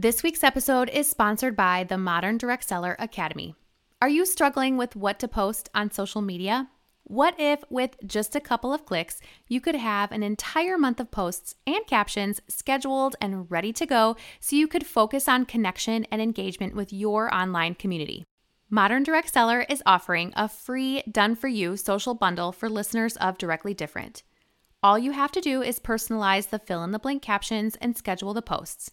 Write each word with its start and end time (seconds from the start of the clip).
This 0.00 0.22
week's 0.22 0.44
episode 0.44 0.88
is 0.90 1.10
sponsored 1.10 1.56
by 1.56 1.82
the 1.82 1.98
Modern 1.98 2.38
Direct 2.38 2.62
Seller 2.62 2.94
Academy. 3.00 3.56
Are 4.00 4.08
you 4.08 4.26
struggling 4.26 4.76
with 4.76 4.94
what 4.94 5.18
to 5.18 5.26
post 5.26 5.68
on 5.74 5.90
social 5.90 6.22
media? 6.22 6.68
What 7.02 7.34
if, 7.36 7.64
with 7.68 7.96
just 8.06 8.36
a 8.36 8.40
couple 8.40 8.72
of 8.72 8.86
clicks, 8.86 9.20
you 9.48 9.60
could 9.60 9.74
have 9.74 10.12
an 10.12 10.22
entire 10.22 10.78
month 10.78 11.00
of 11.00 11.10
posts 11.10 11.56
and 11.66 11.84
captions 11.88 12.40
scheduled 12.46 13.16
and 13.20 13.50
ready 13.50 13.72
to 13.72 13.86
go 13.86 14.16
so 14.38 14.54
you 14.54 14.68
could 14.68 14.86
focus 14.86 15.26
on 15.26 15.44
connection 15.44 16.04
and 16.12 16.22
engagement 16.22 16.76
with 16.76 16.92
your 16.92 17.34
online 17.34 17.74
community? 17.74 18.24
Modern 18.70 19.02
Direct 19.02 19.32
Seller 19.32 19.66
is 19.68 19.82
offering 19.84 20.32
a 20.36 20.48
free 20.48 21.02
done 21.10 21.34
for 21.34 21.48
you 21.48 21.76
social 21.76 22.14
bundle 22.14 22.52
for 22.52 22.70
listeners 22.70 23.16
of 23.16 23.36
Directly 23.36 23.74
Different. 23.74 24.22
All 24.80 24.96
you 24.96 25.10
have 25.10 25.32
to 25.32 25.40
do 25.40 25.60
is 25.60 25.80
personalize 25.80 26.50
the 26.50 26.60
fill 26.60 26.84
in 26.84 26.92
the 26.92 27.00
blank 27.00 27.20
captions 27.20 27.74
and 27.80 27.98
schedule 27.98 28.32
the 28.32 28.42
posts. 28.42 28.92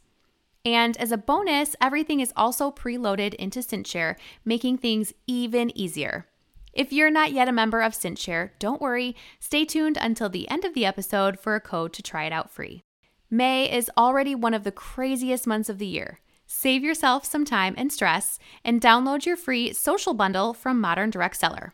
And 0.65 0.97
as 0.97 1.11
a 1.11 1.17
bonus, 1.17 1.75
everything 1.79 2.19
is 2.19 2.33
also 2.35 2.71
preloaded 2.71 3.35
into 3.35 3.59
CinchShare, 3.59 4.15
making 4.43 4.79
things 4.79 5.13
even 5.27 5.75
easier. 5.77 6.27
If 6.73 6.91
you're 6.91 7.11
not 7.11 7.31
yet 7.31 7.47
a 7.47 7.53
member 7.53 7.81
of 7.81 7.93
CinchShare, 7.93 8.49
don't 8.59 8.81
worry. 8.81 9.15
Stay 9.39 9.63
tuned 9.63 9.97
until 10.01 10.27
the 10.27 10.49
end 10.49 10.65
of 10.65 10.73
the 10.73 10.85
episode 10.85 11.39
for 11.39 11.55
a 11.55 11.61
code 11.61 11.93
to 11.93 12.01
try 12.01 12.25
it 12.25 12.33
out 12.33 12.49
free. 12.49 12.83
May 13.29 13.71
is 13.71 13.91
already 13.97 14.35
one 14.35 14.53
of 14.53 14.63
the 14.63 14.71
craziest 14.71 15.47
months 15.47 15.69
of 15.69 15.77
the 15.77 15.85
year. 15.85 16.19
Save 16.47 16.83
yourself 16.83 17.25
some 17.25 17.45
time 17.45 17.75
and 17.77 17.91
stress 17.91 18.39
and 18.63 18.81
download 18.81 19.25
your 19.25 19.37
free 19.37 19.71
social 19.73 20.13
bundle 20.13 20.53
from 20.53 20.81
Modern 20.81 21.09
Direct 21.09 21.37
Seller. 21.37 21.73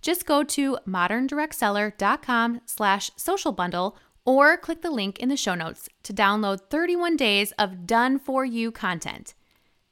Just 0.00 0.26
go 0.26 0.42
to 0.42 0.78
moderndirectseller.com 0.86 2.60
slash 2.66 3.10
social 3.16 3.52
bundle 3.52 3.96
or 4.24 4.56
click 4.56 4.82
the 4.82 4.90
link 4.90 5.18
in 5.18 5.28
the 5.28 5.36
show 5.36 5.54
notes 5.54 5.88
to 6.02 6.12
download 6.12 6.68
31 6.70 7.16
days 7.16 7.52
of 7.58 7.86
done 7.86 8.18
for 8.18 8.44
you 8.44 8.70
content. 8.70 9.34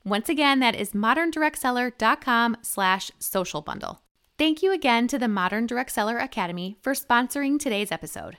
Once 0.04 0.28
again, 0.28 0.60
that 0.60 0.74
is 0.74 0.92
moderndirectseller.com 0.92 2.56
slash 2.62 3.10
social 3.18 3.60
bundle. 3.60 4.00
Thank 4.38 4.62
you 4.62 4.72
again 4.72 5.06
to 5.08 5.18
the 5.18 5.28
Modern 5.28 5.66
Direct 5.66 5.90
Seller 5.90 6.16
Academy 6.16 6.76
for 6.80 6.94
sponsoring 6.94 7.58
today's 7.58 7.92
episode. 7.92 8.38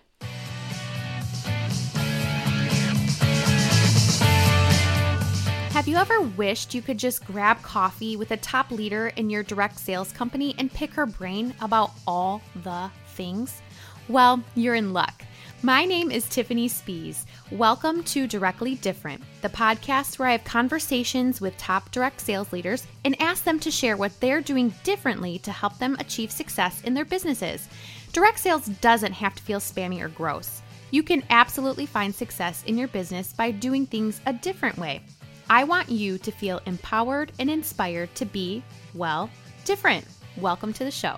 Have 5.71 5.87
you 5.87 5.95
ever 5.95 6.21
wished 6.21 6.73
you 6.73 6.81
could 6.81 6.97
just 6.99 7.25
grab 7.25 7.61
coffee 7.61 8.15
with 8.15 8.31
a 8.31 8.37
top 8.37 8.71
leader 8.71 9.07
in 9.15 9.29
your 9.29 9.41
direct 9.41 9.79
sales 9.79 10.11
company 10.11 10.53
and 10.57 10.71
pick 10.71 10.93
her 10.93 11.05
brain 11.05 11.53
about 11.61 11.91
all 12.05 12.41
the 12.63 12.91
things? 13.13 13.61
Well, 14.07 14.43
you're 14.55 14.75
in 14.75 14.93
luck. 14.93 15.23
My 15.63 15.85
name 15.85 16.09
is 16.09 16.27
Tiffany 16.27 16.67
Spees. 16.67 17.25
Welcome 17.51 18.03
to 18.05 18.25
Directly 18.25 18.73
Different, 18.73 19.21
the 19.43 19.49
podcast 19.49 20.17
where 20.17 20.29
I 20.29 20.31
have 20.31 20.43
conversations 20.43 21.39
with 21.39 21.55
top 21.59 21.91
direct 21.91 22.19
sales 22.19 22.51
leaders 22.51 22.87
and 23.05 23.15
ask 23.21 23.43
them 23.43 23.59
to 23.59 23.69
share 23.69 23.95
what 23.95 24.19
they're 24.19 24.41
doing 24.41 24.73
differently 24.83 25.37
to 25.37 25.51
help 25.51 25.77
them 25.77 25.95
achieve 25.99 26.31
success 26.31 26.81
in 26.81 26.95
their 26.95 27.05
businesses. 27.05 27.69
Direct 28.11 28.39
sales 28.39 28.65
doesn't 28.81 29.13
have 29.13 29.35
to 29.35 29.43
feel 29.43 29.59
spammy 29.59 30.01
or 30.01 30.07
gross. 30.07 30.63
You 30.89 31.03
can 31.03 31.21
absolutely 31.29 31.85
find 31.85 32.13
success 32.13 32.63
in 32.65 32.75
your 32.75 32.87
business 32.87 33.31
by 33.31 33.51
doing 33.51 33.85
things 33.85 34.19
a 34.25 34.33
different 34.33 34.79
way. 34.79 35.03
I 35.47 35.63
want 35.65 35.89
you 35.89 36.17
to 36.17 36.31
feel 36.31 36.59
empowered 36.65 37.33
and 37.37 37.51
inspired 37.51 38.15
to 38.15 38.25
be, 38.25 38.63
well, 38.95 39.29
different. 39.65 40.05
Welcome 40.37 40.73
to 40.73 40.83
the 40.83 40.89
show. 40.89 41.17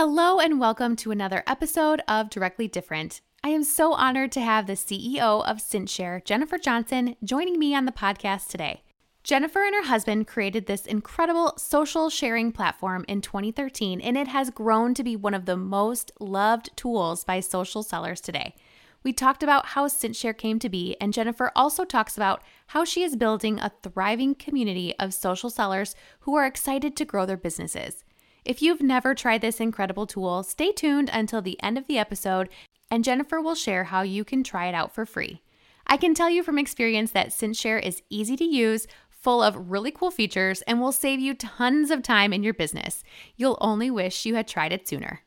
Hello, 0.00 0.38
and 0.38 0.60
welcome 0.60 0.94
to 0.94 1.10
another 1.10 1.42
episode 1.48 2.02
of 2.06 2.30
Directly 2.30 2.68
Different. 2.68 3.20
I 3.42 3.48
am 3.48 3.64
so 3.64 3.94
honored 3.94 4.30
to 4.30 4.40
have 4.40 4.68
the 4.68 4.74
CEO 4.74 5.44
of 5.44 5.56
CinchShare, 5.56 6.24
Jennifer 6.24 6.56
Johnson, 6.56 7.16
joining 7.24 7.58
me 7.58 7.74
on 7.74 7.84
the 7.84 7.90
podcast 7.90 8.46
today. 8.46 8.84
Jennifer 9.24 9.64
and 9.64 9.74
her 9.74 9.88
husband 9.88 10.28
created 10.28 10.66
this 10.66 10.86
incredible 10.86 11.52
social 11.56 12.10
sharing 12.10 12.52
platform 12.52 13.04
in 13.08 13.20
2013, 13.20 14.00
and 14.00 14.16
it 14.16 14.28
has 14.28 14.50
grown 14.50 14.94
to 14.94 15.02
be 15.02 15.16
one 15.16 15.34
of 15.34 15.46
the 15.46 15.56
most 15.56 16.12
loved 16.20 16.70
tools 16.76 17.24
by 17.24 17.40
social 17.40 17.82
sellers 17.82 18.20
today. 18.20 18.54
We 19.02 19.12
talked 19.12 19.42
about 19.42 19.66
how 19.66 19.88
CinchShare 19.88 20.38
came 20.38 20.60
to 20.60 20.68
be, 20.68 20.96
and 21.00 21.12
Jennifer 21.12 21.50
also 21.56 21.84
talks 21.84 22.16
about 22.16 22.44
how 22.68 22.84
she 22.84 23.02
is 23.02 23.16
building 23.16 23.58
a 23.58 23.72
thriving 23.82 24.36
community 24.36 24.94
of 25.00 25.12
social 25.12 25.50
sellers 25.50 25.96
who 26.20 26.36
are 26.36 26.46
excited 26.46 26.94
to 26.94 27.04
grow 27.04 27.26
their 27.26 27.36
businesses. 27.36 28.04
If 28.48 28.62
you've 28.62 28.80
never 28.80 29.14
tried 29.14 29.42
this 29.42 29.60
incredible 29.60 30.06
tool, 30.06 30.42
stay 30.42 30.72
tuned 30.72 31.10
until 31.12 31.42
the 31.42 31.62
end 31.62 31.76
of 31.76 31.86
the 31.86 31.98
episode, 31.98 32.48
and 32.90 33.04
Jennifer 33.04 33.42
will 33.42 33.54
share 33.54 33.84
how 33.84 34.00
you 34.00 34.24
can 34.24 34.42
try 34.42 34.68
it 34.68 34.74
out 34.74 34.94
for 34.94 35.04
free. 35.04 35.42
I 35.86 35.98
can 35.98 36.14
tell 36.14 36.30
you 36.30 36.42
from 36.42 36.58
experience 36.58 37.10
that 37.10 37.28
CinchShare 37.28 37.82
is 37.82 38.02
easy 38.08 38.36
to 38.36 38.44
use, 38.44 38.86
full 39.10 39.42
of 39.42 39.70
really 39.70 39.90
cool 39.90 40.10
features, 40.10 40.62
and 40.62 40.80
will 40.80 40.92
save 40.92 41.20
you 41.20 41.34
tons 41.34 41.90
of 41.90 42.02
time 42.02 42.32
in 42.32 42.42
your 42.42 42.54
business. 42.54 43.04
You'll 43.36 43.58
only 43.60 43.90
wish 43.90 44.24
you 44.24 44.34
had 44.34 44.48
tried 44.48 44.72
it 44.72 44.88
sooner. 44.88 45.20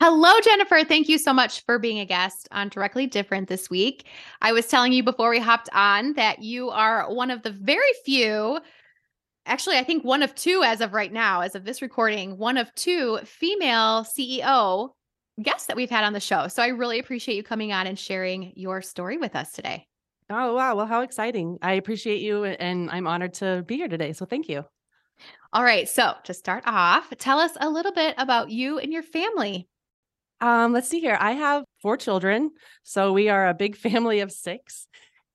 Hello, 0.00 0.32
Jennifer. 0.40 0.82
Thank 0.82 1.08
you 1.08 1.16
so 1.16 1.32
much 1.32 1.64
for 1.64 1.78
being 1.78 2.00
a 2.00 2.04
guest 2.04 2.48
on 2.50 2.70
Directly 2.70 3.06
Different 3.06 3.48
this 3.48 3.70
week. 3.70 4.04
I 4.42 4.50
was 4.52 4.66
telling 4.66 4.92
you 4.92 5.04
before 5.04 5.30
we 5.30 5.38
hopped 5.38 5.68
on 5.72 6.14
that 6.14 6.42
you 6.42 6.70
are 6.70 7.08
one 7.08 7.30
of 7.30 7.44
the 7.44 7.52
very 7.52 7.92
few 8.04 8.58
actually, 9.46 9.78
I 9.78 9.84
think 9.84 10.04
one 10.04 10.22
of 10.22 10.34
two 10.34 10.62
as 10.64 10.80
of 10.80 10.92
right 10.92 11.12
now, 11.12 11.40
as 11.40 11.54
of 11.54 11.64
this 11.64 11.82
recording, 11.82 12.38
one 12.38 12.56
of 12.56 12.74
two 12.74 13.18
female 13.24 14.04
CEO 14.04 14.90
guests 15.42 15.66
that 15.66 15.76
we've 15.76 15.90
had 15.90 16.04
on 16.04 16.12
the 16.12 16.20
show. 16.20 16.48
So 16.48 16.62
I 16.62 16.68
really 16.68 16.98
appreciate 16.98 17.36
you 17.36 17.42
coming 17.42 17.72
on 17.72 17.86
and 17.86 17.98
sharing 17.98 18.52
your 18.56 18.82
story 18.82 19.16
with 19.16 19.34
us 19.34 19.52
today. 19.52 19.86
Oh, 20.28 20.54
wow. 20.54 20.76
Well, 20.76 20.86
how 20.86 21.00
exciting. 21.00 21.58
I 21.60 21.72
appreciate 21.72 22.20
you 22.20 22.44
and 22.44 22.90
I'm 22.90 23.06
honored 23.06 23.34
to 23.34 23.64
be 23.66 23.76
here 23.76 23.88
today. 23.88 24.12
So 24.12 24.26
thank 24.26 24.48
you. 24.48 24.64
All 25.52 25.64
right. 25.64 25.88
So 25.88 26.14
to 26.24 26.34
start 26.34 26.62
off, 26.66 27.12
tell 27.18 27.40
us 27.40 27.52
a 27.60 27.68
little 27.68 27.92
bit 27.92 28.14
about 28.16 28.50
you 28.50 28.78
and 28.78 28.92
your 28.92 29.02
family. 29.02 29.66
Um, 30.40 30.72
let's 30.72 30.88
see 30.88 31.00
here. 31.00 31.18
I 31.20 31.32
have 31.32 31.64
four 31.82 31.96
children. 31.96 32.50
So 32.84 33.12
we 33.12 33.28
are 33.28 33.48
a 33.48 33.54
big 33.54 33.76
family 33.76 34.20
of 34.20 34.30
six 34.30 34.86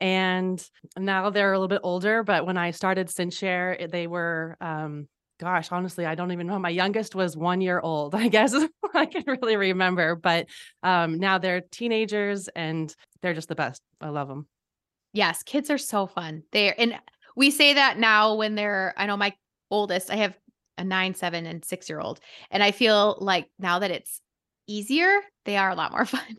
and 0.01 0.67
now 0.97 1.29
they're 1.29 1.53
a 1.53 1.57
little 1.57 1.67
bit 1.67 1.81
older 1.83 2.23
but 2.23 2.45
when 2.45 2.57
i 2.57 2.72
started 2.72 3.07
CinchShare 3.07 3.89
they 3.89 4.07
were 4.07 4.57
um 4.59 5.07
gosh 5.39 5.72
honestly 5.72 6.06
i 6.06 6.16
don't 6.16 6.31
even 6.31 6.47
know 6.47 6.59
my 6.59 6.69
youngest 6.69 7.16
was 7.16 7.38
one 7.38 7.61
year 7.61 7.79
old 7.79 8.16
i 8.16 8.28
guess 8.28 8.53
i 8.94 9.05
can 9.05 9.23
really 9.28 9.55
remember 9.55 10.16
but 10.16 10.47
um 10.84 11.19
now 11.19 11.38
they're 11.38 11.61
teenagers 11.72 12.47
and 12.50 12.95
they're 13.22 13.34
just 13.34 13.50
the 13.50 13.55
best 13.55 13.81
i 14.01 14.09
love 14.09 14.28
them 14.28 14.47
yes 15.13 15.44
kids 15.44 15.69
are 15.69 15.78
so 15.78 16.07
fun 16.07 16.44
they're 16.51 16.75
and 16.78 16.97
we 17.35 17.51
say 17.51 17.73
that 17.73 17.97
now 17.97 18.35
when 18.35 18.55
they're 18.55 18.94
i 18.97 19.05
know 19.05 19.17
my 19.17 19.34
oldest 19.72 20.11
i 20.11 20.16
have 20.16 20.38
a 20.78 20.84
nine 20.84 21.16
seven 21.16 21.45
and 21.45 21.63
six 21.63 21.88
year 21.88 22.00
old 22.00 22.19
and 22.51 22.61
i 22.61 22.72
feel 22.72 23.17
like 23.19 23.47
now 23.59 23.79
that 23.79 23.91
it's 23.91 24.22
easier 24.67 25.22
they 25.45 25.57
are 25.57 25.69
a 25.69 25.75
lot 25.75 25.91
more 25.91 26.05
fun 26.05 26.38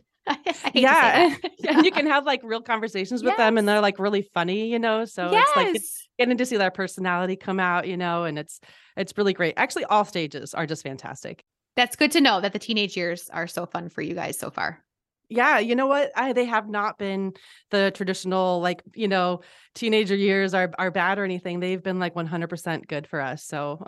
yeah. 0.73 1.35
and 1.67 1.85
you 1.85 1.91
can 1.91 2.05
have 2.07 2.25
like 2.25 2.41
real 2.43 2.61
conversations 2.61 3.23
with 3.23 3.31
yes. 3.31 3.37
them 3.37 3.57
and 3.57 3.67
they're 3.67 3.81
like 3.81 3.99
really 3.99 4.21
funny, 4.33 4.69
you 4.71 4.79
know. 4.79 5.05
So 5.05 5.31
yes. 5.31 5.47
it's 5.47 5.55
like 5.55 5.75
it's 5.75 6.07
getting 6.17 6.37
to 6.37 6.45
see 6.45 6.57
their 6.57 6.71
personality 6.71 7.35
come 7.35 7.59
out, 7.59 7.87
you 7.87 7.97
know, 7.97 8.23
and 8.23 8.37
it's 8.37 8.59
it's 8.95 9.13
really 9.17 9.33
great. 9.33 9.53
Actually, 9.57 9.85
all 9.85 10.05
stages 10.05 10.53
are 10.53 10.65
just 10.65 10.83
fantastic. 10.83 11.43
That's 11.75 11.95
good 11.95 12.11
to 12.13 12.21
know 12.21 12.41
that 12.41 12.53
the 12.53 12.59
teenage 12.59 12.97
years 12.97 13.29
are 13.31 13.47
so 13.47 13.65
fun 13.65 13.89
for 13.89 14.01
you 14.01 14.15
guys 14.15 14.39
so 14.39 14.49
far. 14.49 14.83
Yeah, 15.29 15.59
you 15.59 15.75
know 15.75 15.87
what? 15.87 16.11
I, 16.15 16.31
they 16.31 16.45
have 16.45 16.69
not 16.69 16.97
been 16.97 17.33
the 17.69 17.91
traditional 17.93 18.61
like, 18.61 18.81
you 18.95 19.09
know, 19.09 19.41
teenager 19.75 20.15
years 20.15 20.53
are 20.53 20.71
are 20.79 20.89
bad 20.89 21.19
or 21.19 21.25
anything. 21.25 21.59
They've 21.59 21.83
been 21.83 21.99
like 21.99 22.15
100% 22.15 22.87
good 22.87 23.07
for 23.07 23.19
us. 23.19 23.43
So 23.43 23.83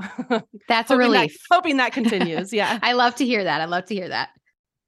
That's 0.68 0.92
a 0.92 0.98
relief. 0.98 1.38
That, 1.50 1.56
hoping 1.56 1.78
that 1.78 1.94
continues. 1.94 2.52
Yeah. 2.52 2.80
I 2.82 2.92
love 2.94 3.16
to 3.16 3.26
hear 3.26 3.44
that. 3.46 3.62
I 3.62 3.66
love 3.66 3.86
to 3.86 3.96
hear 3.96 4.10
that. 4.10 4.30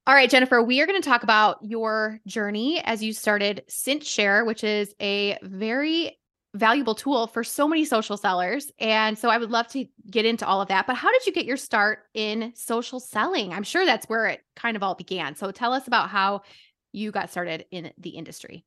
All 0.08 0.16
right, 0.16 0.30
Jennifer, 0.30 0.64
we 0.64 0.82
are 0.82 0.88
going 0.88 1.00
to 1.00 1.08
talk 1.08 1.22
about 1.22 1.60
your 1.62 2.20
journey 2.26 2.82
as 2.84 3.04
you 3.04 3.14
started 3.14 3.64
CinchShare, 3.70 4.48
which 4.48 4.64
is 4.64 4.96
a 5.00 5.38
very 5.44 6.18
valuable 6.56 6.96
tool 6.96 7.28
for 7.28 7.44
so 7.44 7.68
many 7.68 7.86
social 7.86 8.18
sellers. 8.18 8.72
And 8.80 9.16
so 9.16 9.30
I 9.30 9.38
would 9.38 9.52
love 9.52 9.68
to 9.70 9.86
get 10.10 10.26
into 10.26 10.46
all 10.46 10.60
of 10.60 10.70
that. 10.70 10.88
But 10.88 10.96
how 10.96 11.12
did 11.12 11.28
you 11.28 11.32
get 11.32 11.46
your 11.46 11.56
start 11.56 12.00
in 12.16 12.52
social 12.56 13.00
selling? 13.00 13.54
I'm 13.54 13.62
sure 13.62 13.86
that's 13.86 14.10
where 14.10 14.26
it 14.26 14.42
kind 14.56 14.76
of 14.76 14.82
all 14.82 14.96
began. 14.96 15.36
So 15.36 15.52
tell 15.52 15.72
us 15.72 15.86
about 15.86 16.10
how 16.10 16.42
you 16.92 17.12
got 17.12 17.30
started 17.30 17.66
in 17.70 17.92
the 18.00 18.10
industry. 18.10 18.66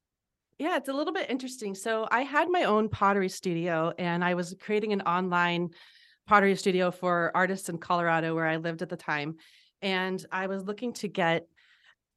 Yeah, 0.59 0.77
it's 0.77 0.89
a 0.89 0.95
little 0.95 1.13
bit 1.13 1.31
interesting. 1.31 1.75
So 1.75 2.07
I 2.13 2.23
had 2.23 2.49
my 2.49 2.63
own 2.63 2.89
pottery 2.89 3.29
studio 3.29 3.93
and 3.99 4.25
I 4.25 4.35
was 4.35 4.55
creating 4.61 4.93
an 4.93 5.03
online 5.03 5.71
pottery 6.29 6.55
studio 6.55 6.93
for 6.93 7.33
artists 7.35 7.69
in 7.69 7.79
Colorado 7.79 8.37
where 8.37 8.47
I 8.47 8.57
lived 8.57 8.83
at 8.83 8.89
the 8.89 8.97
time 8.97 9.35
and 9.83 10.25
I 10.31 10.47
was 10.47 10.65
looking 10.65 10.93
to 10.95 11.09
get 11.09 11.47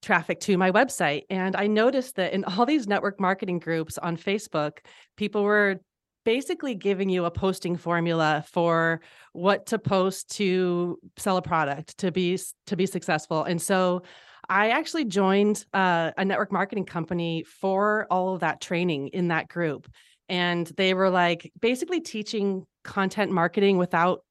traffic 0.02 0.40
to 0.42 0.58
my 0.58 0.72
website. 0.72 1.24
And 1.30 1.56
I 1.56 1.68
noticed 1.68 2.16
that 2.16 2.34
in 2.34 2.44
all 2.46 2.66
these 2.66 2.88
network 2.88 3.20
marketing 3.20 3.60
groups 3.60 3.98
on 3.98 4.18
Facebook, 4.18 4.80
people 5.16 5.44
were 5.44 5.80
basically 6.24 6.76
giving 6.76 7.10
you 7.10 7.26
a 7.26 7.32
posting 7.32 7.78
formula 7.78 8.44
for 8.52 9.02
what 9.32 9.66
to 9.68 9.80
post 9.80 10.30
to 10.36 11.00
sell 11.18 11.38
a 11.38 11.42
product 11.42 11.98
to 12.00 12.12
be 12.12 12.38
to 12.66 12.76
be 12.76 12.86
successful. 12.86 13.44
And 13.44 13.62
so 13.62 14.04
I 14.50 14.70
actually 14.70 15.06
joined 15.06 15.66
uh, 15.74 16.12
a 16.18 16.26
network 16.26 16.52
marketing 16.52 16.86
company 16.86 17.44
for 17.44 18.08
all 18.10 18.34
of 18.34 18.42
that 18.42 18.62
training 18.62 19.10
in 19.10 19.30
that 19.30 19.48
group. 19.48 19.88
And 20.30 20.68
they 20.78 20.94
were 20.94 21.10
like 21.10 21.52
basically 21.60 22.02
teaching 22.02 22.66
content 22.84 23.32
marketing 23.32 23.78
without 23.78 24.24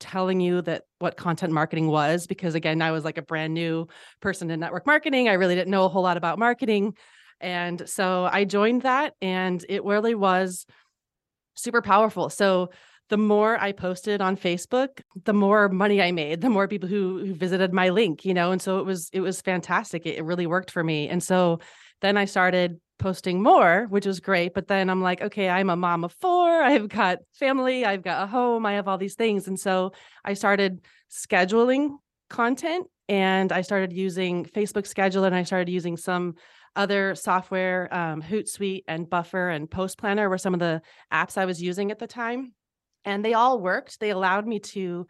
telling 0.00 0.40
you 0.40 0.62
that 0.62 0.84
what 0.98 1.16
content 1.16 1.52
marketing 1.52 1.88
was 1.88 2.26
because 2.26 2.54
again 2.54 2.82
I 2.82 2.90
was 2.90 3.04
like 3.04 3.18
a 3.18 3.22
brand 3.22 3.54
new 3.54 3.88
person 4.20 4.50
in 4.50 4.60
network 4.60 4.86
marketing 4.86 5.28
I 5.28 5.34
really 5.34 5.54
didn't 5.54 5.70
know 5.70 5.84
a 5.84 5.88
whole 5.88 6.02
lot 6.02 6.16
about 6.16 6.38
marketing 6.38 6.94
and 7.40 7.88
so 7.88 8.28
I 8.30 8.44
joined 8.44 8.82
that 8.82 9.14
and 9.20 9.64
it 9.68 9.84
really 9.84 10.14
was 10.14 10.66
super 11.54 11.82
powerful 11.82 12.30
so 12.30 12.70
the 13.08 13.16
more 13.16 13.58
I 13.58 13.72
posted 13.72 14.20
on 14.20 14.36
Facebook, 14.36 15.00
the 15.24 15.32
more 15.32 15.68
money 15.68 16.02
I 16.02 16.12
made, 16.12 16.42
the 16.42 16.50
more 16.50 16.68
people 16.68 16.88
who, 16.88 17.24
who 17.24 17.34
visited 17.34 17.72
my 17.72 17.88
link, 17.88 18.24
you 18.24 18.34
know, 18.34 18.52
and 18.52 18.60
so 18.60 18.80
it 18.80 18.84
was 18.84 19.08
it 19.12 19.20
was 19.20 19.40
fantastic. 19.40 20.04
It, 20.04 20.18
it 20.18 20.24
really 20.24 20.46
worked 20.46 20.70
for 20.70 20.84
me. 20.84 21.08
And 21.08 21.22
so 21.22 21.60
then 22.02 22.16
I 22.16 22.26
started 22.26 22.80
posting 22.98 23.42
more, 23.42 23.86
which 23.88 24.06
was 24.06 24.20
great. 24.20 24.54
But 24.54 24.68
then 24.68 24.90
I'm 24.90 25.02
like, 25.02 25.22
okay, 25.22 25.48
I'm 25.48 25.70
a 25.70 25.76
mom 25.76 26.04
of 26.04 26.12
four. 26.20 26.62
I've 26.62 26.88
got 26.88 27.18
family, 27.32 27.84
I've 27.84 28.02
got 28.02 28.24
a 28.24 28.26
home, 28.26 28.66
I 28.66 28.74
have 28.74 28.88
all 28.88 28.98
these 28.98 29.14
things. 29.14 29.48
And 29.48 29.58
so 29.58 29.92
I 30.24 30.34
started 30.34 30.80
scheduling 31.10 31.96
content 32.28 32.86
and 33.08 33.52
I 33.52 33.62
started 33.62 33.92
using 33.92 34.44
Facebook 34.44 34.86
Schedule 34.86 35.24
and 35.24 35.34
I 35.34 35.44
started 35.44 35.70
using 35.70 35.96
some 35.96 36.34
other 36.76 37.14
software, 37.14 37.92
um, 37.92 38.22
Hootsuite 38.22 38.84
and 38.86 39.08
Buffer 39.08 39.48
and 39.48 39.70
Post 39.70 39.98
Planner 39.98 40.28
were 40.28 40.38
some 40.38 40.54
of 40.54 40.60
the 40.60 40.82
apps 41.12 41.38
I 41.38 41.46
was 41.46 41.62
using 41.62 41.90
at 41.90 41.98
the 41.98 42.06
time 42.06 42.52
and 43.04 43.24
they 43.24 43.34
all 43.34 43.60
worked. 43.60 43.98
They 43.98 44.10
allowed 44.10 44.46
me 44.46 44.60
to 44.60 45.06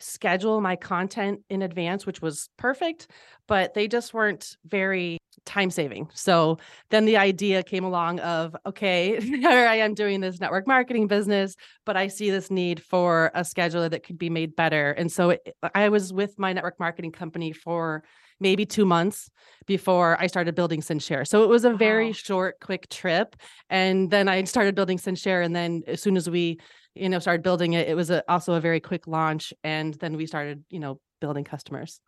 schedule 0.00 0.60
my 0.60 0.76
content 0.76 1.40
in 1.48 1.62
advance, 1.62 2.06
which 2.06 2.22
was 2.22 2.50
perfect, 2.56 3.08
but 3.46 3.74
they 3.74 3.88
just 3.88 4.14
weren't 4.14 4.56
very 4.64 5.18
time 5.44 5.70
saving. 5.70 6.08
So 6.14 6.58
then 6.90 7.04
the 7.04 7.16
idea 7.16 7.62
came 7.62 7.84
along 7.84 8.20
of 8.20 8.56
okay, 8.66 9.20
here 9.20 9.66
I 9.66 9.76
am 9.76 9.94
doing 9.94 10.20
this 10.20 10.40
network 10.40 10.66
marketing 10.66 11.06
business, 11.06 11.56
but 11.84 11.96
I 11.96 12.08
see 12.08 12.30
this 12.30 12.50
need 12.50 12.82
for 12.82 13.30
a 13.34 13.40
scheduler 13.40 13.90
that 13.90 14.04
could 14.04 14.18
be 14.18 14.30
made 14.30 14.56
better. 14.56 14.92
And 14.92 15.10
so 15.10 15.30
it, 15.30 15.56
I 15.74 15.88
was 15.88 16.12
with 16.12 16.38
my 16.38 16.52
network 16.52 16.78
marketing 16.78 17.12
company 17.12 17.52
for 17.52 18.04
maybe 18.40 18.64
two 18.64 18.86
months 18.86 19.30
before 19.66 20.16
I 20.20 20.28
started 20.28 20.54
building 20.54 20.80
CinchShare. 20.80 21.26
So 21.26 21.42
it 21.42 21.48
was 21.48 21.64
a 21.64 21.74
very 21.74 22.08
wow. 22.08 22.12
short, 22.12 22.60
quick 22.60 22.88
trip. 22.88 23.34
And 23.68 24.10
then 24.10 24.28
I 24.28 24.44
started 24.44 24.76
building 24.76 24.98
CinchShare. 24.98 25.44
And 25.44 25.56
then 25.56 25.82
as 25.86 26.00
soon 26.00 26.16
as 26.16 26.30
we 26.30 26.58
you 26.94 27.08
know 27.08 27.18
started 27.18 27.42
building 27.42 27.74
it 27.74 27.88
it 27.88 27.94
was 27.94 28.10
a, 28.10 28.22
also 28.30 28.54
a 28.54 28.60
very 28.60 28.80
quick 28.80 29.06
launch 29.06 29.52
and 29.62 29.94
then 29.94 30.16
we 30.16 30.26
started 30.26 30.64
you 30.68 30.80
know 30.80 31.00
building 31.20 31.44
customers 31.44 32.00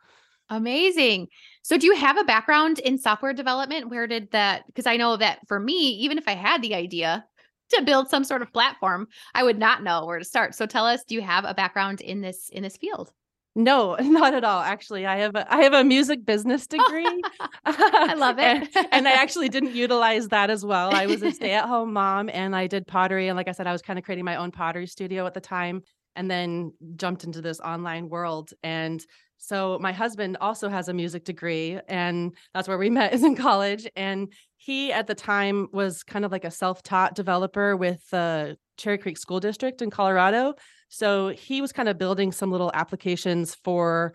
amazing 0.50 1.28
so 1.62 1.78
do 1.78 1.86
you 1.86 1.94
have 1.94 2.18
a 2.18 2.24
background 2.24 2.78
in 2.80 2.98
software 2.98 3.32
development 3.32 3.88
where 3.88 4.06
did 4.06 4.30
that 4.32 4.64
because 4.66 4.86
i 4.86 4.96
know 4.96 5.16
that 5.16 5.38
for 5.48 5.58
me 5.58 5.90
even 5.92 6.18
if 6.18 6.28
i 6.28 6.34
had 6.34 6.60
the 6.62 6.74
idea 6.74 7.24
to 7.70 7.82
build 7.82 8.10
some 8.10 8.24
sort 8.24 8.42
of 8.42 8.52
platform 8.52 9.06
i 9.34 9.42
would 9.42 9.58
not 9.58 9.82
know 9.82 10.04
where 10.04 10.18
to 10.18 10.24
start 10.24 10.54
so 10.54 10.66
tell 10.66 10.86
us 10.86 11.04
do 11.04 11.14
you 11.14 11.22
have 11.22 11.44
a 11.44 11.54
background 11.54 12.00
in 12.00 12.20
this 12.20 12.48
in 12.50 12.62
this 12.62 12.76
field 12.76 13.12
no, 13.56 13.96
not 14.00 14.34
at 14.34 14.44
all. 14.44 14.60
Actually, 14.60 15.06
I 15.06 15.16
have 15.18 15.34
a 15.34 15.52
I 15.52 15.62
have 15.62 15.72
a 15.72 15.84
music 15.84 16.24
business 16.24 16.66
degree. 16.66 17.22
I 17.64 18.14
love 18.14 18.38
it. 18.38 18.76
and, 18.76 18.88
and, 18.92 19.08
I 19.08 19.12
actually 19.12 19.48
didn't 19.48 19.74
utilize 19.74 20.28
that 20.28 20.50
as 20.50 20.64
well. 20.64 20.94
I 20.94 21.06
was 21.06 21.22
a 21.22 21.32
stay-at-home 21.32 21.92
mom 21.92 22.30
and 22.32 22.54
I 22.54 22.66
did 22.66 22.86
pottery 22.86 23.28
and 23.28 23.36
like 23.36 23.48
I 23.48 23.52
said 23.52 23.66
I 23.66 23.72
was 23.72 23.82
kind 23.82 23.98
of 23.98 24.04
creating 24.04 24.24
my 24.24 24.36
own 24.36 24.50
pottery 24.50 24.86
studio 24.86 25.26
at 25.26 25.34
the 25.34 25.40
time 25.40 25.82
and 26.16 26.30
then 26.30 26.72
jumped 26.96 27.24
into 27.24 27.40
this 27.40 27.60
online 27.60 28.08
world 28.08 28.52
and 28.62 29.04
so 29.40 29.78
my 29.80 29.90
husband 29.90 30.36
also 30.40 30.68
has 30.68 30.88
a 30.88 30.92
music 30.92 31.24
degree 31.24 31.80
and 31.88 32.36
that's 32.54 32.68
where 32.68 32.78
we 32.78 32.90
met 32.98 33.14
is 33.14 33.24
in 33.24 33.34
college 33.34 33.88
and 33.96 34.32
he 34.58 34.92
at 34.92 35.06
the 35.06 35.14
time 35.14 35.66
was 35.72 36.02
kind 36.02 36.24
of 36.24 36.30
like 36.30 36.44
a 36.44 36.50
self-taught 36.50 37.14
developer 37.14 37.74
with 37.76 37.98
the 38.10 38.56
Cherry 38.76 38.98
Creek 38.98 39.16
School 39.16 39.40
District 39.40 39.80
in 39.80 39.90
Colorado. 39.90 40.54
So 40.90 41.28
he 41.28 41.62
was 41.62 41.72
kind 41.72 41.88
of 41.88 41.96
building 41.96 42.30
some 42.30 42.52
little 42.52 42.70
applications 42.74 43.54
for 43.64 44.12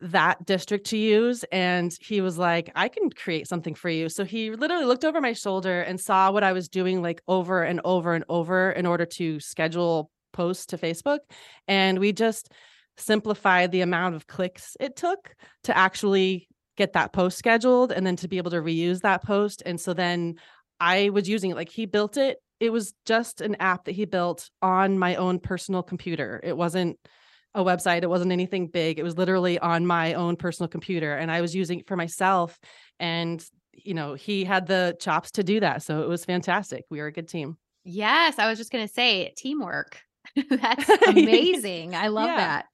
that 0.00 0.44
district 0.46 0.86
to 0.86 0.96
use 0.96 1.44
and 1.52 1.96
he 2.00 2.20
was 2.20 2.36
like 2.38 2.70
I 2.74 2.88
can 2.88 3.10
create 3.10 3.48
something 3.48 3.74
for 3.74 3.88
you. 3.88 4.08
So 4.08 4.24
he 4.24 4.50
literally 4.50 4.84
looked 4.84 5.04
over 5.04 5.20
my 5.20 5.32
shoulder 5.32 5.80
and 5.82 6.00
saw 6.00 6.30
what 6.30 6.44
I 6.44 6.52
was 6.52 6.68
doing 6.68 7.02
like 7.02 7.20
over 7.26 7.62
and 7.62 7.80
over 7.84 8.14
and 8.14 8.24
over 8.28 8.70
in 8.70 8.86
order 8.86 9.06
to 9.06 9.40
schedule 9.40 10.10
posts 10.32 10.66
to 10.66 10.78
Facebook 10.78 11.18
and 11.68 11.98
we 11.98 12.12
just 12.12 12.52
simplified 12.96 13.72
the 13.72 13.80
amount 13.80 14.14
of 14.14 14.26
clicks 14.26 14.76
it 14.80 14.96
took 14.96 15.34
to 15.64 15.76
actually 15.76 16.48
get 16.76 16.94
that 16.94 17.12
post 17.12 17.38
scheduled 17.38 17.92
and 17.92 18.06
then 18.06 18.16
to 18.16 18.28
be 18.28 18.38
able 18.38 18.50
to 18.50 18.60
reuse 18.60 19.00
that 19.00 19.22
post. 19.22 19.62
And 19.66 19.80
so 19.80 19.92
then 19.92 20.36
I 20.80 21.10
was 21.10 21.28
using 21.28 21.50
it 21.50 21.56
like 21.56 21.68
he 21.68 21.86
built 21.86 22.16
it. 22.16 22.38
It 22.60 22.70
was 22.70 22.94
just 23.06 23.40
an 23.40 23.56
app 23.56 23.84
that 23.84 23.92
he 23.92 24.04
built 24.04 24.50
on 24.62 24.98
my 24.98 25.16
own 25.16 25.38
personal 25.38 25.82
computer. 25.82 26.40
It 26.42 26.56
wasn't 26.56 26.98
a 27.54 27.62
website, 27.62 28.02
it 28.02 28.08
wasn't 28.08 28.32
anything 28.32 28.68
big. 28.68 28.98
It 28.98 29.02
was 29.02 29.18
literally 29.18 29.58
on 29.58 29.86
my 29.86 30.14
own 30.14 30.36
personal 30.36 30.68
computer 30.68 31.14
and 31.14 31.30
I 31.30 31.42
was 31.42 31.54
using 31.54 31.80
it 31.80 31.86
for 31.86 31.96
myself 31.96 32.58
and 32.98 33.44
you 33.74 33.94
know, 33.94 34.14
he 34.14 34.44
had 34.44 34.66
the 34.66 34.96
chops 35.00 35.32
to 35.32 35.42
do 35.42 35.60
that. 35.60 35.82
So 35.82 36.02
it 36.02 36.08
was 36.08 36.24
fantastic. 36.24 36.84
We 36.90 37.00
were 37.00 37.06
a 37.06 37.12
good 37.12 37.28
team. 37.28 37.56
Yes, 37.84 38.38
I 38.38 38.48
was 38.48 38.58
just 38.58 38.70
going 38.70 38.86
to 38.86 38.92
say 38.92 39.32
teamwork. 39.36 40.00
That's 40.50 40.88
amazing. 41.08 41.94
I 41.94 42.08
love 42.08 42.28
yeah. 42.28 42.36
that. 42.36 42.66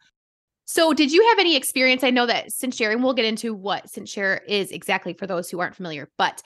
So, 0.71 0.93
did 0.93 1.11
you 1.11 1.27
have 1.31 1.39
any 1.39 1.57
experience? 1.57 2.05
I 2.05 2.11
know 2.11 2.27
that 2.27 2.51
CinchShare, 2.51 3.03
we'll 3.03 3.15
get 3.15 3.25
into 3.25 3.55
what 3.55 3.87
CinchShare 3.87 4.41
is 4.47 4.71
exactly 4.71 5.15
for 5.15 5.27
those 5.27 5.49
who 5.49 5.61
aren't 5.61 5.75
familiar, 5.75 6.11
but 6.19 6.43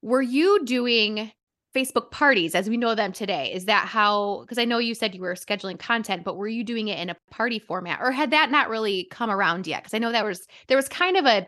were 0.00 0.22
you 0.22 0.64
doing 0.64 1.32
Facebook 1.74 2.12
parties 2.12 2.54
as 2.54 2.70
we 2.70 2.76
know 2.76 2.94
them 2.94 3.12
today? 3.12 3.52
Is 3.52 3.64
that 3.64 3.88
how, 3.88 4.42
because 4.42 4.58
I 4.58 4.64
know 4.64 4.78
you 4.78 4.94
said 4.94 5.12
you 5.12 5.22
were 5.22 5.34
scheduling 5.34 5.76
content, 5.76 6.22
but 6.22 6.36
were 6.36 6.46
you 6.46 6.62
doing 6.62 6.86
it 6.86 7.00
in 7.00 7.10
a 7.10 7.16
party 7.32 7.58
format 7.58 7.98
or 8.00 8.12
had 8.12 8.30
that 8.30 8.52
not 8.52 8.68
really 8.68 9.08
come 9.10 9.28
around 9.28 9.66
yet? 9.66 9.82
Because 9.82 9.94
I 9.94 9.98
know 9.98 10.12
that 10.12 10.24
was, 10.24 10.46
there 10.68 10.78
was 10.78 10.88
kind 10.88 11.16
of 11.16 11.26
a, 11.26 11.44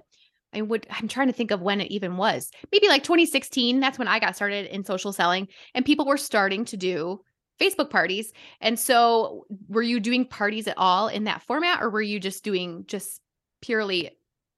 I 0.53 0.63
would, 0.63 0.85
I'm 0.91 1.07
trying 1.07 1.29
to 1.29 1.33
think 1.33 1.53
of 1.53 1.63
when 1.63 1.81
it 1.81 1.93
even 1.93 2.17
was. 2.17 2.51
Maybe 2.73 2.89
like 2.89 3.05
2016. 3.05 3.79
That's 3.79 4.01
when 4.01 4.09
I 4.09 4.19
got 4.19 4.35
started 4.35 4.67
in 4.67 4.83
social 4.83 5.13
selling 5.13 5.47
and 5.77 5.85
people 5.85 6.07
were 6.07 6.17
starting 6.17 6.65
to 6.65 6.77
do 6.77 7.21
Facebook 7.61 7.91
parties. 7.91 8.33
And 8.61 8.79
so 8.79 9.47
were 9.69 9.83
you 9.83 10.01
doing 10.01 10.27
parties 10.27 10.69
at 10.69 10.75
all 10.77 11.09
in 11.09 11.25
that 11.25 11.43
format 11.43 11.83
or 11.83 11.91
were 11.91 12.03
you 12.03 12.21
just 12.21 12.45
doing 12.45 12.85
just 12.87 13.21
purely 13.63 14.11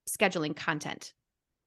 scheduling 0.08 0.56
content? 0.56 1.12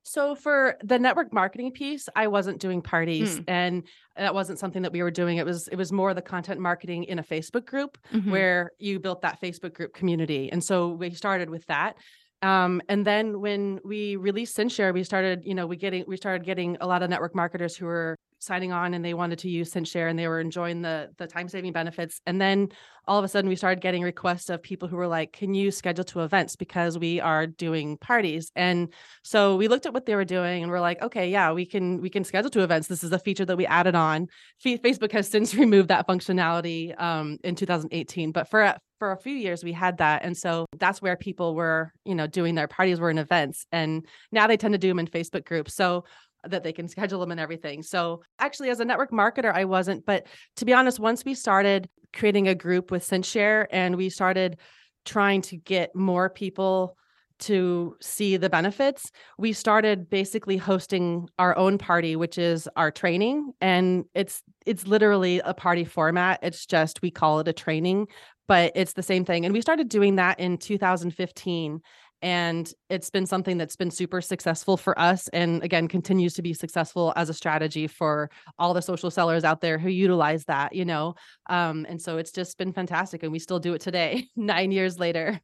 So 0.03 0.33
for 0.33 0.77
the 0.83 0.97
network 0.97 1.31
marketing 1.31 1.71
piece, 1.71 2.09
I 2.15 2.27
wasn't 2.27 2.59
doing 2.59 2.81
parties 2.81 3.39
mm. 3.39 3.43
and 3.47 3.83
that 4.17 4.33
wasn't 4.33 4.57
something 4.57 4.81
that 4.81 4.91
we 4.91 5.03
were 5.03 5.11
doing. 5.11 5.37
It 5.37 5.45
was 5.45 5.67
it 5.67 5.75
was 5.75 5.91
more 5.91 6.13
the 6.13 6.21
content 6.23 6.59
marketing 6.59 7.03
in 7.03 7.19
a 7.19 7.23
Facebook 7.23 7.65
group 7.65 7.97
mm-hmm. 8.11 8.31
where 8.31 8.71
you 8.79 8.99
built 8.99 9.21
that 9.21 9.39
Facebook 9.39 9.73
group 9.73 9.93
community. 9.93 10.51
And 10.51 10.63
so 10.63 10.89
we 10.89 11.11
started 11.11 11.49
with 11.49 11.65
that. 11.67 11.97
Um, 12.41 12.81
and 12.89 13.05
then 13.05 13.39
when 13.39 13.79
we 13.85 14.15
released 14.15 14.57
CinchShare, 14.57 14.93
we 14.93 15.03
started, 15.03 15.43
you 15.45 15.53
know, 15.53 15.67
we 15.67 15.77
getting 15.77 16.03
we 16.07 16.17
started 16.17 16.43
getting 16.43 16.77
a 16.81 16.87
lot 16.87 17.03
of 17.03 17.09
network 17.09 17.35
marketers 17.35 17.75
who 17.75 17.85
were 17.85 18.17
signing 18.41 18.71
on 18.71 18.93
and 18.93 19.05
they 19.05 19.13
wanted 19.13 19.39
to 19.39 19.49
use 19.49 19.71
CinchShare 19.71 20.09
and 20.09 20.17
they 20.17 20.27
were 20.27 20.39
enjoying 20.39 20.81
the 20.81 21.11
the 21.17 21.27
time 21.27 21.47
saving 21.47 21.71
benefits. 21.71 22.19
And 22.25 22.41
then 22.41 22.69
all 23.07 23.17
of 23.17 23.23
a 23.23 23.27
sudden 23.27 23.49
we 23.49 23.55
started 23.55 23.81
getting 23.81 24.01
requests 24.01 24.49
of 24.49 24.61
people 24.61 24.87
who 24.87 24.95
were 24.95 25.07
like, 25.07 25.31
"Can 25.31 25.53
you 25.53 25.71
schedule 25.71 26.03
to 26.05 26.21
events 26.21 26.55
because 26.55 26.97
we 26.97 27.19
are 27.19 27.47
doing 27.47 27.97
parties?" 27.97 28.51
And 28.55 28.91
so 29.23 29.55
we 29.55 29.67
looked 29.67 29.85
at 29.85 29.93
what 29.93 30.05
they 30.05 30.15
were 30.15 30.25
doing 30.25 30.63
and 30.63 30.71
we're 30.71 30.81
like, 30.81 31.01
"Okay, 31.01 31.29
yeah, 31.29 31.51
we 31.51 31.65
can 31.65 32.01
we 32.01 32.09
can 32.09 32.23
schedule 32.23 32.49
to 32.51 32.63
events. 32.63 32.87
This 32.87 33.03
is 33.03 33.11
a 33.11 33.19
feature 33.19 33.45
that 33.45 33.57
we 33.57 33.65
added 33.65 33.95
on. 33.95 34.27
Facebook 34.65 35.11
has 35.11 35.29
since 35.29 35.55
removed 35.63 35.89
that 35.89 36.07
functionality 36.07 36.99
um, 36.99 37.37
in 37.43 37.55
2018, 37.55 38.31
but 38.31 38.49
for 38.49 38.75
for 39.01 39.11
a 39.13 39.17
few 39.17 39.33
years 39.33 39.63
we 39.63 39.71
had 39.71 39.97
that 39.97 40.23
and 40.23 40.37
so 40.37 40.67
that's 40.77 41.01
where 41.01 41.15
people 41.15 41.55
were 41.55 41.91
you 42.05 42.13
know 42.13 42.27
doing 42.27 42.53
their 42.53 42.67
parties 42.67 42.99
were 42.99 43.09
in 43.09 43.17
events 43.17 43.65
and 43.71 44.05
now 44.31 44.45
they 44.45 44.55
tend 44.55 44.75
to 44.75 44.77
do 44.77 44.89
them 44.89 44.99
in 44.99 45.07
facebook 45.07 45.43
groups 45.43 45.73
so 45.73 46.03
that 46.47 46.63
they 46.63 46.73
can 46.73 46.87
schedule 46.87 47.19
them 47.19 47.31
and 47.31 47.39
everything. 47.39 47.83
So 47.83 48.23
actually 48.39 48.69
as 48.69 48.79
a 48.79 48.85
network 48.85 49.11
marketer 49.11 49.53
I 49.53 49.65
wasn't, 49.65 50.05
but 50.05 50.27
to 50.57 50.65
be 50.65 50.73
honest 50.73 50.99
once 50.99 51.25
we 51.25 51.33
started 51.33 51.89
creating 52.13 52.47
a 52.47 52.55
group 52.55 52.91
with 52.91 53.07
CinchShare 53.07 53.67
and 53.71 53.95
we 53.95 54.09
started 54.09 54.57
trying 55.05 55.41
to 55.41 55.57
get 55.57 55.95
more 55.95 56.29
people 56.29 56.95
to 57.39 57.95
see 57.99 58.37
the 58.37 58.49
benefits, 58.49 59.11
we 59.37 59.51
started 59.51 60.09
basically 60.09 60.57
hosting 60.57 61.27
our 61.39 61.57
own 61.57 61.77
party, 61.77 62.15
which 62.15 62.37
is 62.37 62.69
our 62.75 62.91
training. 62.91 63.51
And 63.59 64.05
it's 64.13 64.43
it's 64.65 64.85
literally 64.85 65.39
a 65.39 65.53
party 65.53 65.83
format. 65.83 66.39
It's 66.43 66.65
just 66.65 67.01
we 67.01 67.09
call 67.11 67.39
it 67.39 67.47
a 67.47 67.53
training, 67.53 68.07
but 68.47 68.71
it's 68.75 68.93
the 68.93 69.03
same 69.03 69.25
thing. 69.25 69.45
And 69.45 69.53
we 69.53 69.61
started 69.61 69.89
doing 69.89 70.17
that 70.17 70.39
in 70.39 70.57
2015. 70.57 71.81
And 72.21 72.71
it's 72.89 73.09
been 73.09 73.25
something 73.25 73.57
that's 73.57 73.75
been 73.75 73.91
super 73.91 74.21
successful 74.21 74.77
for 74.77 74.97
us. 74.99 75.27
And 75.29 75.63
again, 75.63 75.87
continues 75.87 76.33
to 76.35 76.41
be 76.41 76.53
successful 76.53 77.13
as 77.15 77.29
a 77.29 77.33
strategy 77.33 77.87
for 77.87 78.29
all 78.59 78.73
the 78.73 78.81
social 78.81 79.09
sellers 79.09 79.43
out 79.43 79.61
there 79.61 79.79
who 79.79 79.89
utilize 79.89 80.45
that, 80.45 80.73
you 80.73 80.85
know? 80.85 81.15
Um, 81.49 81.85
and 81.89 82.01
so 82.01 82.17
it's 82.17 82.31
just 82.31 82.57
been 82.57 82.73
fantastic. 82.73 83.23
And 83.23 83.31
we 83.31 83.39
still 83.39 83.59
do 83.59 83.73
it 83.73 83.81
today, 83.81 84.27
nine 84.35 84.71
years 84.71 84.99
later. 84.99 85.41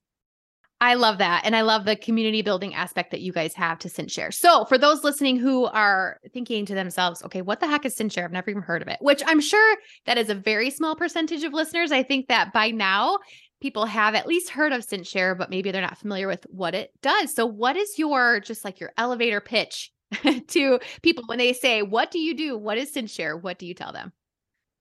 I 0.79 0.93
love 0.93 1.17
that. 1.17 1.41
And 1.43 1.55
I 1.55 1.61
love 1.61 1.85
the 1.85 1.95
community 1.95 2.43
building 2.43 2.75
aspect 2.75 3.09
that 3.11 3.21
you 3.21 3.31
guys 3.31 3.55
have 3.55 3.79
to 3.79 3.87
CinchShare. 3.87 4.31
So, 4.31 4.63
for 4.65 4.77
those 4.77 5.03
listening 5.03 5.37
who 5.37 5.65
are 5.65 6.19
thinking 6.33 6.67
to 6.67 6.75
themselves, 6.75 7.23
okay, 7.23 7.41
what 7.41 7.59
the 7.59 7.67
heck 7.67 7.85
is 7.85 7.95
CinchShare? 7.95 8.25
I've 8.25 8.31
never 8.31 8.51
even 8.51 8.61
heard 8.61 8.83
of 8.83 8.87
it, 8.87 8.99
which 9.01 9.23
I'm 9.25 9.41
sure 9.41 9.77
that 10.05 10.19
is 10.19 10.29
a 10.29 10.35
very 10.35 10.69
small 10.69 10.95
percentage 10.95 11.43
of 11.43 11.53
listeners. 11.53 11.91
I 11.91 12.03
think 12.03 12.27
that 12.27 12.53
by 12.53 12.69
now, 12.69 13.17
people 13.61 13.85
have 13.85 14.15
at 14.15 14.27
least 14.27 14.49
heard 14.49 14.71
of 14.71 14.85
CinchShare, 14.85 15.37
but 15.37 15.49
maybe 15.49 15.71
they're 15.71 15.81
not 15.81 15.97
familiar 15.97 16.27
with 16.27 16.45
what 16.49 16.75
it 16.75 16.91
does. 17.01 17.33
So, 17.33 17.45
what 17.45 17.75
is 17.75 17.97
your 17.97 18.39
just 18.39 18.63
like 18.63 18.79
your 18.79 18.93
elevator 18.97 19.41
pitch 19.41 19.91
to 20.47 20.79
people 21.01 21.23
when 21.27 21.37
they 21.37 21.53
say, 21.53 21.81
What 21.81 22.11
do 22.11 22.19
you 22.19 22.35
do? 22.35 22.57
What 22.57 22.77
is 22.77 22.93
CinchShare? 22.93 23.41
What 23.41 23.59
do 23.59 23.65
you 23.65 23.73
tell 23.73 23.93
them? 23.93 24.13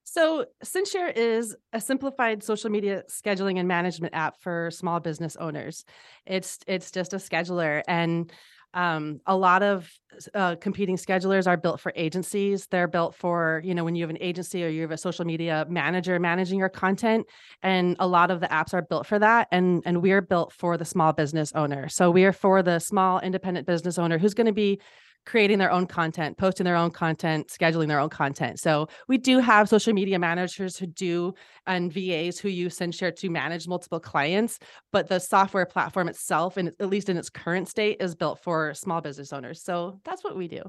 So, 0.04 0.46
CinchShare 0.64 1.12
is 1.16 1.56
a 1.72 1.80
simplified 1.80 2.42
social 2.42 2.70
media 2.70 3.02
scheduling 3.10 3.58
and 3.58 3.66
management 3.66 4.14
app 4.14 4.40
for 4.40 4.70
small 4.70 5.00
business 5.00 5.36
owners. 5.36 5.84
It's 6.24 6.58
it's 6.66 6.90
just 6.90 7.12
a 7.12 7.16
scheduler, 7.16 7.82
and 7.88 8.32
um, 8.76 9.20
a 9.26 9.34
lot 9.34 9.62
of 9.62 9.90
uh, 10.34 10.54
competing 10.56 10.96
schedulers 10.96 11.46
are 11.46 11.56
built 11.56 11.80
for 11.80 11.92
agencies. 11.96 12.66
They're 12.70 12.86
built 12.86 13.14
for 13.14 13.62
you 13.64 13.74
know 13.74 13.84
when 13.84 13.96
you 13.96 14.02
have 14.02 14.10
an 14.10 14.18
agency 14.20 14.62
or 14.64 14.68
you 14.68 14.82
have 14.82 14.90
a 14.90 14.98
social 14.98 15.24
media 15.24 15.66
manager 15.68 16.18
managing 16.20 16.58
your 16.58 16.68
content, 16.68 17.26
and 17.62 17.96
a 17.98 18.06
lot 18.06 18.30
of 18.30 18.40
the 18.40 18.48
apps 18.48 18.74
are 18.74 18.82
built 18.82 19.06
for 19.06 19.18
that. 19.18 19.48
And 19.50 19.82
and 19.86 20.02
we 20.02 20.12
are 20.12 20.20
built 20.20 20.52
for 20.52 20.76
the 20.76 20.84
small 20.84 21.14
business 21.14 21.52
owner. 21.54 21.88
So 21.88 22.10
we 22.10 22.24
are 22.26 22.32
for 22.32 22.62
the 22.62 22.78
small 22.78 23.18
independent 23.20 23.66
business 23.66 23.98
owner 23.98 24.18
who's 24.18 24.34
going 24.34 24.46
to 24.46 24.52
be 24.52 24.80
creating 25.26 25.58
their 25.58 25.70
own 25.70 25.86
content, 25.86 26.38
posting 26.38 26.64
their 26.64 26.76
own 26.76 26.90
content, 26.90 27.48
scheduling 27.48 27.88
their 27.88 27.98
own 27.98 28.08
content. 28.08 28.58
So 28.60 28.88
we 29.08 29.18
do 29.18 29.38
have 29.40 29.68
social 29.68 29.92
media 29.92 30.18
managers 30.18 30.76
who 30.76 30.86
do 30.86 31.34
and 31.66 31.92
VAs 31.92 32.38
who 32.38 32.48
use 32.48 32.78
CinchShare 32.78 33.14
to 33.16 33.28
manage 33.28 33.68
multiple 33.68 34.00
clients, 34.00 34.58
but 34.92 35.08
the 35.08 35.18
software 35.18 35.66
platform 35.66 36.08
itself, 36.08 36.56
and 36.56 36.68
at 36.68 36.88
least 36.88 37.08
in 37.08 37.16
its 37.16 37.28
current 37.28 37.68
state, 37.68 37.96
is 38.00 38.14
built 38.14 38.42
for 38.42 38.72
small 38.74 39.00
business 39.00 39.32
owners. 39.32 39.62
So 39.62 40.00
that's 40.04 40.22
what 40.22 40.36
we 40.36 40.48
do. 40.48 40.62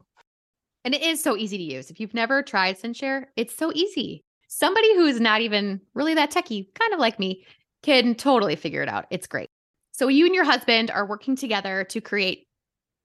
And 0.83 0.95
it 0.95 1.01
is 1.01 1.21
so 1.21 1.37
easy 1.37 1.57
to 1.57 1.63
use. 1.63 1.91
If 1.91 1.99
you've 1.99 2.13
never 2.13 2.41
tried 2.41 2.79
CinchShare, 2.79 3.25
it's 3.35 3.55
so 3.55 3.71
easy. 3.75 4.23
Somebody 4.47 4.95
who 4.95 5.05
is 5.05 5.19
not 5.19 5.41
even 5.41 5.81
really 5.93 6.15
that 6.15 6.31
techie, 6.31 6.73
kind 6.73 6.93
of 6.93 6.99
like 6.99 7.19
me, 7.19 7.45
can 7.83 8.15
totally 8.15 8.55
figure 8.55 8.81
it 8.81 8.89
out. 8.89 9.05
It's 9.11 9.27
great. 9.27 9.49
So 9.91 10.07
you 10.07 10.25
and 10.25 10.33
your 10.33 10.45
husband 10.45 10.89
are 10.91 11.05
working 11.05 11.35
together 11.35 11.83
to 11.85 12.01
create 12.01 12.46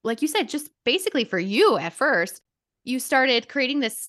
like 0.04 0.22
you 0.22 0.28
said, 0.28 0.48
just 0.48 0.70
basically 0.84 1.24
for 1.24 1.38
you 1.38 1.76
at 1.78 1.92
first, 1.92 2.40
you 2.84 2.98
started 2.98 3.48
creating 3.48 3.80
this 3.80 4.08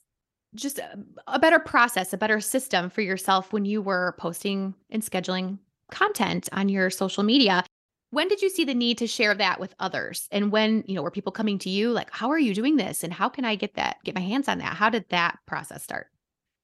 just 0.55 0.79
a, 0.79 0.97
a, 1.27 1.39
better 1.39 1.59
process, 1.59 2.13
a 2.13 2.17
better 2.17 2.39
system 2.39 2.89
for 2.89 3.01
yourself 3.01 3.51
when 3.53 3.65
you 3.65 3.81
were 3.81 4.15
posting 4.19 4.73
and 4.89 5.01
scheduling 5.01 5.57
content 5.91 6.49
on 6.51 6.69
your 6.69 6.89
social 6.89 7.23
media. 7.23 7.63
When 8.11 8.27
did 8.27 8.41
you 8.41 8.49
see 8.49 8.63
the 8.63 8.75
need 8.75 8.99
to 8.99 9.07
share 9.07 9.33
that 9.33 9.59
with 9.59 9.73
others? 9.79 10.27
And 10.31 10.51
when, 10.51 10.83
you 10.87 10.93
know, 10.93 11.01
were 11.01 11.11
people 11.11 11.31
coming 11.31 11.57
to 11.59 11.69
you 11.69 11.91
like, 11.91 12.09
how 12.11 12.29
are 12.29 12.37
you 12.37 12.53
doing 12.53 12.75
this? 12.75 13.03
And 13.03 13.11
how 13.11 13.29
can 13.29 13.45
I 13.45 13.55
get 13.55 13.73
that, 13.75 13.97
get 14.03 14.13
my 14.13 14.21
hands 14.21 14.47
on 14.47 14.59
that? 14.59 14.75
How 14.75 14.89
did 14.89 15.05
that 15.09 15.39
process 15.47 15.81
start? 15.81 16.07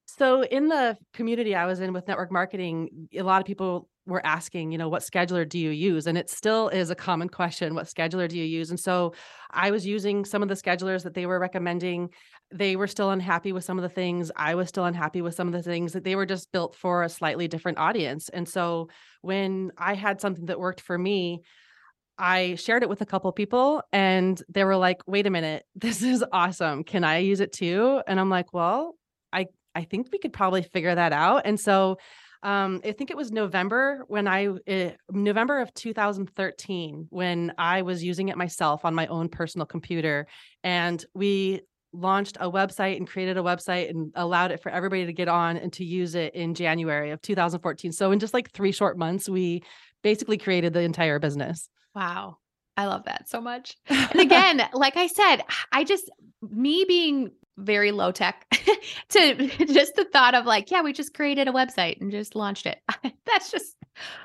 So 0.06 0.44
in 0.44 0.68
the 0.68 0.98
community 1.14 1.56
I 1.56 1.66
was 1.66 1.80
in 1.80 1.94
with 1.94 2.08
network 2.08 2.32
marketing, 2.32 3.10
a 3.16 3.24
lot 3.24 3.42
of 3.42 3.48
people 3.48 3.90
were 4.10 4.26
asking, 4.26 4.72
you 4.72 4.78
know, 4.78 4.90
what 4.90 5.04
scheduler 5.04 5.48
do 5.48 5.58
you 5.58 5.70
use? 5.70 6.08
And 6.08 6.18
it 6.18 6.30
still 6.30 6.70
is 6.70 6.90
a 6.90 6.96
common 6.96 7.30
question, 7.30 7.76
what 7.76 7.86
scheduler 7.86 8.28
do 8.28 8.38
you 8.38 8.44
use? 8.44 8.70
And 8.70 8.80
so 8.80 9.14
I 9.52 9.72
was 9.72 9.86
using 9.86 10.26
some 10.26 10.44
of 10.44 10.50
the 10.50 10.56
schedulers 10.56 11.04
that 11.04 11.14
they 11.14 11.26
were 11.26 11.40
recommending. 11.40 12.10
They 12.52 12.76
were 12.76 12.88
still 12.88 13.12
unhappy 13.12 13.52
with 13.52 13.64
some 13.64 13.78
of 13.78 13.84
the 13.84 13.90
things. 13.90 14.32
I 14.36 14.56
was 14.56 14.70
still 14.70 14.86
unhappy 14.86 15.22
with 15.22 15.36
some 15.36 15.48
of 15.48 15.54
the 15.54 15.64
things 15.64 15.94
that 15.94 16.04
they 16.04 16.16
were 16.16 16.26
just 16.26 16.52
built 16.52 16.76
for 16.76 17.04
a 17.04 17.10
slightly 17.10 17.48
different 17.48 17.78
audience. 17.78 18.30
And 18.30 18.48
so 18.48 18.90
when 19.22 19.72
I 19.78 19.94
had 19.94 20.20
something 20.20 20.48
that 20.48 20.60
worked 20.60 20.82
for 20.82 20.98
me, 20.98 21.42
I 22.18 22.56
shared 22.56 22.84
it 22.84 22.90
with 22.90 23.02
a 23.02 23.06
couple 23.06 23.32
people 23.32 23.82
and 23.94 24.42
they 24.50 24.66
were 24.66 24.76
like, 24.76 25.02
"Wait 25.08 25.26
a 25.26 25.30
minute, 25.30 25.64
this 25.76 26.02
is 26.02 26.24
awesome. 26.32 26.84
Can 26.84 27.04
I 27.04 27.20
use 27.20 27.40
it 27.40 27.54
too?" 27.54 28.02
And 28.06 28.20
I'm 28.20 28.30
like, 28.30 28.54
"Well, 28.54 28.96
I 29.32 29.48
I 29.74 29.86
think 29.86 30.10
we 30.12 30.20
could 30.20 30.34
probably 30.34 30.64
figure 30.64 30.94
that 30.94 31.14
out." 31.14 31.44
And 31.46 31.60
so 31.60 31.98
um, 32.42 32.82
I 32.86 32.94
think 32.94 33.12
it 33.12 33.18
was 33.18 33.32
November 33.32 34.06
when 34.08 34.28
I, 34.28 34.48
uh, 34.48 34.92
November 35.12 35.60
of 35.60 35.74
2013, 35.74 37.08
when 37.10 37.54
I 37.58 37.82
was 37.82 38.04
using 38.04 38.30
it 38.30 38.38
myself 38.38 38.86
on 38.86 38.96
my 38.96 39.08
own 39.08 39.30
personal 39.30 39.66
computer. 39.66 40.28
And 40.64 41.04
we 41.14 41.62
launched 41.92 42.38
a 42.40 42.50
website 42.50 42.98
and 42.98 43.08
created 43.08 43.38
a 43.38 43.42
website 43.42 43.90
and 43.90 44.12
allowed 44.16 44.52
it 44.52 44.62
for 44.62 44.70
everybody 44.72 45.06
to 45.06 45.14
get 45.14 45.28
on 45.28 45.58
and 45.58 45.74
to 45.74 45.84
use 45.84 46.16
it 46.16 46.34
in 46.36 46.54
January 46.54 47.12
of 47.12 47.22
2014. 47.22 47.92
So 47.92 48.12
in 48.12 48.20
just 48.20 48.34
like 48.34 48.52
three 48.52 48.72
short 48.72 48.98
months, 48.98 49.28
we 49.28 49.64
basically 50.02 50.38
created 50.38 50.74
the 50.74 50.82
entire 50.82 51.20
business. 51.20 51.68
Wow. 51.94 52.38
I 52.78 52.86
love 52.86 53.06
that 53.06 53.28
so 53.28 53.42
much. 53.42 53.76
And 53.90 54.16
again, 54.22 54.62
like 54.74 54.96
I 54.96 55.08
said, 55.08 55.42
I 55.72 55.84
just, 55.84 56.10
me 56.42 56.86
being 56.88 57.32
very 57.60 57.92
low 57.92 58.12
tech 58.12 58.46
to 59.10 59.36
just 59.66 59.96
the 59.96 60.06
thought 60.12 60.36
of 60.36 60.46
like, 60.46 60.72
yeah, 60.72 60.82
we 60.82 60.94
just 60.94 61.14
created 61.14 61.48
a 61.48 61.52
website 61.52 62.00
and 62.02 62.12
just 62.12 62.36
launched 62.36 62.66
it. 62.66 62.80
That's 63.26 63.52
just 63.52 63.76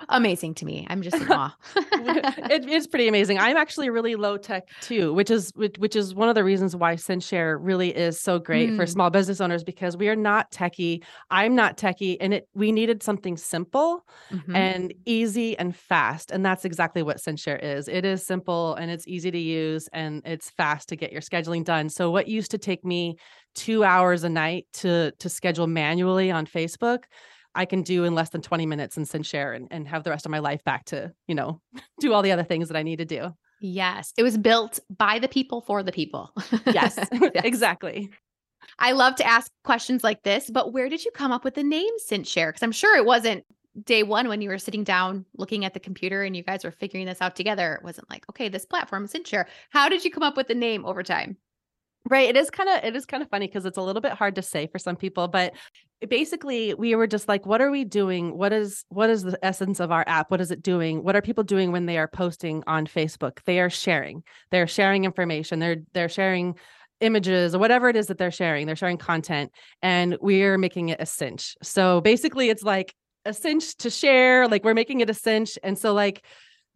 amazing 0.09 0.55
to 0.55 0.65
me. 0.65 0.87
I'm 0.89 1.03
just 1.03 1.17
in 1.17 1.31
awe. 1.31 1.55
it 1.77 2.69
is 2.69 2.87
pretty 2.87 3.09
amazing. 3.09 3.39
I'm 3.39 3.57
actually 3.57 3.91
really 3.91 4.15
low 4.15 4.37
tech 4.37 4.69
too, 4.81 5.13
which 5.13 5.31
is 5.31 5.53
which, 5.55 5.97
is 5.97 6.15
one 6.15 6.29
of 6.29 6.35
the 6.35 6.45
reasons 6.45 6.75
why 6.75 6.95
CinchShare 6.95 7.57
really 7.61 7.95
is 7.95 8.21
so 8.21 8.39
great 8.39 8.71
mm. 8.71 8.77
for 8.77 8.87
small 8.87 9.11
business 9.11 9.41
owners 9.41 9.63
because 9.63 9.97
we 9.97 10.09
are 10.09 10.17
not 10.17 10.51
techie. 10.51 11.03
I'm 11.31 11.55
not 11.55 11.77
techie, 11.77 12.17
and 12.21 12.35
it 12.35 12.49
we 12.55 12.73
needed 12.73 13.03
something 13.03 13.37
simple 13.37 14.05
mm-hmm. 14.33 14.57
and 14.57 14.95
easy 15.05 15.57
and 15.59 15.75
fast, 15.75 16.31
and 16.31 16.45
that's 16.45 16.65
exactly 16.65 17.03
what 17.03 17.19
CinchShare 17.19 17.63
is. 17.63 17.89
It 17.89 18.05
is 18.05 18.25
simple 18.25 18.75
and 18.75 18.91
it's 18.91 19.07
easy 19.07 19.31
to 19.31 19.39
use 19.39 19.89
and 19.93 20.23
it's 20.25 20.51
fast 20.51 20.89
to 20.89 20.97
get 20.97 21.13
your 21.13 21.21
scheduling 21.21 21.65
done. 21.65 21.89
So 21.89 22.11
what 22.11 22.29
used 22.29 22.51
to 22.53 22.59
take 22.59 22.85
me 22.85 23.17
two 23.55 23.85
hours 23.85 24.25
a 24.25 24.29
night 24.29 24.67
to 24.75 25.13
to 25.21 25.29
schedule 25.29 25.67
manually 25.67 26.31
on 26.31 26.47
Facebook 26.47 27.05
I 27.55 27.65
can 27.65 27.83
do 27.83 28.05
in 28.05 28.15
less 28.15 28.31
than 28.31 28.43
20 28.43 28.67
minutes 28.67 28.97
and 28.97 29.07
CinchShare 29.07 29.55
and, 29.55 29.69
and 29.71 29.87
have 29.89 30.05
the 30.05 30.11
rest 30.11 30.27
of 30.27 30.31
my 30.31 30.41
life 30.41 30.65
back 30.65 30.87
to, 30.87 31.13
you 31.29 31.35
know, 31.35 31.61
do 32.01 32.13
all 32.13 32.23
the 32.23 32.33
other 32.33 32.45
things 32.45 32.69
that 32.69 32.77
I 32.77 32.83
need 32.83 32.97
to 32.97 33.05
do. 33.05 33.33
Yes. 33.61 34.13
It 34.19 34.23
was 34.23 34.37
built 34.37 34.81
by 34.91 35.19
the 35.19 35.29
people 35.29 35.63
for 35.63 35.83
the 35.83 35.93
people. 35.93 36.33
yes, 36.67 36.99
yes, 37.13 37.31
exactly. 37.35 38.11
I 38.79 38.93
love 38.93 39.15
to 39.17 39.27
ask 39.27 39.51
questions 39.63 40.03
like 40.03 40.23
this, 40.23 40.51
but 40.51 40.73
where 40.73 40.89
did 40.89 41.05
you 41.05 41.11
come 41.13 41.33
up 41.33 41.45
with 41.45 41.55
the 41.55 41.63
name 41.63 41.91
CinchShare? 42.11 42.49
Because 42.49 42.63
I'm 42.63 42.73
sure 42.73 42.97
it 42.97 43.05
wasn't 43.05 43.45
day 43.85 44.03
one 44.03 44.29
when 44.29 44.41
you 44.41 44.49
were 44.49 44.59
sitting 44.59 44.85
down 44.85 45.27
looking 45.37 45.65
at 45.65 45.75
the 45.75 45.81
computer 45.81 46.23
and 46.23 46.37
you 46.37 46.43
guys 46.43 46.65
were 46.65 46.71
figuring 46.71 47.07
this 47.07 47.21
out 47.21 47.37
together. 47.37 47.75
It 47.75 47.85
wasn't 47.85 48.11
like, 48.11 48.25
okay, 48.31 48.49
this 48.49 48.65
platform 48.65 49.05
is 49.05 49.13
CinchShare. 49.13 49.47
How 49.71 49.89
did 49.89 50.05
you 50.05 50.11
come 50.11 50.23
up 50.23 50.37
with 50.37 50.49
the 50.49 50.55
name 50.55 50.85
over 50.85 51.03
time? 51.03 51.37
Right. 52.09 52.29
It 52.29 52.37
is 52.37 52.51
kind 52.51 52.69
of 52.69 52.85
it 52.85 52.95
is 52.95 53.07
kind 53.07 53.23
of 53.23 53.31
funny 53.31 53.47
because 53.47 53.65
it's 53.65 53.79
a 53.79 53.83
little 53.83 54.03
bit 54.03 54.13
hard 54.13 54.35
to 54.35 54.43
say 54.43 54.67
for 54.67 54.79
some 54.79 54.95
people, 54.97 55.27
but 55.27 55.55
basically 56.07 56.75
we 56.75 56.95
were 56.95 57.07
just 57.07 57.29
like, 57.29 57.47
what 57.47 57.63
are 57.63 57.71
we 57.71 57.85
doing? 57.85 58.37
What 58.37 58.53
is 58.53 58.85
what 58.91 59.09
is 59.09 59.23
the 59.23 59.43
essence 59.43 59.81
of 59.81 59.91
our 59.91 60.05
app? 60.07 60.31
What 60.31 60.43
is 60.43 60.51
it 60.51 60.63
doing? 60.63 61.03
What 61.03 61.17
are 61.17 61.23
people 61.23 61.45
doing 61.45 61.73
when 61.73 61.87
they 61.87 61.97
are 61.97 62.09
posting 62.09 62.63
on 62.67 62.87
Facebook? 62.87 63.39
They 63.47 63.59
are 63.59 63.71
sharing. 63.71 64.23
They're 64.51 64.67
sharing 64.67 65.05
information. 65.05 65.61
They're 65.61 65.79
they're 65.95 66.11
sharing 66.11 66.57
images 67.01 67.55
or 67.55 67.59
whatever 67.59 67.89
it 67.89 67.97
is 67.97 68.09
that 68.09 68.19
they're 68.19 68.31
sharing. 68.31 68.67
They're 68.67 68.77
sharing 68.77 68.99
content 68.99 69.51
and 69.81 70.19
we're 70.21 70.59
making 70.59 70.91
it 70.91 71.01
a 71.01 71.07
cinch. 71.07 71.57
So 71.63 72.03
basically 72.03 72.51
it's 72.51 72.63
like 72.63 72.95
a 73.25 73.33
cinch 73.33 73.77
to 73.77 73.89
share, 73.89 74.47
like 74.47 74.63
we're 74.63 74.75
making 74.75 75.01
it 75.01 75.09
a 75.09 75.15
cinch. 75.15 75.59
And 75.63 75.79
so 75.79 75.95
like 75.95 76.23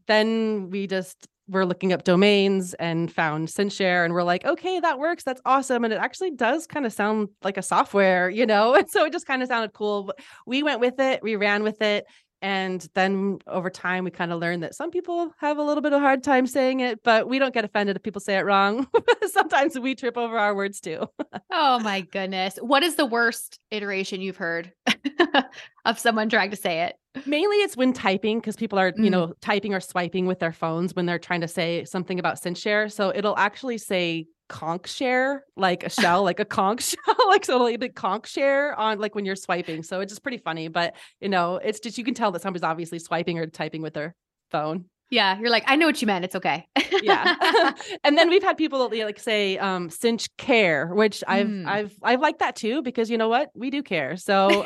then 0.06 0.70
we 0.70 0.86
just 0.86 1.28
we're 1.48 1.64
looking 1.64 1.92
up 1.92 2.04
domains 2.04 2.74
and 2.74 3.10
found 3.12 3.48
CinchShare 3.48 4.04
and 4.04 4.12
we're 4.12 4.22
like, 4.22 4.44
okay, 4.44 4.80
that 4.80 4.98
works. 4.98 5.24
That's 5.24 5.40
awesome. 5.44 5.84
And 5.84 5.92
it 5.92 5.96
actually 5.96 6.32
does 6.32 6.66
kind 6.66 6.84
of 6.86 6.92
sound 6.92 7.28
like 7.42 7.56
a 7.56 7.62
software, 7.62 8.28
you 8.28 8.46
know? 8.46 8.74
And 8.78 8.88
so 8.88 9.04
it 9.04 9.12
just 9.12 9.26
kind 9.26 9.42
of 9.42 9.48
sounded 9.48 9.72
cool. 9.72 10.12
We 10.46 10.62
went 10.62 10.80
with 10.80 11.00
it, 11.00 11.22
we 11.22 11.36
ran 11.36 11.62
with 11.62 11.82
it. 11.82 12.06
And 12.40 12.86
then 12.94 13.38
over 13.46 13.68
time, 13.68 14.04
we 14.04 14.10
kind 14.10 14.32
of 14.32 14.40
learned 14.40 14.62
that 14.62 14.74
some 14.74 14.90
people 14.90 15.32
have 15.38 15.58
a 15.58 15.62
little 15.62 15.82
bit 15.82 15.92
of 15.92 16.00
a 16.00 16.04
hard 16.04 16.22
time 16.22 16.46
saying 16.46 16.80
it, 16.80 17.02
but 17.02 17.28
we 17.28 17.38
don't 17.38 17.52
get 17.52 17.64
offended 17.64 17.96
if 17.96 18.02
people 18.02 18.20
say 18.20 18.36
it 18.36 18.44
wrong. 18.44 18.86
Sometimes 19.26 19.78
we 19.78 19.94
trip 19.94 20.16
over 20.16 20.38
our 20.38 20.54
words 20.54 20.80
too. 20.80 21.06
oh 21.50 21.78
my 21.82 22.02
goodness. 22.02 22.56
What 22.60 22.82
is 22.82 22.94
the 22.94 23.06
worst 23.06 23.58
iteration 23.70 24.20
you've 24.20 24.36
heard 24.36 24.72
of 25.84 25.98
someone 25.98 26.28
trying 26.28 26.50
to 26.50 26.56
say 26.56 26.82
it? 26.82 26.96
Mainly 27.26 27.56
it's 27.56 27.76
when 27.76 27.92
typing 27.92 28.38
because 28.38 28.54
people 28.54 28.78
are, 28.78 28.92
mm. 28.92 29.04
you 29.04 29.10
know, 29.10 29.34
typing 29.40 29.74
or 29.74 29.80
swiping 29.80 30.26
with 30.26 30.38
their 30.38 30.52
phones 30.52 30.94
when 30.94 31.06
they're 31.06 31.18
trying 31.18 31.40
to 31.40 31.48
say 31.48 31.84
something 31.84 32.20
about 32.20 32.40
CinchShare. 32.40 32.92
So 32.92 33.12
it'll 33.14 33.36
actually 33.36 33.78
say 33.78 34.26
conch 34.48 34.88
share, 34.90 35.44
like 35.56 35.84
a 35.84 35.90
shell, 35.90 36.22
like 36.24 36.40
a 36.40 36.44
conch 36.44 36.82
shell, 37.06 37.16
like 37.28 37.44
so 37.44 37.58
like 37.58 37.76
a 37.76 37.78
big 37.78 37.94
conch 37.94 38.28
share 38.28 38.74
on 38.78 38.98
like 38.98 39.14
when 39.14 39.24
you're 39.24 39.36
swiping. 39.36 39.82
So 39.82 40.00
it's 40.00 40.12
just 40.12 40.22
pretty 40.22 40.38
funny. 40.38 40.68
But 40.68 40.96
you 41.20 41.28
know, 41.28 41.56
it's 41.56 41.80
just 41.80 41.98
you 41.98 42.04
can 42.04 42.14
tell 42.14 42.32
that 42.32 42.42
somebody's 42.42 42.64
obviously 42.64 42.98
swiping 42.98 43.38
or 43.38 43.46
typing 43.46 43.82
with 43.82 43.94
their 43.94 44.14
phone. 44.50 44.86
Yeah, 45.10 45.38
you're 45.38 45.50
like, 45.50 45.64
I 45.66 45.76
know 45.76 45.86
what 45.86 46.02
you 46.02 46.06
meant. 46.06 46.24
It's 46.24 46.36
okay. 46.36 46.66
yeah. 47.02 47.72
and 48.04 48.18
then 48.18 48.28
we've 48.28 48.42
had 48.42 48.56
people 48.56 48.90
like 48.90 49.18
say 49.18 49.56
um 49.58 49.90
cinch 49.90 50.28
care, 50.36 50.88
which 50.88 51.24
I've 51.26 51.46
mm. 51.46 51.66
I've 51.66 51.94
I've 52.02 52.20
liked 52.20 52.40
that 52.40 52.56
too 52.56 52.82
because 52.82 53.10
you 53.10 53.18
know 53.18 53.28
what? 53.28 53.50
We 53.54 53.70
do 53.70 53.82
care. 53.82 54.16
So 54.16 54.62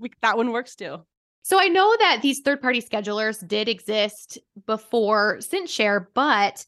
we, 0.00 0.10
that 0.22 0.36
one 0.36 0.52
works 0.52 0.74
too. 0.74 0.98
So 1.42 1.58
I 1.58 1.68
know 1.68 1.96
that 2.00 2.18
these 2.20 2.40
third-party 2.40 2.82
schedulers 2.82 3.46
did 3.46 3.70
exist 3.70 4.38
before 4.66 5.40
cinch 5.40 5.70
share, 5.70 6.10
but 6.12 6.62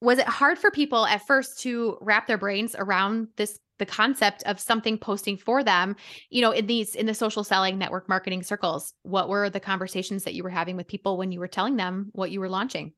was 0.00 0.18
it 0.18 0.26
hard 0.26 0.58
for 0.58 0.70
people 0.70 1.06
at 1.06 1.26
first 1.26 1.60
to 1.60 1.98
wrap 2.00 2.26
their 2.26 2.38
brains 2.38 2.74
around 2.78 3.28
this 3.36 3.58
the 3.78 3.86
concept 3.86 4.42
of 4.44 4.58
something 4.58 4.98
posting 4.98 5.36
for 5.36 5.62
them? 5.62 5.96
You 6.30 6.42
know 6.42 6.52
in 6.52 6.66
these 6.66 6.94
in 6.94 7.06
the 7.06 7.14
social 7.14 7.44
selling 7.44 7.78
network 7.78 8.08
marketing 8.08 8.42
circles 8.42 8.94
what 9.02 9.28
were 9.28 9.50
the 9.50 9.60
conversations 9.60 10.24
that 10.24 10.34
you 10.34 10.42
were 10.42 10.50
having 10.50 10.76
with 10.76 10.88
people 10.88 11.16
when 11.16 11.32
you 11.32 11.40
were 11.40 11.48
telling 11.48 11.76
them 11.76 12.10
what 12.12 12.30
you 12.30 12.40
were 12.40 12.48
launching? 12.48 12.92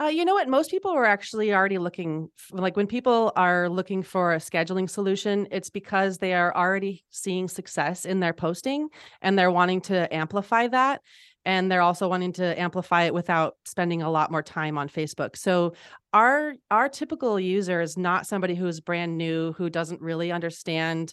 Uh, 0.00 0.06
you 0.06 0.24
know 0.24 0.34
what? 0.34 0.48
Most 0.48 0.72
people 0.72 0.92
were 0.92 1.06
actually 1.06 1.54
already 1.54 1.78
looking, 1.78 2.28
like 2.50 2.76
when 2.76 2.88
people 2.88 3.32
are 3.36 3.68
looking 3.68 4.02
for 4.02 4.32
a 4.32 4.38
scheduling 4.38 4.90
solution, 4.90 5.46
it's 5.52 5.70
because 5.70 6.18
they 6.18 6.34
are 6.34 6.54
already 6.56 7.04
seeing 7.10 7.46
success 7.46 8.04
in 8.04 8.18
their 8.18 8.32
posting 8.32 8.88
and 9.22 9.38
they're 9.38 9.52
wanting 9.52 9.80
to 9.82 10.12
amplify 10.12 10.66
that 10.66 11.00
and 11.44 11.70
they're 11.70 11.82
also 11.82 12.08
wanting 12.08 12.32
to 12.34 12.58
amplify 12.60 13.02
it 13.04 13.14
without 13.14 13.56
spending 13.64 14.02
a 14.02 14.10
lot 14.10 14.30
more 14.30 14.42
time 14.42 14.78
on 14.78 14.88
Facebook. 14.88 15.36
So 15.36 15.74
our 16.12 16.54
our 16.70 16.88
typical 16.88 17.38
user 17.38 17.80
is 17.80 17.96
not 17.96 18.26
somebody 18.26 18.54
who 18.54 18.66
is 18.66 18.80
brand 18.80 19.18
new 19.18 19.52
who 19.52 19.68
doesn't 19.68 20.00
really 20.00 20.32
understand 20.32 21.12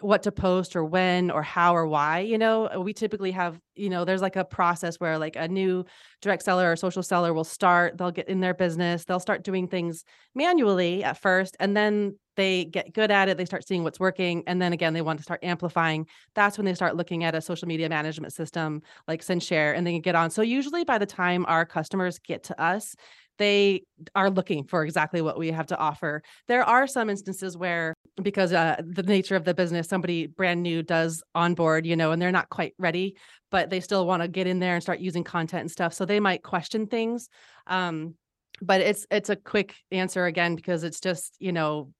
what 0.00 0.22
to 0.24 0.32
post 0.32 0.74
or 0.74 0.84
when 0.84 1.30
or 1.30 1.42
how 1.42 1.74
or 1.74 1.86
why 1.86 2.18
you 2.18 2.36
know 2.36 2.68
uh, 2.74 2.80
we 2.80 2.92
typically 2.92 3.30
have 3.30 3.58
you 3.76 3.88
know 3.88 4.04
there's 4.04 4.22
like 4.22 4.36
a 4.36 4.44
process 4.44 4.96
where 4.96 5.18
like 5.18 5.36
a 5.36 5.46
new 5.46 5.84
direct 6.20 6.42
seller 6.42 6.70
or 6.70 6.76
social 6.76 7.02
seller 7.02 7.32
will 7.32 7.44
start 7.44 7.96
they'll 7.96 8.10
get 8.10 8.28
in 8.28 8.40
their 8.40 8.54
business 8.54 9.04
they'll 9.04 9.20
start 9.20 9.44
doing 9.44 9.68
things 9.68 10.04
manually 10.34 11.04
at 11.04 11.20
first 11.20 11.56
and 11.60 11.76
then 11.76 12.14
they 12.36 12.64
get 12.64 12.92
good 12.92 13.10
at 13.10 13.28
it 13.28 13.36
they 13.36 13.44
start 13.44 13.66
seeing 13.66 13.84
what's 13.84 14.00
working 14.00 14.42
and 14.46 14.60
then 14.60 14.72
again 14.72 14.92
they 14.92 15.02
want 15.02 15.18
to 15.18 15.22
start 15.22 15.42
amplifying. 15.42 16.06
That's 16.34 16.58
when 16.58 16.64
they 16.64 16.74
start 16.74 16.96
looking 16.96 17.24
at 17.24 17.34
a 17.34 17.40
social 17.40 17.68
media 17.68 17.88
management 17.88 18.32
system 18.32 18.82
like 19.06 19.22
cinchshare 19.22 19.76
and 19.76 19.86
they 19.86 19.92
can 19.92 20.00
get 20.00 20.14
on. 20.14 20.30
So 20.30 20.42
usually 20.42 20.84
by 20.84 20.98
the 20.98 21.06
time 21.06 21.44
our 21.46 21.64
customers 21.64 22.18
get 22.18 22.42
to 22.44 22.60
us 22.60 22.94
they 23.38 23.82
are 24.14 24.30
looking 24.30 24.64
for 24.64 24.84
exactly 24.84 25.20
what 25.20 25.38
we 25.38 25.50
have 25.50 25.66
to 25.68 25.78
offer. 25.78 26.22
There 26.48 26.62
are 26.62 26.86
some 26.86 27.10
instances 27.10 27.56
where, 27.56 27.94
because 28.22 28.52
uh, 28.52 28.76
the 28.84 29.02
nature 29.02 29.36
of 29.36 29.44
the 29.44 29.54
business, 29.54 29.88
somebody 29.88 30.26
brand 30.26 30.62
new 30.62 30.82
does 30.82 31.22
onboard, 31.34 31.86
you 31.86 31.96
know, 31.96 32.12
and 32.12 32.20
they're 32.20 32.32
not 32.32 32.48
quite 32.48 32.74
ready, 32.78 33.16
but 33.50 33.70
they 33.70 33.80
still 33.80 34.06
want 34.06 34.22
to 34.22 34.28
get 34.28 34.46
in 34.46 34.60
there 34.60 34.74
and 34.74 34.82
start 34.82 35.00
using 35.00 35.24
content 35.24 35.62
and 35.62 35.70
stuff. 35.70 35.94
So 35.94 36.04
they 36.04 36.20
might 36.20 36.42
question 36.42 36.86
things. 36.86 37.28
Um, 37.66 38.14
but 38.62 38.80
it's 38.80 39.06
it's 39.10 39.30
a 39.30 39.36
quick 39.36 39.74
answer 39.90 40.26
again 40.26 40.54
because 40.54 40.84
it's 40.84 41.00
just 41.00 41.36
you 41.40 41.52
know 41.52 41.90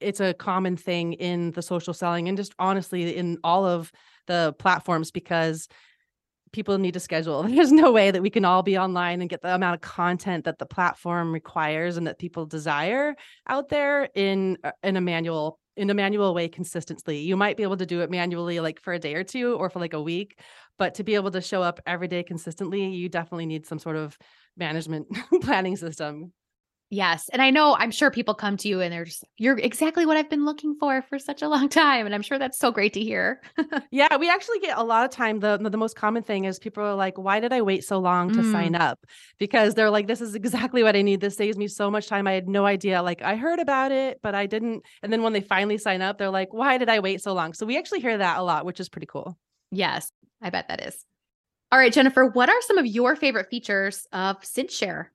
it's 0.00 0.20
a 0.20 0.34
common 0.34 0.76
thing 0.76 1.14
in 1.14 1.52
the 1.52 1.62
social 1.62 1.94
selling 1.94 2.28
and 2.28 2.36
just 2.36 2.54
honestly 2.58 3.16
in 3.16 3.38
all 3.44 3.64
of 3.64 3.90
the 4.26 4.54
platforms 4.58 5.10
because 5.10 5.68
people 6.52 6.78
need 6.78 6.94
to 6.94 7.00
schedule. 7.00 7.42
There's 7.48 7.72
no 7.72 7.92
way 7.92 8.10
that 8.10 8.22
we 8.22 8.30
can 8.30 8.44
all 8.44 8.62
be 8.62 8.78
online 8.78 9.20
and 9.20 9.30
get 9.30 9.42
the 9.42 9.54
amount 9.54 9.74
of 9.74 9.80
content 9.80 10.44
that 10.44 10.58
the 10.58 10.66
platform 10.66 11.32
requires 11.32 11.96
and 11.96 12.06
that 12.06 12.18
people 12.18 12.46
desire 12.46 13.14
out 13.48 13.68
there 13.68 14.08
in 14.14 14.58
uh, 14.64 14.72
in 14.82 14.96
a 14.96 15.00
manual 15.00 15.58
in 15.76 15.88
a 15.88 15.94
manual 15.94 16.34
way 16.34 16.48
consistently. 16.48 17.20
You 17.20 17.36
might 17.36 17.56
be 17.56 17.62
able 17.62 17.76
to 17.76 17.86
do 17.86 18.00
it 18.02 18.10
manually 18.10 18.60
like 18.60 18.80
for 18.80 18.92
a 18.92 18.98
day 18.98 19.14
or 19.14 19.24
two 19.24 19.54
or 19.54 19.70
for 19.70 19.78
like 19.78 19.94
a 19.94 20.02
week, 20.02 20.38
but 20.78 20.94
to 20.94 21.04
be 21.04 21.14
able 21.14 21.30
to 21.30 21.40
show 21.40 21.62
up 21.62 21.80
every 21.86 22.08
day 22.08 22.22
consistently, 22.22 22.86
you 22.88 23.08
definitely 23.08 23.46
need 23.46 23.66
some 23.66 23.78
sort 23.78 23.96
of 23.96 24.18
management 24.56 25.06
planning 25.42 25.76
system. 25.76 26.32
Yes. 26.92 27.30
And 27.32 27.40
I 27.40 27.50
know, 27.50 27.76
I'm 27.78 27.92
sure 27.92 28.10
people 28.10 28.34
come 28.34 28.56
to 28.58 28.68
you 28.68 28.80
and 28.80 28.92
they're 28.92 29.04
just, 29.04 29.24
you're 29.38 29.56
exactly 29.56 30.04
what 30.04 30.16
I've 30.16 30.28
been 30.28 30.44
looking 30.44 30.74
for 30.74 31.02
for 31.02 31.20
such 31.20 31.40
a 31.40 31.48
long 31.48 31.68
time. 31.68 32.04
And 32.04 32.12
I'm 32.12 32.20
sure 32.20 32.36
that's 32.36 32.58
so 32.58 32.72
great 32.72 32.94
to 32.94 33.00
hear. 33.00 33.40
yeah. 33.92 34.16
We 34.16 34.28
actually 34.28 34.58
get 34.58 34.76
a 34.76 34.82
lot 34.82 35.04
of 35.04 35.12
time. 35.12 35.38
The, 35.38 35.56
the 35.56 35.76
most 35.76 35.94
common 35.94 36.24
thing 36.24 36.46
is 36.46 36.58
people 36.58 36.82
are 36.82 36.96
like, 36.96 37.16
why 37.16 37.38
did 37.38 37.52
I 37.52 37.62
wait 37.62 37.84
so 37.84 38.00
long 38.00 38.32
to 38.32 38.40
mm. 38.40 38.50
sign 38.50 38.74
up? 38.74 38.98
Because 39.38 39.74
they're 39.74 39.88
like, 39.88 40.08
this 40.08 40.20
is 40.20 40.34
exactly 40.34 40.82
what 40.82 40.96
I 40.96 41.02
need. 41.02 41.20
This 41.20 41.36
saves 41.36 41.56
me 41.56 41.68
so 41.68 41.92
much 41.92 42.08
time. 42.08 42.26
I 42.26 42.32
had 42.32 42.48
no 42.48 42.66
idea. 42.66 43.02
Like, 43.02 43.22
I 43.22 43.36
heard 43.36 43.60
about 43.60 43.92
it, 43.92 44.18
but 44.20 44.34
I 44.34 44.46
didn't. 44.46 44.82
And 45.04 45.12
then 45.12 45.22
when 45.22 45.32
they 45.32 45.42
finally 45.42 45.78
sign 45.78 46.02
up, 46.02 46.18
they're 46.18 46.28
like, 46.28 46.52
why 46.52 46.76
did 46.76 46.88
I 46.88 46.98
wait 46.98 47.22
so 47.22 47.34
long? 47.34 47.52
So 47.52 47.66
we 47.66 47.78
actually 47.78 48.00
hear 48.00 48.18
that 48.18 48.38
a 48.38 48.42
lot, 48.42 48.64
which 48.64 48.80
is 48.80 48.88
pretty 48.88 49.06
cool. 49.06 49.38
Yes. 49.70 50.10
I 50.42 50.50
bet 50.50 50.66
that 50.66 50.84
is. 50.84 51.04
All 51.70 51.78
right, 51.78 51.92
Jennifer, 51.92 52.26
what 52.26 52.48
are 52.48 52.60
some 52.62 52.78
of 52.78 52.86
your 52.86 53.14
favorite 53.14 53.48
features 53.48 54.08
of 54.12 54.40
CinchShare? 54.40 55.06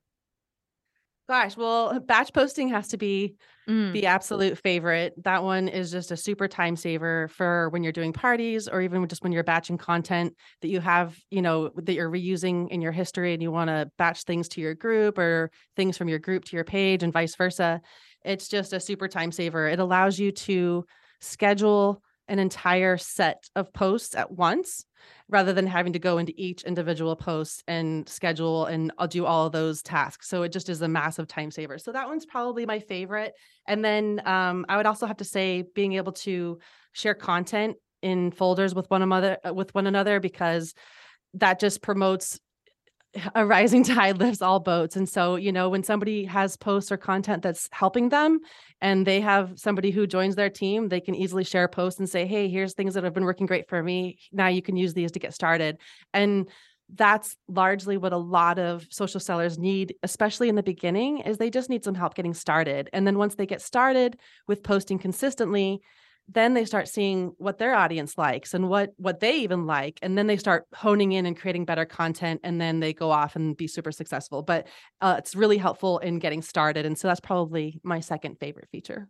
Gosh, 1.28 1.56
well, 1.56 1.98
batch 1.98 2.32
posting 2.32 2.68
has 2.68 2.86
to 2.88 2.96
be 2.96 3.34
mm. 3.68 3.92
the 3.92 4.06
absolute 4.06 4.58
favorite. 4.58 5.12
That 5.24 5.42
one 5.42 5.66
is 5.66 5.90
just 5.90 6.12
a 6.12 6.16
super 6.16 6.46
time 6.46 6.76
saver 6.76 7.26
for 7.28 7.68
when 7.70 7.82
you're 7.82 7.92
doing 7.92 8.12
parties 8.12 8.68
or 8.68 8.80
even 8.80 9.08
just 9.08 9.24
when 9.24 9.32
you're 9.32 9.42
batching 9.42 9.76
content 9.76 10.36
that 10.62 10.68
you 10.68 10.80
have, 10.80 11.18
you 11.30 11.42
know, 11.42 11.70
that 11.76 11.94
you're 11.94 12.10
reusing 12.10 12.68
in 12.68 12.80
your 12.80 12.92
history 12.92 13.34
and 13.34 13.42
you 13.42 13.50
want 13.50 13.68
to 13.68 13.90
batch 13.98 14.22
things 14.22 14.48
to 14.50 14.60
your 14.60 14.74
group 14.74 15.18
or 15.18 15.50
things 15.74 15.98
from 15.98 16.08
your 16.08 16.20
group 16.20 16.44
to 16.44 16.56
your 16.56 16.64
page 16.64 17.02
and 17.02 17.12
vice 17.12 17.34
versa. 17.34 17.80
It's 18.24 18.46
just 18.46 18.72
a 18.72 18.78
super 18.78 19.08
time 19.08 19.32
saver. 19.32 19.66
It 19.66 19.80
allows 19.80 20.20
you 20.20 20.30
to 20.30 20.84
schedule 21.20 22.02
an 22.28 22.38
entire 22.38 22.96
set 22.96 23.48
of 23.54 23.72
posts 23.72 24.14
at 24.14 24.30
once 24.30 24.84
rather 25.28 25.52
than 25.52 25.66
having 25.66 25.92
to 25.92 25.98
go 25.98 26.18
into 26.18 26.32
each 26.36 26.62
individual 26.64 27.14
post 27.16 27.62
and 27.68 28.08
schedule 28.08 28.66
and 28.66 28.92
I'll 28.98 29.08
do 29.08 29.24
all 29.24 29.46
of 29.46 29.52
those 29.52 29.82
tasks. 29.82 30.28
So 30.28 30.42
it 30.42 30.52
just 30.52 30.68
is 30.68 30.82
a 30.82 30.88
massive 30.88 31.28
time 31.28 31.50
saver. 31.50 31.78
So 31.78 31.92
that 31.92 32.08
one's 32.08 32.26
probably 32.26 32.66
my 32.66 32.80
favorite. 32.80 33.34
And 33.66 33.84
then 33.84 34.22
um, 34.24 34.66
I 34.68 34.76
would 34.76 34.86
also 34.86 35.06
have 35.06 35.18
to 35.18 35.24
say 35.24 35.64
being 35.74 35.94
able 35.94 36.12
to 36.12 36.58
share 36.92 37.14
content 37.14 37.76
in 38.02 38.30
folders 38.30 38.74
with 38.74 38.90
one 38.90 39.02
another 39.02 39.38
with 39.52 39.74
one 39.74 39.86
another 39.86 40.20
because 40.20 40.74
that 41.34 41.58
just 41.58 41.82
promotes 41.82 42.40
a 43.34 43.44
rising 43.44 43.84
tide 43.84 44.18
lifts 44.18 44.42
all 44.42 44.60
boats. 44.60 44.96
And 44.96 45.08
so, 45.08 45.36
you 45.36 45.52
know, 45.52 45.68
when 45.68 45.82
somebody 45.82 46.24
has 46.24 46.56
posts 46.56 46.90
or 46.92 46.96
content 46.96 47.42
that's 47.42 47.68
helping 47.72 48.08
them 48.08 48.40
and 48.80 49.06
they 49.06 49.20
have 49.20 49.58
somebody 49.58 49.90
who 49.90 50.06
joins 50.06 50.36
their 50.36 50.50
team, 50.50 50.88
they 50.88 51.00
can 51.00 51.14
easily 51.14 51.44
share 51.44 51.64
a 51.64 51.68
post 51.68 51.98
and 51.98 52.08
say, 52.08 52.26
Hey, 52.26 52.48
here's 52.48 52.74
things 52.74 52.94
that 52.94 53.04
have 53.04 53.14
been 53.14 53.24
working 53.24 53.46
great 53.46 53.68
for 53.68 53.82
me. 53.82 54.18
Now 54.32 54.48
you 54.48 54.62
can 54.62 54.76
use 54.76 54.94
these 54.94 55.12
to 55.12 55.18
get 55.18 55.34
started. 55.34 55.78
And 56.12 56.48
that's 56.94 57.36
largely 57.48 57.96
what 57.96 58.12
a 58.12 58.16
lot 58.16 58.58
of 58.58 58.86
social 58.90 59.18
sellers 59.18 59.58
need 59.58 59.96
especially 60.04 60.48
in 60.48 60.54
the 60.54 60.62
beginning 60.62 61.18
is 61.18 61.36
they 61.36 61.50
just 61.50 61.68
need 61.68 61.82
some 61.82 61.96
help 61.96 62.14
getting 62.14 62.32
started 62.32 62.88
and 62.92 63.04
then 63.04 63.18
once 63.18 63.34
they 63.34 63.44
get 63.44 63.60
started 63.60 64.16
with 64.46 64.62
posting 64.62 64.96
consistently 64.96 65.80
then 66.28 66.54
they 66.54 66.64
start 66.64 66.88
seeing 66.88 67.32
what 67.38 67.58
their 67.58 67.74
audience 67.74 68.18
likes 68.18 68.52
and 68.52 68.68
what 68.68 68.92
what 68.96 69.20
they 69.20 69.36
even 69.38 69.66
like 69.66 69.98
and 70.02 70.18
then 70.18 70.26
they 70.26 70.36
start 70.36 70.66
honing 70.74 71.12
in 71.12 71.24
and 71.24 71.38
creating 71.38 71.64
better 71.64 71.84
content 71.84 72.40
and 72.42 72.60
then 72.60 72.80
they 72.80 72.92
go 72.92 73.10
off 73.10 73.36
and 73.36 73.56
be 73.56 73.68
super 73.68 73.92
successful. 73.92 74.42
But 74.42 74.66
uh, 75.00 75.16
it's 75.18 75.36
really 75.36 75.58
helpful 75.58 75.98
in 75.98 76.18
getting 76.18 76.42
started 76.42 76.84
and 76.84 76.98
so 76.98 77.08
that's 77.08 77.20
probably 77.20 77.80
my 77.82 78.00
second 78.00 78.38
favorite 78.40 78.68
feature. 78.70 79.08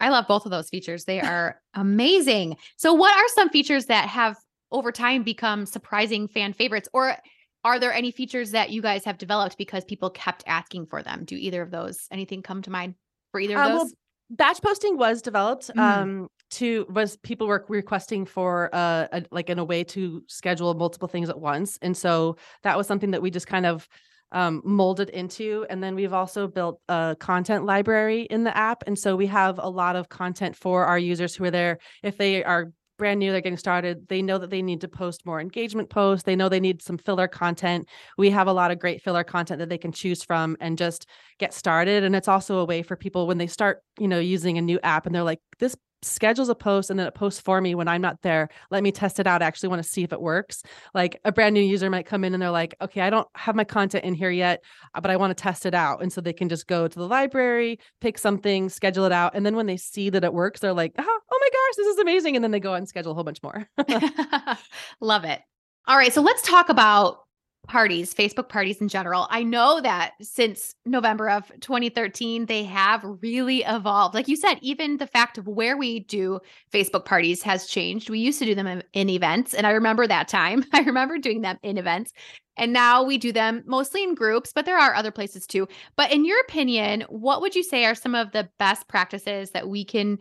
I 0.00 0.08
love 0.08 0.26
both 0.26 0.46
of 0.46 0.50
those 0.50 0.70
features. 0.70 1.04
They 1.04 1.20
are 1.20 1.60
amazing. 1.74 2.56
So 2.76 2.94
what 2.94 3.14
are 3.14 3.28
some 3.34 3.50
features 3.50 3.86
that 3.86 4.08
have 4.08 4.36
over 4.72 4.92
time 4.92 5.22
become 5.22 5.66
surprising 5.66 6.26
fan 6.26 6.54
favorites 6.54 6.88
or 6.94 7.16
are 7.62 7.78
there 7.78 7.92
any 7.92 8.10
features 8.10 8.52
that 8.52 8.70
you 8.70 8.80
guys 8.80 9.04
have 9.04 9.18
developed 9.18 9.58
because 9.58 9.84
people 9.84 10.08
kept 10.08 10.42
asking 10.46 10.86
for 10.86 11.02
them? 11.02 11.24
Do 11.24 11.36
either 11.36 11.60
of 11.60 11.70
those 11.70 12.06
anything 12.10 12.40
come 12.40 12.62
to 12.62 12.70
mind 12.70 12.94
for 13.32 13.40
either 13.40 13.58
of 13.58 13.68
those 13.68 13.78
well, 13.78 13.90
batch 14.30 14.62
posting 14.62 14.96
was 14.96 15.20
developed 15.22 15.70
mm. 15.76 15.80
um 15.80 16.28
to 16.50 16.86
was 16.88 17.16
people 17.18 17.46
were 17.46 17.64
requesting 17.68 18.24
for 18.24 18.70
uh 18.72 19.06
a, 19.12 19.24
like 19.30 19.50
in 19.50 19.58
a 19.58 19.64
way 19.64 19.84
to 19.84 20.22
schedule 20.26 20.72
multiple 20.74 21.08
things 21.08 21.28
at 21.28 21.38
once. 21.38 21.78
And 21.82 21.96
so 21.96 22.36
that 22.62 22.76
was 22.76 22.86
something 22.86 23.10
that 23.12 23.22
we 23.22 23.30
just 23.30 23.46
kind 23.46 23.66
of 23.66 23.88
um, 24.32 24.62
molded 24.64 25.10
into. 25.10 25.66
And 25.68 25.82
then 25.82 25.94
we've 25.94 26.12
also 26.12 26.46
built 26.46 26.80
a 26.88 27.16
content 27.18 27.64
library 27.64 28.22
in 28.22 28.44
the 28.44 28.56
app. 28.56 28.84
And 28.86 28.98
so 28.98 29.16
we 29.16 29.26
have 29.26 29.58
a 29.58 29.68
lot 29.68 29.96
of 29.96 30.08
content 30.08 30.54
for 30.56 30.84
our 30.84 30.98
users 30.98 31.34
who 31.34 31.44
are 31.44 31.50
there. 31.50 31.78
If 32.02 32.16
they 32.16 32.44
are 32.44 32.72
brand 33.00 33.18
new, 33.18 33.32
they're 33.32 33.40
getting 33.40 33.56
started, 33.56 34.06
they 34.08 34.20
know 34.20 34.38
that 34.38 34.50
they 34.50 34.62
need 34.62 34.82
to 34.82 34.88
post 34.88 35.26
more 35.26 35.40
engagement 35.40 35.88
posts. 35.90 36.24
They 36.24 36.36
know 36.36 36.48
they 36.48 36.60
need 36.60 36.82
some 36.82 36.98
filler 36.98 37.26
content. 37.26 37.88
We 38.18 38.30
have 38.30 38.46
a 38.46 38.52
lot 38.52 38.70
of 38.70 38.78
great 38.78 39.02
filler 39.02 39.24
content 39.24 39.58
that 39.58 39.70
they 39.70 39.78
can 39.78 39.90
choose 39.90 40.22
from 40.22 40.56
and 40.60 40.76
just 40.78 41.06
get 41.38 41.54
started. 41.54 42.04
And 42.04 42.14
it's 42.14 42.28
also 42.28 42.58
a 42.58 42.64
way 42.64 42.82
for 42.82 42.96
people 42.96 43.26
when 43.26 43.38
they 43.38 43.46
start, 43.46 43.82
you 43.98 44.06
know, 44.06 44.20
using 44.20 44.58
a 44.58 44.62
new 44.62 44.78
app 44.82 45.06
and 45.06 45.14
they're 45.14 45.22
like, 45.22 45.40
this 45.58 45.74
schedules 46.02 46.48
a 46.48 46.54
post 46.54 46.90
and 46.90 46.98
then 46.98 47.06
it 47.06 47.14
posts 47.14 47.40
for 47.40 47.60
me 47.60 47.74
when 47.74 47.88
I'm 47.88 48.00
not 48.00 48.22
there. 48.22 48.48
Let 48.70 48.82
me 48.82 48.92
test 48.92 49.20
it 49.20 49.26
out. 49.26 49.42
I 49.42 49.46
actually 49.46 49.68
want 49.68 49.82
to 49.82 49.88
see 49.88 50.02
if 50.02 50.12
it 50.12 50.20
works. 50.20 50.62
Like 50.94 51.20
a 51.24 51.32
brand 51.32 51.54
new 51.54 51.60
user 51.60 51.90
might 51.90 52.06
come 52.06 52.24
in 52.24 52.32
and 52.34 52.42
they're 52.42 52.50
like, 52.50 52.74
okay, 52.80 53.02
I 53.02 53.10
don't 53.10 53.28
have 53.34 53.54
my 53.54 53.64
content 53.64 54.04
in 54.04 54.14
here 54.14 54.30
yet, 54.30 54.62
uh, 54.94 55.00
but 55.00 55.10
I 55.10 55.16
want 55.16 55.36
to 55.36 55.40
test 55.40 55.66
it 55.66 55.74
out. 55.74 56.02
And 56.02 56.12
so 56.12 56.20
they 56.20 56.32
can 56.32 56.48
just 56.48 56.66
go 56.66 56.88
to 56.88 56.98
the 56.98 57.06
library, 57.06 57.78
pick 58.00 58.18
something, 58.18 58.68
schedule 58.68 59.04
it 59.04 59.12
out. 59.12 59.34
And 59.34 59.44
then 59.44 59.56
when 59.56 59.66
they 59.66 59.76
see 59.76 60.10
that 60.10 60.24
it 60.24 60.32
works, 60.32 60.60
they're 60.60 60.72
like, 60.72 60.92
oh, 60.98 61.20
oh 61.32 61.38
my 61.40 61.48
gosh, 61.48 61.76
this 61.76 61.86
is 61.88 61.98
amazing. 61.98 62.36
And 62.36 62.44
then 62.44 62.50
they 62.50 62.60
go 62.60 62.74
and 62.74 62.88
schedule 62.88 63.12
a 63.12 63.14
whole 63.14 63.24
bunch 63.24 63.42
more. 63.42 63.68
Love 65.00 65.24
it. 65.24 65.40
All 65.86 65.96
right. 65.96 66.12
So 66.12 66.22
let's 66.22 66.42
talk 66.42 66.68
about 66.68 67.20
parties, 67.70 68.12
Facebook 68.12 68.48
parties 68.48 68.80
in 68.80 68.88
general. 68.88 69.28
I 69.30 69.44
know 69.44 69.80
that 69.80 70.14
since 70.20 70.74
November 70.84 71.30
of 71.30 71.52
2013, 71.60 72.46
they 72.46 72.64
have 72.64 73.00
really 73.22 73.62
evolved. 73.62 74.12
Like 74.12 74.26
you 74.26 74.34
said, 74.34 74.58
even 74.60 74.96
the 74.96 75.06
fact 75.06 75.38
of 75.38 75.46
where 75.46 75.76
we 75.76 76.00
do 76.00 76.40
Facebook 76.72 77.04
parties 77.04 77.44
has 77.44 77.68
changed. 77.68 78.10
We 78.10 78.18
used 78.18 78.40
to 78.40 78.44
do 78.44 78.56
them 78.56 78.82
in, 78.92 79.08
events, 79.08 79.54
and 79.54 79.68
I 79.68 79.70
remember 79.70 80.08
that 80.08 80.26
time. 80.26 80.64
I 80.72 80.80
remember 80.80 81.16
doing 81.16 81.42
them 81.42 81.58
in 81.62 81.78
events. 81.78 82.12
And 82.56 82.72
now 82.72 83.04
we 83.04 83.16
do 83.18 83.30
them 83.30 83.62
mostly 83.66 84.02
in 84.02 84.16
groups, 84.16 84.52
but 84.52 84.66
there 84.66 84.76
are 84.76 84.96
other 84.96 85.12
places 85.12 85.46
too. 85.46 85.68
But 85.94 86.12
in 86.12 86.24
your 86.24 86.40
opinion, 86.40 87.02
what 87.08 87.40
would 87.40 87.54
you 87.54 87.62
say 87.62 87.84
are 87.84 87.94
some 87.94 88.16
of 88.16 88.32
the 88.32 88.50
best 88.58 88.88
practices 88.88 89.52
that 89.52 89.68
we 89.68 89.84
can 89.84 90.18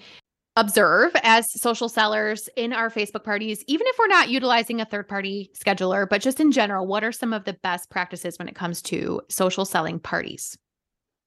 observe 0.56 1.12
as 1.24 1.52
social 1.60 1.88
sellers 1.88 2.50
in 2.56 2.74
our 2.74 2.90
Facebook 2.90 3.24
parties, 3.24 3.64
even 3.68 3.88
if 3.88 3.98
we're 3.98 4.08
not 4.08 4.30
utilizing 4.30 4.82
a 4.82 4.86
third 4.86 5.08
party 5.08 5.52
scheduler, 5.58 6.08
but 6.10 6.22
just 6.22 6.40
in 6.40 6.52
general, 6.52 6.86
what 6.88 7.04
are 7.04 7.12
some 7.12 7.34
of 7.34 7.46
the 7.46 7.54
best 7.64 7.90
practices 7.90 8.38
when 8.38 8.48
it 8.48 8.56
comes 8.56 8.82
to 8.82 9.22
social 9.30 9.66
selling 9.66 10.00
parties? 10.00 10.58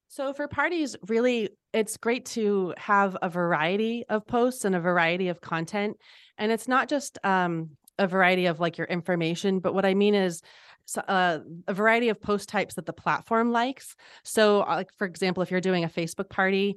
So, 0.08 0.34
for 0.34 0.46
parties, 0.46 0.94
really, 1.08 1.48
it's 1.72 1.96
great 1.96 2.26
to 2.26 2.74
have 2.76 3.16
a 3.22 3.30
variety 3.30 4.04
of 4.10 4.26
posts 4.26 4.66
and 4.66 4.76
a 4.76 4.80
variety 4.80 5.28
of 5.28 5.40
content. 5.40 5.96
And 6.36 6.52
it's 6.52 6.68
not 6.68 6.90
just 6.90 7.18
um, 7.24 7.70
a 7.98 8.06
variety 8.06 8.44
of 8.44 8.60
like 8.60 8.76
your 8.76 8.86
information, 8.88 9.60
but 9.60 9.72
what 9.72 9.86
I 9.86 9.94
mean 9.94 10.14
is 10.14 10.42
uh, 11.08 11.38
a 11.68 11.74
variety 11.74 12.08
of 12.08 12.20
post 12.20 12.48
types 12.48 12.74
that 12.74 12.86
the 12.86 12.92
platform 12.92 13.52
likes. 13.52 13.94
So, 14.24 14.62
uh, 14.62 14.76
like 14.76 14.92
for 14.98 15.06
example, 15.06 15.42
if 15.42 15.50
you're 15.50 15.60
doing 15.60 15.84
a 15.84 15.88
Facebook 15.88 16.28
party, 16.28 16.76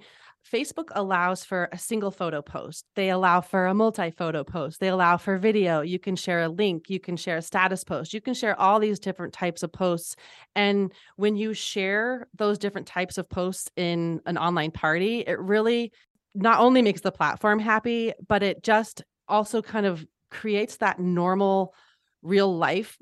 Facebook 0.52 0.90
allows 0.92 1.44
for 1.44 1.70
a 1.72 1.78
single 1.78 2.12
photo 2.12 2.42
post. 2.42 2.86
They 2.96 3.10
allow 3.10 3.42
for 3.42 3.66
a 3.66 3.74
multi 3.74 4.12
photo 4.12 4.44
post. 4.44 4.80
They 4.80 4.90
allow 4.90 5.18
for 5.18 5.38
video. 5.38 5.82
You 5.82 5.98
can 5.98 6.16
share 6.16 6.44
a 6.44 6.50
link. 6.50 6.90
You 6.90 7.00
can 7.00 7.18
share 7.18 7.38
a 7.38 7.42
status 7.42 7.84
post. 7.84 8.14
You 8.14 8.22
can 8.22 8.34
share 8.34 8.60
all 8.60 8.80
these 8.80 9.00
different 9.00 9.34
types 9.34 9.64
of 9.64 9.72
posts. 9.72 10.16
And 10.56 10.94
when 11.16 11.36
you 11.36 11.54
share 11.54 12.28
those 12.36 12.60
different 12.60 12.88
types 12.88 13.18
of 13.18 13.28
posts 13.28 13.70
in 13.76 14.22
an 14.26 14.38
online 14.38 14.72
party, 14.72 15.24
it 15.26 15.40
really 15.40 15.92
not 16.36 16.60
only 16.60 16.82
makes 16.82 17.02
the 17.02 17.12
platform 17.12 17.60
happy, 17.60 18.14
but 18.28 18.44
it 18.44 18.62
just 18.62 19.04
also 19.28 19.62
kind 19.62 19.86
of 19.86 20.06
creates 20.30 20.78
that 20.78 21.00
normal 21.00 21.74
real 22.26 22.56
life 22.56 22.98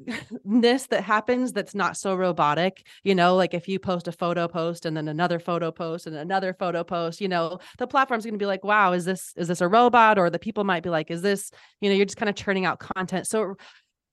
ness 0.46 0.88
that 0.88 1.04
happens 1.04 1.54
that's 1.54 1.76
not 1.76 1.98
so 1.98 2.16
robotic 2.16 2.86
you 3.04 3.16
know 3.16 3.36
like 3.36 3.54
if 3.54 3.68
you 3.68 3.80
post 3.80 4.08
a 4.08 4.12
photo 4.12 4.48
post 4.48 4.86
and 4.86 4.96
then 4.96 5.08
another 5.08 5.40
photo 5.40 5.72
post 5.72 6.08
and 6.08 6.16
another 6.16 6.54
photo 6.54 6.84
post 6.84 7.22
you 7.22 7.28
know 7.28 7.60
the 7.78 7.88
platform's 7.88 8.24
going 8.24 8.34
to 8.34 8.38
be 8.38 8.46
like 8.46 8.64
wow 8.64 8.94
is 8.94 9.06
this 9.06 9.34
is 9.36 9.48
this 9.48 9.62
a 9.62 9.68
robot? 9.68 10.18
Or 10.18 10.30
the 10.30 10.40
people 10.40 10.64
might 10.64 10.84
be 10.84 10.90
like 10.90 11.12
is 11.12 11.22
this 11.22 11.52
you 11.82 11.90
know 11.90 11.96
you're 11.96 12.06
just 12.06 12.18
kind 12.18 12.30
of 12.30 12.36
churning 12.36 12.66
out 12.66 12.80
content. 12.80 13.28
So 13.28 13.56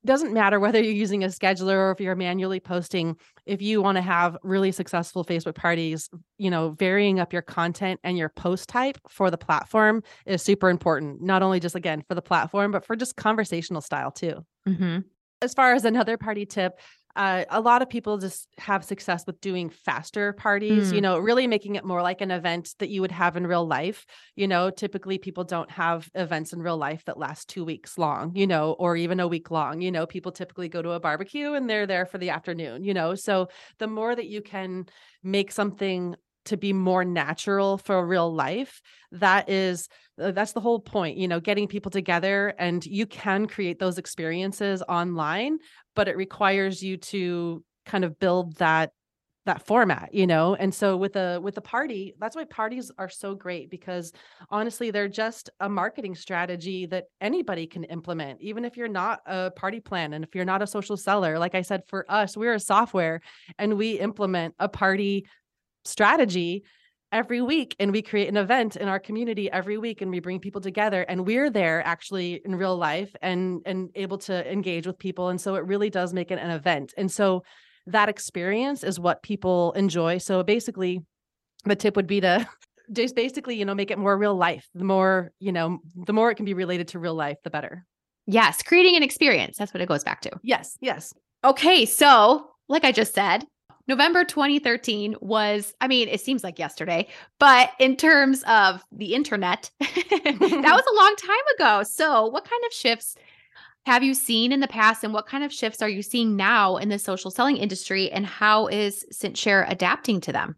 doesn't 0.05 0.33
matter 0.33 0.59
whether 0.59 0.81
you're 0.81 0.93
using 0.93 1.25
a 1.25 1.29
scheduler 1.29 1.77
or 1.77 1.91
if 1.91 2.01
you're 2.01 2.17
manually 2.17 2.61
posting 2.61 3.17
if 3.47 3.61
you 3.61 3.83
want 3.83 3.97
to 3.97 4.03
have 4.03 4.37
really 4.43 4.73
successful 4.73 5.25
facebook 5.25 5.55
parties 5.55 6.09
you 6.39 6.51
know 6.51 6.71
varying 6.71 7.21
up 7.21 7.33
your 7.33 7.43
content 7.43 8.01
and 8.03 8.17
your 8.17 8.29
post 8.29 8.69
type 8.69 8.99
for 9.09 9.31
the 9.31 9.39
platform 9.39 10.03
is 10.27 10.43
super 10.43 10.71
important 10.71 11.21
not 11.21 11.43
only 11.43 11.61
just 11.61 11.75
again 11.75 12.03
for 12.09 12.15
the 12.15 12.23
platform 12.23 12.71
but 12.71 12.85
for 12.85 12.97
just 12.97 13.17
conversational 13.17 13.81
style 13.81 14.11
too 14.11 14.45
mm-hmm. 14.69 14.99
as 15.43 15.55
far 15.55 15.75
as 15.75 15.85
another 15.85 16.17
party 16.17 16.47
tip 16.47 16.79
uh, 17.17 17.45
a 17.51 17.61
lot 17.61 17.83
of 17.83 17.89
people 17.89 18.19
just 18.19 18.49
have 18.59 18.85
success 18.85 19.25
with 19.27 19.41
doing 19.41 19.69
faster 19.69 20.33
parties, 20.33 20.93
mm. 20.93 20.95
you 20.95 21.01
know, 21.01 21.19
really 21.19 21.47
making 21.47 21.75
it 21.75 21.85
more 21.85 22.03
like 22.03 22.21
an 22.21 22.31
event 22.31 22.75
that 22.79 22.89
you 22.89 23.01
would 23.01 23.11
have 23.11 23.37
in 23.37 23.47
real 23.47 23.67
life. 23.67 24.07
You 24.37 24.47
know, 24.47 24.71
typically 24.71 25.19
people 25.19 25.45
don't 25.45 25.71
have 25.71 26.09
events 26.15 26.53
in 26.53 26.61
real 26.61 26.77
life 26.77 27.05
that 27.07 27.19
last 27.19 27.49
two 27.49 27.65
weeks 27.65 27.99
long, 27.99 28.37
you 28.37 28.47
know, 28.47 28.73
or 28.79 28.97
even 28.97 29.21
a 29.21 29.29
week 29.29 29.51
long. 29.51 29.81
You 29.81 29.91
know, 29.91 30.07
people 30.07 30.33
typically 30.33 30.69
go 30.69 30.83
to 30.83 30.91
a 30.91 31.01
barbecue 31.01 31.55
and 31.55 31.69
they're 31.69 31.87
there 31.87 32.07
for 32.07 32.19
the 32.19 32.31
afternoon, 32.31 32.85
you 32.85 32.95
know. 32.95 33.15
So 33.15 33.49
the 33.79 33.89
more 33.89 34.15
that 34.15 34.29
you 34.29 34.41
can 34.41 34.87
make 35.23 35.51
something 35.51 36.15
to 36.47 36.57
be 36.57 36.73
more 36.73 37.05
natural 37.05 37.79
for 37.79 38.05
real 38.07 38.33
life 38.33 38.81
that 39.13 39.49
is 39.49 39.89
uh, 40.21 40.31
that's 40.31 40.53
the 40.53 40.61
whole 40.61 40.81
point 40.81 41.17
you 41.17 41.29
know 41.29 41.41
getting 41.41 41.67
people 41.67 41.91
together 41.91 42.55
and 42.59 42.85
you 42.87 43.07
can 43.07 43.47
create 43.47 43.79
those 43.79 43.99
experiences 43.99 44.83
online 44.89 45.59
but 45.95 46.09
it 46.09 46.17
requires 46.17 46.83
you 46.83 46.97
to 46.97 47.63
kind 47.87 48.05
of 48.05 48.19
build 48.19 48.57
that 48.57 48.93
that 49.47 49.67
format 49.67 50.13
you 50.13 50.27
know? 50.27 50.55
And 50.55 50.75
so 50.75 50.97
with 50.97 51.17
a 51.17 51.41
with 51.41 51.57
a 51.57 51.61
party 51.63 52.15
that's 52.19 52.37
why 52.37 52.45
parties 52.45 52.91
are 52.99 53.09
so 53.09 53.35
great 53.35 53.71
because 53.71 54.13
honestly 54.51 54.91
they're 54.91 55.09
just 55.09 55.51
a 55.61 55.69
marketing 55.69 56.15
strategy 56.15 56.87
that 56.87 57.07
anybody 57.21 57.67
can 57.67 57.85
implement 57.85 58.41
even 58.43 58.65
if 58.65 58.77
you're 58.77 58.89
not 58.89 59.21
a 59.27 59.51
party 59.51 59.81
plan 59.81 60.13
and 60.13 60.25
if 60.25 60.35
you're 60.35 60.45
not 60.45 60.63
a 60.63 60.67
social 60.67 60.97
seller. 60.97 61.39
Like 61.39 61.55
i 61.55 61.63
said 61.63 61.83
for 61.89 62.05
us 62.09 62.37
we're 62.37 62.55
a 62.55 62.61
software 62.61 63.23
and 63.59 63.79
we 63.79 63.99
implement 63.99 64.55
a 64.59 64.69
party 64.69 65.27
strategy 65.85 66.65
every 67.13 67.41
week 67.41 67.75
and 67.81 67.91
we 67.91 68.03
create 68.03 68.29
an 68.29 68.37
event 68.37 68.77
in 68.77 68.89
our 68.89 68.99
community 68.99 69.51
every 69.51 69.79
week 69.79 70.01
and 70.01 70.11
we 70.11 70.21
bring 70.21 70.39
people 70.39 70.61
together 70.61 71.03
and 71.03 71.27
we're 71.27 71.51
there 71.51 71.85
actually 71.85 72.41
in 72.45 72.55
real 72.55 72.77
life 72.77 73.15
and 73.21 73.63
and 73.67 73.91
able 73.97 74.19
to 74.19 74.51
engage 74.51 74.87
with 74.87 74.99
people 74.99 75.29
and 75.29 75.41
so 75.41 75.57
it 75.57 75.65
really 75.67 75.91
does 75.91 76.13
make 76.13 76.31
it 76.31 76.39
an 76.39 76.51
event 76.51 76.95
and 76.97 77.11
so 77.11 77.43
that 77.87 78.09
experience 78.09 78.85
is 78.85 79.01
what 79.01 79.23
people 79.23 79.73
enjoy 79.73 80.19
so 80.19 80.43
basically 80.43 81.01
the 81.65 81.75
tip 81.77 81.97
would 81.97 82.07
be 82.07 82.21
to 82.21 82.47
just 82.93 83.17
basically 83.17 83.57
you 83.57 83.65
know 83.65 83.75
make 83.75 83.91
it 83.91 83.99
more 83.99 84.17
real 84.17 84.35
life 84.35 84.69
the 84.75 84.85
more 84.85 85.33
you 85.41 85.53
know 85.53 85.79
the 86.07 86.13
more 86.13 86.31
it 86.31 86.37
can 86.37 86.45
be 86.45 86.55
related 86.55 86.89
to 86.89 86.99
real 86.99 87.15
life 87.15 87.37
the 87.45 87.51
better. 87.51 87.85
Yes 88.27 88.63
creating 88.63 88.97
an 88.97 89.03
experience 89.03 89.57
that's 89.59 89.75
what 89.75 89.81
it 89.81 89.89
goes 89.89 90.05
back 90.05 90.21
to. 90.23 90.31
Yes 90.43 90.77
yes. 90.81 91.13
Okay 91.43 91.87
so 91.87 92.47
like 92.69 92.85
i 92.85 92.93
just 92.93 93.15
said 93.15 93.45
November 93.91 94.23
2013 94.23 95.17
was, 95.21 95.75
I 95.81 95.89
mean, 95.89 96.09
it 96.09 96.21
seems 96.21 96.45
like 96.45 96.61
yesterday, 96.61 97.09
but 97.41 97.73
in 97.81 97.97
terms 97.97 98.45
of 98.45 98.85
the 98.93 99.15
internet, 99.17 99.69
that 99.81 100.37
was 100.39 100.85
a 100.87 100.97
long 100.97 101.17
time 101.17 101.55
ago. 101.57 101.83
So, 101.83 102.27
what 102.29 102.45
kind 102.45 102.63
of 102.69 102.73
shifts 102.73 103.17
have 103.87 104.05
you 104.05 104.15
seen 104.15 104.53
in 104.53 104.61
the 104.61 104.69
past, 104.69 105.03
and 105.03 105.13
what 105.13 105.27
kind 105.27 105.43
of 105.43 105.53
shifts 105.53 105.83
are 105.83 105.89
you 105.89 106.03
seeing 106.03 106.37
now 106.37 106.77
in 106.77 106.89
the 106.89 107.01
social 107.01 107.33
selling 107.33 107.57
industry, 107.57 108.13
and 108.13 108.25
how 108.25 108.69
is 108.69 109.05
CinchShare 109.13 109.69
adapting 109.69 110.21
to 110.21 110.33
them? 110.33 110.55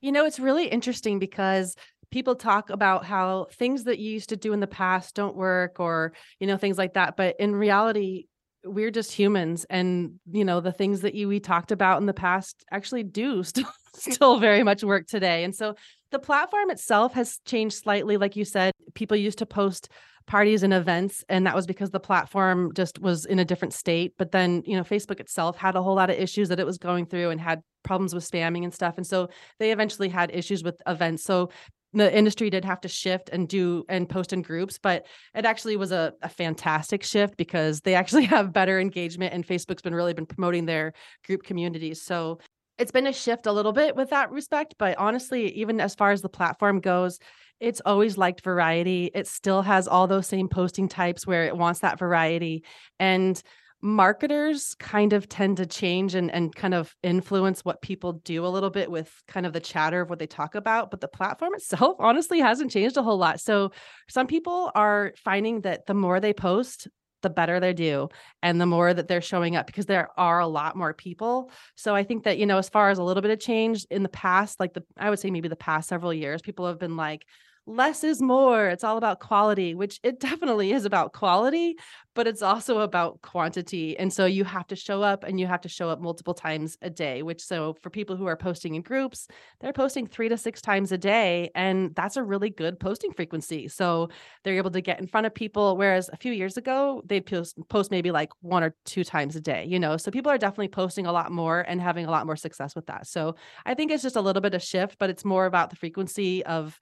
You 0.00 0.12
know, 0.12 0.24
it's 0.24 0.38
really 0.38 0.68
interesting 0.68 1.18
because 1.18 1.74
people 2.12 2.36
talk 2.36 2.70
about 2.70 3.04
how 3.04 3.48
things 3.54 3.82
that 3.84 3.98
you 3.98 4.12
used 4.12 4.28
to 4.28 4.36
do 4.36 4.52
in 4.52 4.60
the 4.60 4.68
past 4.68 5.16
don't 5.16 5.34
work 5.34 5.80
or 5.80 6.12
you 6.38 6.46
know 6.46 6.58
things 6.58 6.76
like 6.76 6.92
that 6.92 7.16
but 7.16 7.34
in 7.40 7.56
reality 7.56 8.26
we're 8.64 8.90
just 8.90 9.12
humans 9.12 9.66
and 9.68 10.20
you 10.30 10.44
know 10.44 10.60
the 10.60 10.72
things 10.72 11.00
that 11.00 11.14
you 11.14 11.28
we 11.28 11.40
talked 11.40 11.72
about 11.72 12.00
in 12.00 12.06
the 12.06 12.14
past 12.14 12.64
actually 12.70 13.02
do 13.02 13.42
still 13.42 13.68
still 13.94 14.38
very 14.38 14.62
much 14.62 14.82
work 14.82 15.06
today 15.06 15.44
and 15.44 15.54
so 15.54 15.74
the 16.10 16.18
platform 16.18 16.70
itself 16.70 17.12
has 17.14 17.38
changed 17.44 17.76
slightly 17.76 18.16
like 18.16 18.36
you 18.36 18.44
said 18.44 18.72
people 18.94 19.16
used 19.16 19.38
to 19.38 19.46
post 19.46 19.88
parties 20.26 20.62
and 20.62 20.72
events 20.72 21.24
and 21.28 21.46
that 21.46 21.54
was 21.54 21.66
because 21.66 21.90
the 21.90 22.00
platform 22.00 22.72
just 22.74 23.00
was 23.00 23.24
in 23.26 23.38
a 23.38 23.44
different 23.44 23.74
state 23.74 24.14
but 24.16 24.30
then 24.30 24.62
you 24.64 24.76
know 24.76 24.84
facebook 24.84 25.18
itself 25.18 25.56
had 25.56 25.74
a 25.74 25.82
whole 25.82 25.96
lot 25.96 26.10
of 26.10 26.16
issues 26.16 26.48
that 26.48 26.60
it 26.60 26.66
was 26.66 26.78
going 26.78 27.04
through 27.04 27.30
and 27.30 27.40
had 27.40 27.60
problems 27.82 28.14
with 28.14 28.28
spamming 28.28 28.62
and 28.62 28.72
stuff 28.72 28.94
and 28.96 29.06
so 29.06 29.28
they 29.58 29.72
eventually 29.72 30.08
had 30.08 30.30
issues 30.32 30.62
with 30.62 30.80
events 30.86 31.24
so 31.24 31.50
the 31.92 32.16
industry 32.16 32.50
did 32.50 32.64
have 32.64 32.80
to 32.80 32.88
shift 32.88 33.28
and 33.30 33.48
do 33.48 33.84
and 33.88 34.08
post 34.08 34.32
in 34.32 34.42
groups, 34.42 34.78
but 34.78 35.06
it 35.34 35.44
actually 35.44 35.76
was 35.76 35.92
a, 35.92 36.12
a 36.22 36.28
fantastic 36.28 37.02
shift 37.02 37.36
because 37.36 37.80
they 37.80 37.94
actually 37.94 38.24
have 38.36 38.52
better 38.52 38.80
engagement 38.80 39.34
and 39.34 39.46
Facebook's 39.46 39.82
been 39.82 39.94
really 39.94 40.14
been 40.14 40.26
promoting 40.26 40.66
their 40.66 40.92
group 41.26 41.42
communities. 41.42 42.02
So 42.02 42.38
it's 42.78 42.92
been 42.92 43.06
a 43.06 43.12
shift 43.12 43.46
a 43.46 43.52
little 43.52 43.72
bit 43.72 43.94
with 43.94 44.10
that 44.10 44.30
respect, 44.30 44.74
but 44.78 44.96
honestly, 44.98 45.52
even 45.52 45.80
as 45.80 45.94
far 45.94 46.10
as 46.10 46.22
the 46.22 46.28
platform 46.28 46.80
goes, 46.80 47.18
it's 47.60 47.82
always 47.84 48.18
liked 48.18 48.42
variety. 48.42 49.10
It 49.14 49.28
still 49.28 49.62
has 49.62 49.86
all 49.86 50.08
those 50.08 50.26
same 50.26 50.48
posting 50.48 50.88
types 50.88 51.26
where 51.26 51.44
it 51.44 51.56
wants 51.56 51.80
that 51.80 51.98
variety. 51.98 52.64
And 52.98 53.40
marketers 53.82 54.76
kind 54.78 55.12
of 55.12 55.28
tend 55.28 55.56
to 55.56 55.66
change 55.66 56.14
and, 56.14 56.30
and 56.30 56.54
kind 56.54 56.72
of 56.72 56.94
influence 57.02 57.64
what 57.64 57.82
people 57.82 58.12
do 58.12 58.46
a 58.46 58.48
little 58.48 58.70
bit 58.70 58.88
with 58.88 59.12
kind 59.26 59.44
of 59.44 59.52
the 59.52 59.60
chatter 59.60 60.00
of 60.00 60.08
what 60.08 60.20
they 60.20 60.26
talk 60.26 60.54
about 60.54 60.90
but 60.90 61.00
the 61.00 61.08
platform 61.08 61.52
itself 61.56 61.96
honestly 61.98 62.38
hasn't 62.38 62.70
changed 62.70 62.96
a 62.96 63.02
whole 63.02 63.18
lot. 63.18 63.40
So 63.40 63.72
some 64.08 64.28
people 64.28 64.70
are 64.76 65.12
finding 65.16 65.62
that 65.62 65.86
the 65.86 65.94
more 65.94 66.20
they 66.20 66.32
post 66.32 66.86
the 67.22 67.30
better 67.30 67.60
they 67.60 67.72
do 67.72 68.08
and 68.42 68.60
the 68.60 68.66
more 68.66 68.92
that 68.92 69.08
they're 69.08 69.20
showing 69.20 69.56
up 69.56 69.66
because 69.66 69.86
there 69.86 70.08
are 70.16 70.40
a 70.40 70.46
lot 70.46 70.76
more 70.76 70.92
people. 70.92 71.50
So 71.74 71.94
i 71.94 72.04
think 72.04 72.24
that 72.24 72.38
you 72.38 72.46
know 72.46 72.58
as 72.58 72.68
far 72.68 72.90
as 72.90 72.98
a 72.98 73.04
little 73.04 73.22
bit 73.22 73.30
of 73.30 73.40
change 73.40 73.84
in 73.90 74.02
the 74.02 74.08
past 74.08 74.60
like 74.60 74.74
the 74.74 74.82
i 74.96 75.08
would 75.10 75.18
say 75.18 75.30
maybe 75.30 75.48
the 75.48 75.56
past 75.56 75.88
several 75.88 76.12
years 76.12 76.42
people 76.42 76.66
have 76.66 76.78
been 76.78 76.96
like 76.96 77.24
less 77.66 78.02
is 78.02 78.20
more. 78.20 78.66
It's 78.66 78.82
all 78.82 78.96
about 78.96 79.20
quality, 79.20 79.74
which 79.74 80.00
it 80.02 80.18
definitely 80.18 80.72
is 80.72 80.84
about 80.84 81.12
quality, 81.12 81.76
but 82.14 82.26
it's 82.26 82.42
also 82.42 82.80
about 82.80 83.22
quantity. 83.22 83.96
And 83.96 84.12
so 84.12 84.26
you 84.26 84.44
have 84.44 84.66
to 84.68 84.76
show 84.76 85.02
up 85.02 85.22
and 85.22 85.38
you 85.38 85.46
have 85.46 85.60
to 85.62 85.68
show 85.68 85.88
up 85.88 86.00
multiple 86.00 86.34
times 86.34 86.76
a 86.82 86.90
day, 86.90 87.22
which 87.22 87.42
so 87.42 87.76
for 87.80 87.88
people 87.88 88.16
who 88.16 88.26
are 88.26 88.36
posting 88.36 88.74
in 88.74 88.82
groups, 88.82 89.28
they're 89.60 89.72
posting 89.72 90.06
three 90.06 90.28
to 90.28 90.36
six 90.36 90.60
times 90.60 90.90
a 90.90 90.98
day. 90.98 91.50
And 91.54 91.94
that's 91.94 92.16
a 92.16 92.22
really 92.22 92.50
good 92.50 92.80
posting 92.80 93.12
frequency. 93.12 93.68
So 93.68 94.08
they're 94.42 94.56
able 94.56 94.70
to 94.72 94.80
get 94.80 95.00
in 95.00 95.06
front 95.06 95.26
of 95.26 95.34
people. 95.34 95.76
Whereas 95.76 96.10
a 96.12 96.16
few 96.16 96.32
years 96.32 96.56
ago, 96.56 97.02
they'd 97.06 97.24
post, 97.24 97.56
post 97.68 97.90
maybe 97.90 98.10
like 98.10 98.30
one 98.40 98.64
or 98.64 98.74
two 98.84 99.04
times 99.04 99.36
a 99.36 99.40
day, 99.40 99.64
you 99.66 99.78
know? 99.78 99.96
So 99.96 100.10
people 100.10 100.32
are 100.32 100.38
definitely 100.38 100.68
posting 100.68 101.06
a 101.06 101.12
lot 101.12 101.30
more 101.30 101.60
and 101.60 101.80
having 101.80 102.06
a 102.06 102.10
lot 102.10 102.26
more 102.26 102.36
success 102.36 102.74
with 102.74 102.86
that. 102.86 103.06
So 103.06 103.36
I 103.64 103.74
think 103.74 103.92
it's 103.92 104.02
just 104.02 104.16
a 104.16 104.20
little 104.20 104.42
bit 104.42 104.54
of 104.54 104.62
shift, 104.62 104.96
but 104.98 105.10
it's 105.10 105.24
more 105.24 105.46
about 105.46 105.70
the 105.70 105.76
frequency 105.76 106.44
of 106.44 106.78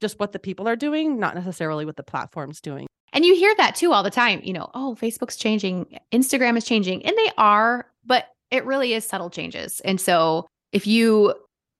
just 0.00 0.18
what 0.18 0.32
the 0.32 0.38
people 0.38 0.68
are 0.68 0.76
doing, 0.76 1.18
not 1.18 1.34
necessarily 1.34 1.84
what 1.84 1.96
the 1.96 2.02
platform's 2.02 2.60
doing. 2.60 2.86
And 3.12 3.24
you 3.24 3.34
hear 3.34 3.54
that 3.56 3.76
too 3.76 3.92
all 3.92 4.02
the 4.02 4.10
time, 4.10 4.40
you 4.44 4.52
know, 4.52 4.68
oh, 4.74 4.96
Facebook's 5.00 5.36
changing, 5.36 5.98
Instagram 6.12 6.56
is 6.56 6.64
changing, 6.64 7.04
and 7.06 7.16
they 7.16 7.30
are, 7.38 7.86
but 8.04 8.26
it 8.50 8.64
really 8.64 8.92
is 8.92 9.06
subtle 9.06 9.30
changes. 9.30 9.80
And 9.80 10.00
so 10.00 10.46
if 10.72 10.86
you 10.86 11.34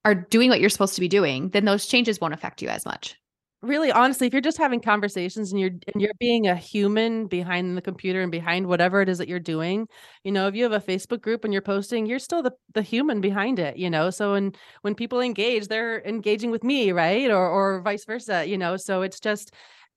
are 0.05 0.15
doing 0.15 0.49
what 0.49 0.61
you're 0.61 0.71
supposed 0.71 0.95
to 0.95 1.01
be 1.01 1.09
doing, 1.09 1.51
then 1.51 1.65
those 1.65 1.87
changes 1.87 2.21
won't 2.21 2.35
affect 2.35 2.63
you 2.63 2.69
as 2.69 2.87
much 2.87 3.17
really 3.63 3.91
honestly 3.91 4.27
if 4.27 4.33
you're 4.33 4.43
just 4.43 4.59
having 4.59 4.81
conversations 4.81 5.51
and 5.51 5.61
you're 5.61 5.71
and 5.71 6.01
you're 6.03 6.13
being 6.21 6.47
a 6.47 6.55
human 6.55 7.27
behind 7.27 7.77
the 7.77 7.81
computer 7.83 8.21
and 8.23 8.31
behind 8.31 8.67
whatever 8.67 9.01
it 9.01 9.09
is 9.09 9.19
that 9.19 9.29
you're 9.29 9.41
doing 9.41 9.89
you 10.25 10.31
know 10.31 10.47
if 10.47 10.55
you 10.55 10.63
have 10.63 10.73
a 10.73 10.81
facebook 10.81 11.23
group 11.23 11.43
and 11.45 11.53
you're 11.53 11.63
posting 11.63 12.07
you're 12.07 12.19
still 12.19 12.43
the 12.43 12.53
the 12.75 12.83
human 12.83 13.21
behind 13.21 13.59
it 13.59 13.77
you 13.77 13.89
know? 13.91 14.11
So 14.11 14.33
when 14.33 14.53
when 14.83 14.95
people 14.95 15.21
engage 15.21 15.69
they're 15.69 16.03
engaging 16.05 16.51
with 16.51 16.63
me 16.65 16.93
right? 16.93 17.31
Or 17.31 17.49
or 17.49 17.81
vice 17.81 18.05
versa 18.05 18.45
you 18.47 18.59
know? 18.59 18.77
So 18.77 19.03
it's 19.03 19.21
just 19.21 19.53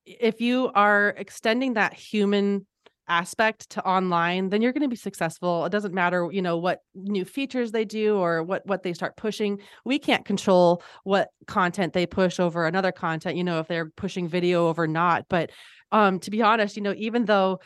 if 0.06 0.42
you 0.42 0.72
are 0.74 1.10
extending 1.18 1.74
that 1.74 1.94
human 1.94 2.66
aspect 3.10 3.70
to 3.72 3.86
online 3.86 4.50
then 4.50 4.62
you're 4.62 4.72
going 4.72 4.84
to 4.84 4.88
be 4.88 4.96
successful. 4.96 5.66
It 5.66 5.72
doesn't 5.72 5.94
matter 5.94 6.30
you 6.32 6.42
know 6.42 6.58
what 6.58 6.82
new 6.96 7.26
features 7.26 7.72
they 7.72 7.86
do 7.86 8.18
or 8.18 8.44
what 8.44 8.66
what 8.66 8.84
they 8.84 8.94
start 8.94 9.18
pushing. 9.18 9.60
We 9.86 10.00
can't 10.00 10.26
control 10.26 10.84
what 11.04 11.30
content 11.48 11.94
they 11.94 12.06
push 12.06 12.40
over 12.40 12.66
another 12.66 12.92
content 12.92 13.36
you 13.36 13.44
know 13.44 13.60
if 13.60 13.68
they're 13.68 13.90
pushing 13.90 14.28
video 14.28 14.68
over 14.68 14.88
not. 14.88 15.26
But 15.30 15.52
um 15.92 16.20
to 16.20 16.32
be 16.32 16.42
honest 16.42 16.78
you 16.78 16.84
know 16.84 16.94
even 16.98 17.26
though 17.26 17.60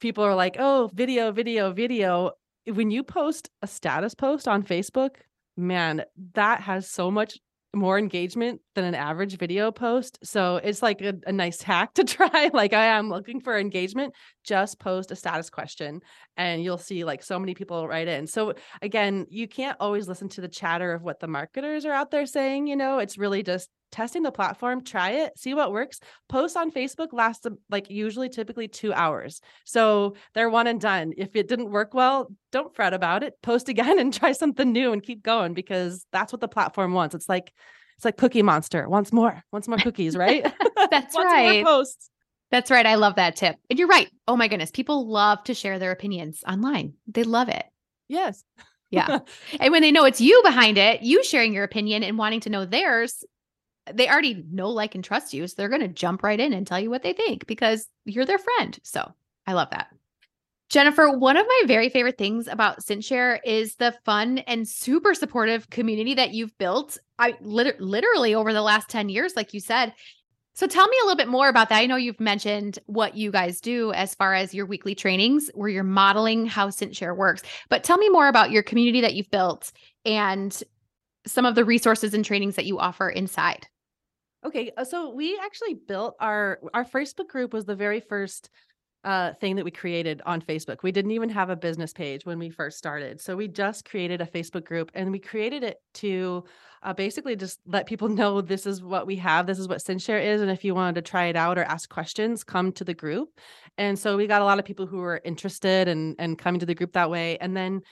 people 0.00 0.24
are 0.24 0.34
like 0.34 0.56
oh 0.58 0.90
video 0.92 1.32
video 1.32 1.72
video 1.72 2.32
when 2.66 2.90
you 2.90 3.02
post 3.02 3.48
a 3.62 3.66
status 3.66 4.14
post 4.14 4.46
on 4.46 4.62
facebook 4.62 5.16
man 5.56 6.04
that 6.34 6.60
has 6.60 6.88
so 6.88 7.10
much 7.10 7.38
more 7.74 7.98
engagement 7.98 8.60
than 8.74 8.84
an 8.84 8.94
average 8.94 9.36
video 9.36 9.70
post. 9.70 10.18
So 10.22 10.56
it's 10.56 10.82
like 10.82 11.02
a, 11.02 11.14
a, 11.26 11.32
nice 11.32 11.60
hack 11.60 11.94
to 11.94 12.04
try. 12.04 12.50
like 12.52 12.72
I 12.72 12.86
am 12.86 13.10
looking 13.10 13.40
for 13.40 13.58
engagement, 13.58 14.14
just 14.42 14.78
post 14.78 15.10
a 15.10 15.16
status 15.16 15.50
question 15.50 16.00
and 16.36 16.62
you'll 16.62 16.78
see 16.78 17.04
like 17.04 17.22
so 17.22 17.38
many 17.38 17.54
people 17.54 17.86
write 17.86 18.08
in. 18.08 18.26
So 18.26 18.54
again, 18.80 19.26
you 19.28 19.46
can't 19.46 19.76
always 19.80 20.08
listen 20.08 20.28
to 20.30 20.40
the 20.40 20.48
chatter 20.48 20.92
of 20.92 21.02
what 21.02 21.20
the 21.20 21.28
marketers 21.28 21.84
are 21.84 21.92
out 21.92 22.10
there 22.10 22.26
saying, 22.26 22.66
you 22.66 22.76
know, 22.76 22.98
it's 22.98 23.18
really 23.18 23.42
just 23.42 23.68
testing 23.90 24.22
the 24.22 24.30
platform, 24.30 24.82
try 24.82 25.10
it, 25.10 25.38
see 25.38 25.54
what 25.54 25.72
works. 25.72 26.00
Posts 26.28 26.56
on 26.56 26.70
Facebook 26.70 27.08
last 27.12 27.46
um, 27.46 27.58
like 27.70 27.90
usually 27.90 28.28
typically 28.28 28.68
2 28.68 28.92
hours. 28.92 29.40
So 29.64 30.16
they're 30.34 30.50
one 30.50 30.66
and 30.66 30.80
done. 30.80 31.12
If 31.16 31.36
it 31.36 31.48
didn't 31.48 31.70
work 31.70 31.94
well, 31.94 32.30
don't 32.52 32.74
fret 32.74 32.94
about 32.94 33.22
it. 33.22 33.34
Post 33.42 33.68
again 33.68 33.98
and 34.00 34.12
try 34.12 34.32
something 34.32 34.72
new 34.72 34.92
and 34.92 35.02
keep 35.02 35.22
going 35.22 35.54
because 35.54 36.06
that's 36.12 36.32
what 36.32 36.40
the 36.40 36.48
platform 36.48 36.92
wants. 36.92 37.14
It's 37.14 37.28
like 37.28 37.52
it's 37.96 38.04
like 38.04 38.16
Cookie 38.16 38.42
Monster 38.42 38.88
wants 38.88 39.12
more, 39.12 39.42
wants 39.50 39.66
more 39.66 39.78
cookies, 39.78 40.16
right? 40.16 40.46
that's 40.90 41.16
right. 41.16 41.64
posts. 41.64 42.10
That's 42.50 42.70
right. 42.70 42.86
I 42.86 42.94
love 42.94 43.16
that 43.16 43.34
tip. 43.34 43.56
And 43.68 43.78
you're 43.78 43.88
right. 43.88 44.08
Oh 44.28 44.36
my 44.36 44.46
goodness. 44.46 44.70
People 44.70 45.08
love 45.08 45.42
to 45.44 45.54
share 45.54 45.80
their 45.80 45.90
opinions 45.90 46.42
online. 46.46 46.94
They 47.08 47.24
love 47.24 47.48
it. 47.48 47.64
Yes. 48.08 48.44
yeah. 48.90 49.18
And 49.60 49.72
when 49.72 49.82
they 49.82 49.90
know 49.90 50.04
it's 50.04 50.20
you 50.20 50.40
behind 50.44 50.78
it, 50.78 51.02
you 51.02 51.24
sharing 51.24 51.52
your 51.52 51.64
opinion 51.64 52.04
and 52.04 52.16
wanting 52.16 52.40
to 52.40 52.50
know 52.50 52.64
theirs, 52.64 53.24
they 53.92 54.08
already 54.08 54.44
know, 54.50 54.70
like, 54.70 54.94
and 54.94 55.04
trust 55.04 55.32
you. 55.32 55.46
So 55.46 55.54
they're 55.56 55.68
going 55.68 55.80
to 55.82 55.88
jump 55.88 56.22
right 56.22 56.38
in 56.38 56.52
and 56.52 56.66
tell 56.66 56.80
you 56.80 56.90
what 56.90 57.02
they 57.02 57.12
think 57.12 57.46
because 57.46 57.88
you're 58.04 58.26
their 58.26 58.38
friend. 58.38 58.78
So 58.82 59.12
I 59.46 59.52
love 59.52 59.70
that. 59.70 59.88
Jennifer, 60.68 61.10
one 61.10 61.38
of 61.38 61.46
my 61.46 61.62
very 61.66 61.88
favorite 61.88 62.18
things 62.18 62.46
about 62.46 62.80
CinchShare 62.80 63.38
is 63.44 63.76
the 63.76 63.94
fun 64.04 64.38
and 64.38 64.68
super 64.68 65.14
supportive 65.14 65.70
community 65.70 66.14
that 66.14 66.34
you've 66.34 66.56
built. 66.58 66.98
I 67.18 67.36
lit- 67.40 67.80
literally 67.80 68.34
over 68.34 68.52
the 68.52 68.60
last 68.60 68.90
10 68.90 69.08
years, 69.08 69.34
like 69.34 69.54
you 69.54 69.60
said. 69.60 69.94
So 70.52 70.66
tell 70.66 70.86
me 70.86 70.96
a 71.00 71.06
little 71.06 71.16
bit 71.16 71.28
more 71.28 71.48
about 71.48 71.70
that. 71.70 71.78
I 71.78 71.86
know 71.86 71.96
you've 71.96 72.20
mentioned 72.20 72.80
what 72.86 73.16
you 73.16 73.30
guys 73.30 73.60
do 73.60 73.92
as 73.92 74.14
far 74.14 74.34
as 74.34 74.52
your 74.52 74.66
weekly 74.66 74.94
trainings 74.94 75.50
where 75.54 75.68
you're 75.68 75.84
modeling 75.84 76.46
how 76.46 76.68
CinchShare 76.68 77.16
works, 77.16 77.42
but 77.70 77.84
tell 77.84 77.96
me 77.96 78.08
more 78.10 78.28
about 78.28 78.50
your 78.50 78.62
community 78.62 79.00
that 79.00 79.14
you've 79.14 79.30
built 79.30 79.72
and 80.04 80.62
some 81.26 81.46
of 81.46 81.54
the 81.54 81.64
resources 81.64 82.12
and 82.12 82.24
trainings 82.24 82.56
that 82.56 82.66
you 82.66 82.78
offer 82.78 83.08
inside. 83.08 83.68
Okay, 84.44 84.70
uh, 84.76 84.84
so 84.84 85.10
we 85.10 85.38
actually 85.42 85.74
built 85.74 86.14
our 86.20 86.60
our 86.72 86.84
Facebook 86.84 87.28
group 87.28 87.52
was 87.52 87.64
the 87.64 87.74
very 87.74 88.00
first 88.00 88.50
uh, 89.04 89.32
thing 89.34 89.56
that 89.56 89.64
we 89.64 89.70
created 89.70 90.20
on 90.26 90.40
Facebook. 90.40 90.82
We 90.82 90.92
didn't 90.92 91.12
even 91.12 91.28
have 91.30 91.50
a 91.50 91.56
business 91.56 91.92
page 91.92 92.26
when 92.26 92.38
we 92.38 92.50
first 92.50 92.78
started. 92.78 93.20
So 93.20 93.36
we 93.36 93.48
just 93.48 93.84
created 93.84 94.20
a 94.20 94.26
Facebook 94.26 94.64
group 94.64 94.90
and 94.94 95.12
we 95.12 95.18
created 95.18 95.62
it 95.62 95.78
to 95.94 96.44
uh, 96.82 96.92
basically 96.92 97.36
just 97.36 97.60
let 97.66 97.86
people 97.86 98.08
know 98.20 98.40
this 98.40 98.66
is 98.66 98.82
what 98.82 99.06
we 99.06 99.16
have, 99.16 99.46
this 99.46 99.58
is 99.58 99.68
what 99.68 99.78
CinchShare 99.78 100.24
is. 100.24 100.40
And 100.40 100.50
if 100.50 100.64
you 100.64 100.74
wanted 100.74 100.96
to 100.96 101.10
try 101.10 101.26
it 101.26 101.36
out 101.36 101.58
or 101.58 101.64
ask 101.64 101.88
questions, 101.88 102.44
come 102.44 102.72
to 102.72 102.84
the 102.84 102.94
group. 102.94 103.28
And 103.76 103.98
so 103.98 104.16
we 104.16 104.26
got 104.26 104.42
a 104.42 104.44
lot 104.44 104.58
of 104.58 104.64
people 104.64 104.86
who 104.86 104.98
were 104.98 105.20
interested 105.24 105.88
and, 105.88 106.16
and 106.18 106.38
coming 106.38 106.60
to 106.60 106.66
the 106.66 106.74
group 106.74 106.92
that 106.92 107.10
way. 107.10 107.38
And 107.38 107.56
then 107.56 107.82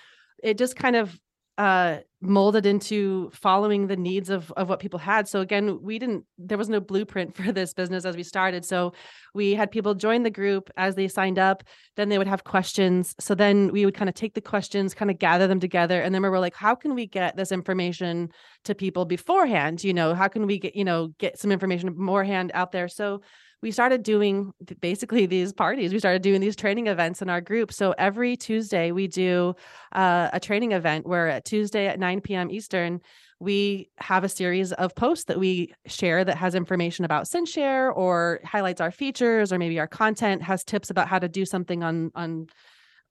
it 0.43 0.59
just 0.59 0.77
kind 0.77 0.97
of 0.97 1.19
uh 1.59 1.99
molded 2.21 2.67
into 2.67 3.31
following 3.31 3.87
the 3.87 3.97
needs 3.97 4.31
of 4.31 4.51
of 4.53 4.69
what 4.69 4.81
people 4.81 4.99
had. 4.99 5.29
So 5.29 5.41
again 5.41 5.81
we 5.83 5.99
didn't 5.99 6.25
there 6.39 6.59
was 6.59 6.69
no 6.69 6.81
blueprint 6.81 7.37
for 7.43 7.53
this 7.53 7.73
business 7.73 8.05
as 8.05 8.17
we 8.17 8.23
started. 8.23 8.65
So 8.65 8.93
we 9.35 9.55
had 9.55 9.71
people 9.71 9.95
join 9.95 10.23
the 10.23 10.31
group 10.31 10.71
as 10.77 10.95
they 10.95 11.09
signed 11.09 11.39
up 11.39 11.63
then 11.97 12.09
they 12.09 12.19
would 12.19 12.27
have 12.27 12.45
questions. 12.45 13.15
So 13.21 13.35
then 13.35 13.71
we 13.73 13.85
would 13.85 13.95
kind 13.95 14.09
of 14.09 14.15
take 14.15 14.35
the 14.35 14.41
questions 14.41 14.95
kind 14.95 15.11
of 15.11 15.19
gather 15.19 15.47
them 15.47 15.61
together 15.61 16.01
and 16.01 16.15
then 16.15 16.23
we 16.23 16.29
were 16.29 16.41
like 16.41 16.57
how 16.57 16.75
can 16.75 16.95
we 16.95 17.07
get 17.07 17.37
this 17.37 17.53
information 17.53 18.31
to 18.65 18.75
people 18.75 19.05
beforehand? 19.05 19.85
You 19.85 19.95
know 19.95 20.15
how 20.15 20.29
can 20.29 20.47
we 20.47 20.59
get 20.59 20.75
you 20.75 20.85
know 20.85 21.09
get 21.19 21.39
some 21.39 21.53
information 21.53 21.93
beforehand 21.93 22.51
out 22.55 22.73
there? 22.73 22.89
So 22.89 23.23
we 23.63 23.71
started 23.71 24.03
doing 24.03 24.53
basically 24.81 25.27
these 25.27 25.53
parties. 25.53 25.93
We 25.93 25.99
started 25.99 26.23
doing 26.23 26.41
these 26.41 26.57
training 26.57 26.89
events 26.89 27.23
in 27.23 27.31
our 27.31 27.41
group. 27.41 27.73
So 27.73 27.95
every 27.97 28.37
Tuesday, 28.37 28.93
we 28.93 29.09
do 29.09 29.55
uh, 29.93 30.29
a 30.33 30.41
training 30.41 30.73
event 30.73 31.07
where 31.07 31.29
at 31.29 31.45
Tuesday 31.45 31.87
at 31.87 31.99
9 31.99 32.21
p.m. 32.21 32.51
Eastern, 32.51 33.01
we 33.39 33.91
have 33.99 34.25
a 34.25 34.29
series 34.29 34.73
of 34.73 34.95
posts 34.95 35.25
that 35.25 35.39
we 35.39 35.73
share 35.87 36.25
that 36.25 36.37
has 36.37 36.55
information 36.55 37.05
about 37.05 37.25
CinchShare 37.25 37.95
or 37.95 38.41
highlights 38.45 38.81
our 38.81 38.91
features 38.91 39.53
or 39.53 39.59
maybe 39.59 39.79
our 39.79 39.87
content 39.87 40.43
has 40.43 40.65
tips 40.65 40.91
about 40.91 41.09
how 41.09 41.19
to 41.19 41.29
do 41.29 41.45
something 41.45 41.83
on 41.83 42.11
on 42.15 42.47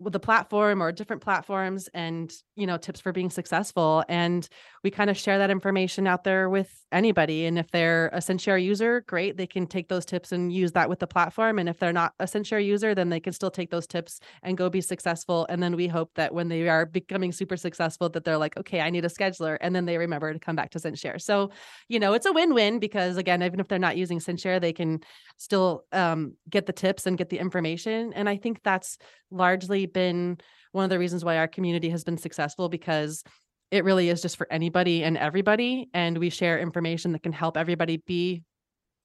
the 0.01 0.19
platform 0.19 0.83
or 0.83 0.91
different 0.91 1.21
platforms 1.21 1.87
and 1.93 2.33
you 2.57 2.67
know 2.67 2.77
tips 2.77 2.99
for 2.99 3.13
being 3.13 3.29
successful 3.29 4.03
and 4.09 4.49
we 4.83 4.91
kind 4.91 5.09
of 5.09 5.17
share 5.17 5.37
that 5.37 5.49
information 5.49 6.05
out 6.05 6.25
there 6.25 6.49
with 6.49 6.69
anybody 6.91 7.45
and 7.45 7.57
if 7.57 7.71
they're 7.71 8.07
a 8.07 8.17
CinchShare 8.17 8.61
user 8.61 9.05
great 9.07 9.37
they 9.37 9.47
can 9.47 9.65
take 9.65 9.87
those 9.87 10.05
tips 10.05 10.33
and 10.33 10.51
use 10.51 10.73
that 10.73 10.89
with 10.89 10.99
the 10.99 11.07
platform 11.07 11.59
and 11.59 11.69
if 11.69 11.79
they're 11.79 11.93
not 11.93 12.13
a 12.19 12.25
CinchShare 12.25 12.63
user 12.63 12.93
then 12.93 13.07
they 13.07 13.21
can 13.21 13.31
still 13.31 13.49
take 13.49 13.71
those 13.71 13.87
tips 13.87 14.19
and 14.43 14.57
go 14.57 14.69
be 14.69 14.81
successful 14.81 15.47
and 15.49 15.63
then 15.63 15.77
we 15.77 15.87
hope 15.87 16.11
that 16.15 16.33
when 16.33 16.49
they 16.49 16.67
are 16.67 16.85
becoming 16.85 17.31
super 17.31 17.55
successful 17.55 18.09
that 18.09 18.25
they're 18.25 18.37
like 18.37 18.57
okay 18.57 18.81
I 18.81 18.89
need 18.89 19.05
a 19.05 19.09
scheduler 19.09 19.57
and 19.61 19.73
then 19.73 19.85
they 19.85 19.97
remember 19.97 20.33
to 20.33 20.39
come 20.39 20.57
back 20.57 20.71
to 20.71 20.79
CinchShare 20.79 21.21
so 21.21 21.51
you 21.87 21.99
know 21.99 22.13
it's 22.13 22.25
a 22.25 22.33
win-win 22.33 22.79
because 22.79 23.15
again 23.15 23.41
even 23.41 23.61
if 23.61 23.69
they're 23.69 23.79
not 23.79 23.95
using 23.95 24.19
CinchShare 24.19 24.59
they 24.59 24.73
can 24.73 24.99
still 25.37 25.85
um, 25.93 26.33
get 26.49 26.65
the 26.65 26.73
tips 26.73 27.05
and 27.05 27.17
get 27.17 27.29
the 27.29 27.39
information 27.39 28.11
and 28.11 28.27
I 28.27 28.35
think 28.35 28.61
that's 28.61 28.97
largely 29.31 29.84
been 29.93 30.37
one 30.71 30.83
of 30.83 30.89
the 30.89 30.99
reasons 30.99 31.23
why 31.23 31.37
our 31.37 31.47
community 31.47 31.89
has 31.89 32.03
been 32.03 32.17
successful 32.17 32.69
because 32.69 33.23
it 33.71 33.83
really 33.83 34.09
is 34.09 34.21
just 34.21 34.37
for 34.37 34.47
anybody 34.51 35.03
and 35.03 35.17
everybody. 35.17 35.89
And 35.93 36.17
we 36.17 36.29
share 36.29 36.59
information 36.59 37.13
that 37.13 37.23
can 37.23 37.33
help 37.33 37.57
everybody 37.57 37.97
be 37.97 38.43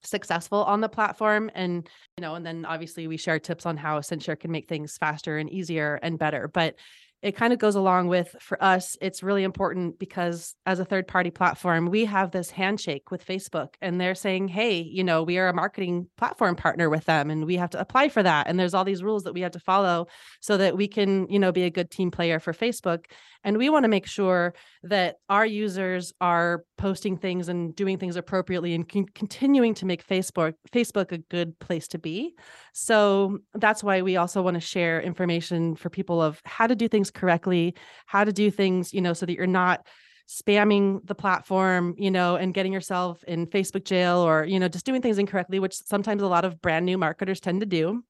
successful 0.03 0.65
on 0.65 0.81
the 0.81 0.89
platform. 0.89 1.51
And, 1.55 1.89
you 2.17 2.23
know, 2.23 2.35
and 2.35 2.45
then 2.45 2.65
obviously 2.65 3.07
we 3.07 3.17
share 3.17 3.39
tips 3.39 3.67
on 3.67 3.77
how 3.77 4.01
CinchShare 4.01 4.39
can 4.39 4.51
make 4.51 4.69
things 4.69 4.97
faster 4.99 5.39
and 5.39 5.51
easier 5.51 5.99
and 6.03 6.19
better. 6.19 6.49
But 6.49 6.77
it 7.23 7.37
kind 7.37 7.53
of 7.53 7.59
goes 7.59 7.75
along 7.75 8.09
with 8.09 8.35
for 8.41 8.63
us 8.63 8.97
it's 9.01 9.23
really 9.23 9.45
important 9.45 9.99
because 9.99 10.55
as 10.67 10.81
a 10.81 10.85
third 10.85 11.07
party 11.07 11.31
platform 11.31 11.87
we 11.87 12.05
have 12.05 12.31
this 12.31 12.51
handshake 12.51 13.11
with 13.11 13.25
facebook 13.27 13.75
and 13.81 14.01
they're 14.01 14.15
saying 14.15 14.49
hey 14.49 14.81
you 14.81 15.05
know 15.05 15.23
we 15.23 15.39
are 15.39 15.49
a 15.49 15.55
marketing 15.55 16.07
platform 16.17 16.57
partner 16.57 16.89
with 16.89 17.05
them 17.05 17.31
and 17.31 17.45
we 17.45 17.57
have 17.57 17.71
to 17.71 17.81
apply 17.81 18.09
for 18.09 18.23
that. 18.23 18.47
And 18.47 18.59
there's 18.59 18.75
all 18.75 18.85
these 18.85 19.03
rules 19.03 19.25
that 19.25 19.33
we 19.33 19.41
have 19.43 19.53
to 19.53 19.61
follow 19.61 20.07
so 20.41 20.57
that 20.57 20.77
we 20.77 20.89
can 20.89 21.29
you 21.29 21.39
know 21.39 21.53
be 21.53 21.63
a 21.63 21.71
good 21.71 21.91
team 21.91 22.11
player 22.11 22.39
for 22.41 22.53
facebook 22.53 23.07
And 23.45 23.57
we 23.57 23.71
want 23.71 23.85
to 23.85 23.89
make 23.89 24.07
sure 24.07 24.55
that 24.83 25.17
our 25.29 25.47
users 25.47 26.13
are 26.21 26.65
posting 26.77 27.17
things 27.17 27.49
and 27.49 27.75
doing 27.75 27.99
things 27.99 28.17
appropriately 28.17 28.75
and 28.75 28.89
con- 28.89 29.07
continuing 29.15 29.75
to 29.75 29.87
make 29.87 30.07
Facebook 30.07 30.55
Facebook 30.73 31.13
a 31.13 31.19
good 31.19 31.59
place 31.59 31.89
to 31.89 31.99
be. 31.99 32.35
So 32.75 33.39
that's 33.55 33.83
why 33.83 34.03
we 34.03 34.17
also 34.17 34.43
want 34.43 34.55
to 34.55 34.61
share 34.61 35.01
information 35.01 35.77
for 35.77 35.91
people 35.91 36.21
of 36.21 36.41
how 36.45 36.67
to 36.67 36.75
do 36.75 36.89
things 36.89 37.11
correctly, 37.11 37.75
how 38.07 38.25
to 38.25 38.33
do 38.33 38.51
things, 38.51 38.93
you 38.93 39.01
know, 39.01 39.13
so 39.13 39.27
that 39.27 39.33
you're 39.33 39.47
not 39.47 39.87
spamming 40.29 41.05
the 41.07 41.15
platform, 41.15 41.95
you 41.99 42.11
know, 42.11 42.37
and 42.37 42.55
getting 42.55 42.73
yourself 42.73 43.25
in 43.25 43.47
Facebook 43.47 43.85
jail 43.85 44.19
or, 44.19 44.45
you 44.45 44.61
know, 44.61 44.69
just 44.69 44.87
doing 44.87 45.03
things 45.03 45.19
incorrectly, 45.19 45.59
which 45.59 45.75
sometimes 45.75 46.23
a 46.23 46.29
lot 46.29 46.45
of 46.45 46.63
brand 46.63 46.87
new 46.87 46.97
marketers 46.97 47.41
tend 47.41 47.61
to 47.61 47.67
do. 47.67 48.05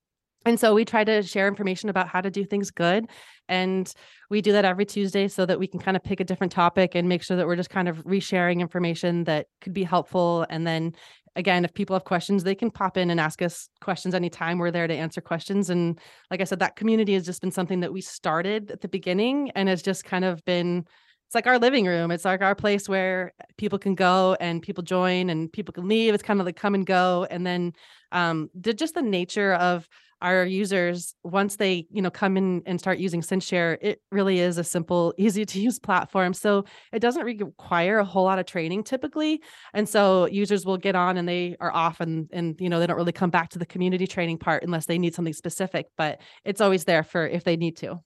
And 0.46 0.58
so 0.58 0.74
we 0.74 0.84
try 0.84 1.04
to 1.04 1.22
share 1.22 1.48
information 1.48 1.88
about 1.90 2.08
how 2.08 2.20
to 2.20 2.30
do 2.30 2.44
things 2.44 2.70
good. 2.70 3.06
And 3.48 3.92
we 4.30 4.40
do 4.40 4.52
that 4.52 4.64
every 4.64 4.86
Tuesday 4.86 5.28
so 5.28 5.44
that 5.44 5.58
we 5.58 5.66
can 5.66 5.80
kind 5.80 5.96
of 5.96 6.02
pick 6.02 6.20
a 6.20 6.24
different 6.24 6.52
topic 6.52 6.94
and 6.94 7.08
make 7.08 7.22
sure 7.22 7.36
that 7.36 7.46
we're 7.46 7.56
just 7.56 7.70
kind 7.70 7.88
of 7.88 7.98
resharing 8.04 8.60
information 8.60 9.24
that 9.24 9.46
could 9.60 9.74
be 9.74 9.84
helpful. 9.84 10.46
And 10.48 10.66
then 10.66 10.94
again, 11.36 11.64
if 11.64 11.74
people 11.74 11.94
have 11.94 12.04
questions, 12.04 12.42
they 12.42 12.54
can 12.54 12.70
pop 12.70 12.96
in 12.96 13.10
and 13.10 13.20
ask 13.20 13.42
us 13.42 13.68
questions 13.80 14.14
anytime. 14.14 14.58
We're 14.58 14.70
there 14.70 14.86
to 14.86 14.94
answer 14.94 15.20
questions. 15.20 15.68
And 15.68 15.98
like 16.30 16.40
I 16.40 16.44
said, 16.44 16.60
that 16.60 16.76
community 16.76 17.14
has 17.14 17.26
just 17.26 17.40
been 17.40 17.52
something 17.52 17.80
that 17.80 17.92
we 17.92 18.00
started 18.00 18.70
at 18.70 18.80
the 18.80 18.88
beginning 18.88 19.50
and 19.54 19.68
has 19.68 19.82
just 19.82 20.04
kind 20.04 20.24
of 20.24 20.44
been 20.44 20.86
it's 21.26 21.34
like 21.36 21.46
our 21.46 21.60
living 21.60 21.86
room. 21.86 22.10
It's 22.10 22.24
like 22.24 22.42
our 22.42 22.56
place 22.56 22.88
where 22.88 23.32
people 23.56 23.78
can 23.78 23.94
go 23.94 24.36
and 24.40 24.60
people 24.60 24.82
join 24.82 25.30
and 25.30 25.52
people 25.52 25.72
can 25.72 25.86
leave. 25.86 26.12
It's 26.12 26.24
kind 26.24 26.40
of 26.40 26.46
like 26.46 26.56
come 26.56 26.74
and 26.74 26.84
go. 26.84 27.24
And 27.30 27.46
then 27.46 27.72
um, 28.10 28.50
just 28.60 28.94
the 28.94 29.02
nature 29.02 29.54
of 29.54 29.88
our 30.22 30.44
users 30.44 31.14
once 31.22 31.56
they 31.56 31.86
you 31.90 32.02
know 32.02 32.10
come 32.10 32.36
in 32.36 32.62
and 32.66 32.78
start 32.78 32.98
using 32.98 33.20
CinchShare, 33.20 33.78
it 33.80 34.00
really 34.10 34.40
is 34.40 34.58
a 34.58 34.64
simple, 34.64 35.14
easy 35.18 35.44
to 35.44 35.60
use 35.60 35.78
platform. 35.78 36.34
So 36.34 36.64
it 36.92 37.00
doesn't 37.00 37.24
require 37.24 37.98
a 37.98 38.04
whole 38.04 38.24
lot 38.24 38.38
of 38.38 38.46
training 38.46 38.84
typically, 38.84 39.42
and 39.74 39.88
so 39.88 40.26
users 40.26 40.64
will 40.66 40.78
get 40.78 40.94
on 40.94 41.16
and 41.16 41.28
they 41.28 41.56
are 41.60 41.72
off 41.72 42.00
and 42.00 42.28
and 42.32 42.60
you 42.60 42.68
know 42.68 42.80
they 42.80 42.86
don't 42.86 42.96
really 42.96 43.12
come 43.12 43.30
back 43.30 43.50
to 43.50 43.58
the 43.58 43.66
community 43.66 44.06
training 44.06 44.38
part 44.38 44.62
unless 44.62 44.86
they 44.86 44.98
need 44.98 45.14
something 45.14 45.34
specific. 45.34 45.86
But 45.96 46.20
it's 46.44 46.60
always 46.60 46.84
there 46.84 47.02
for 47.02 47.26
if 47.26 47.44
they 47.44 47.56
need 47.56 47.76
to. 47.78 48.00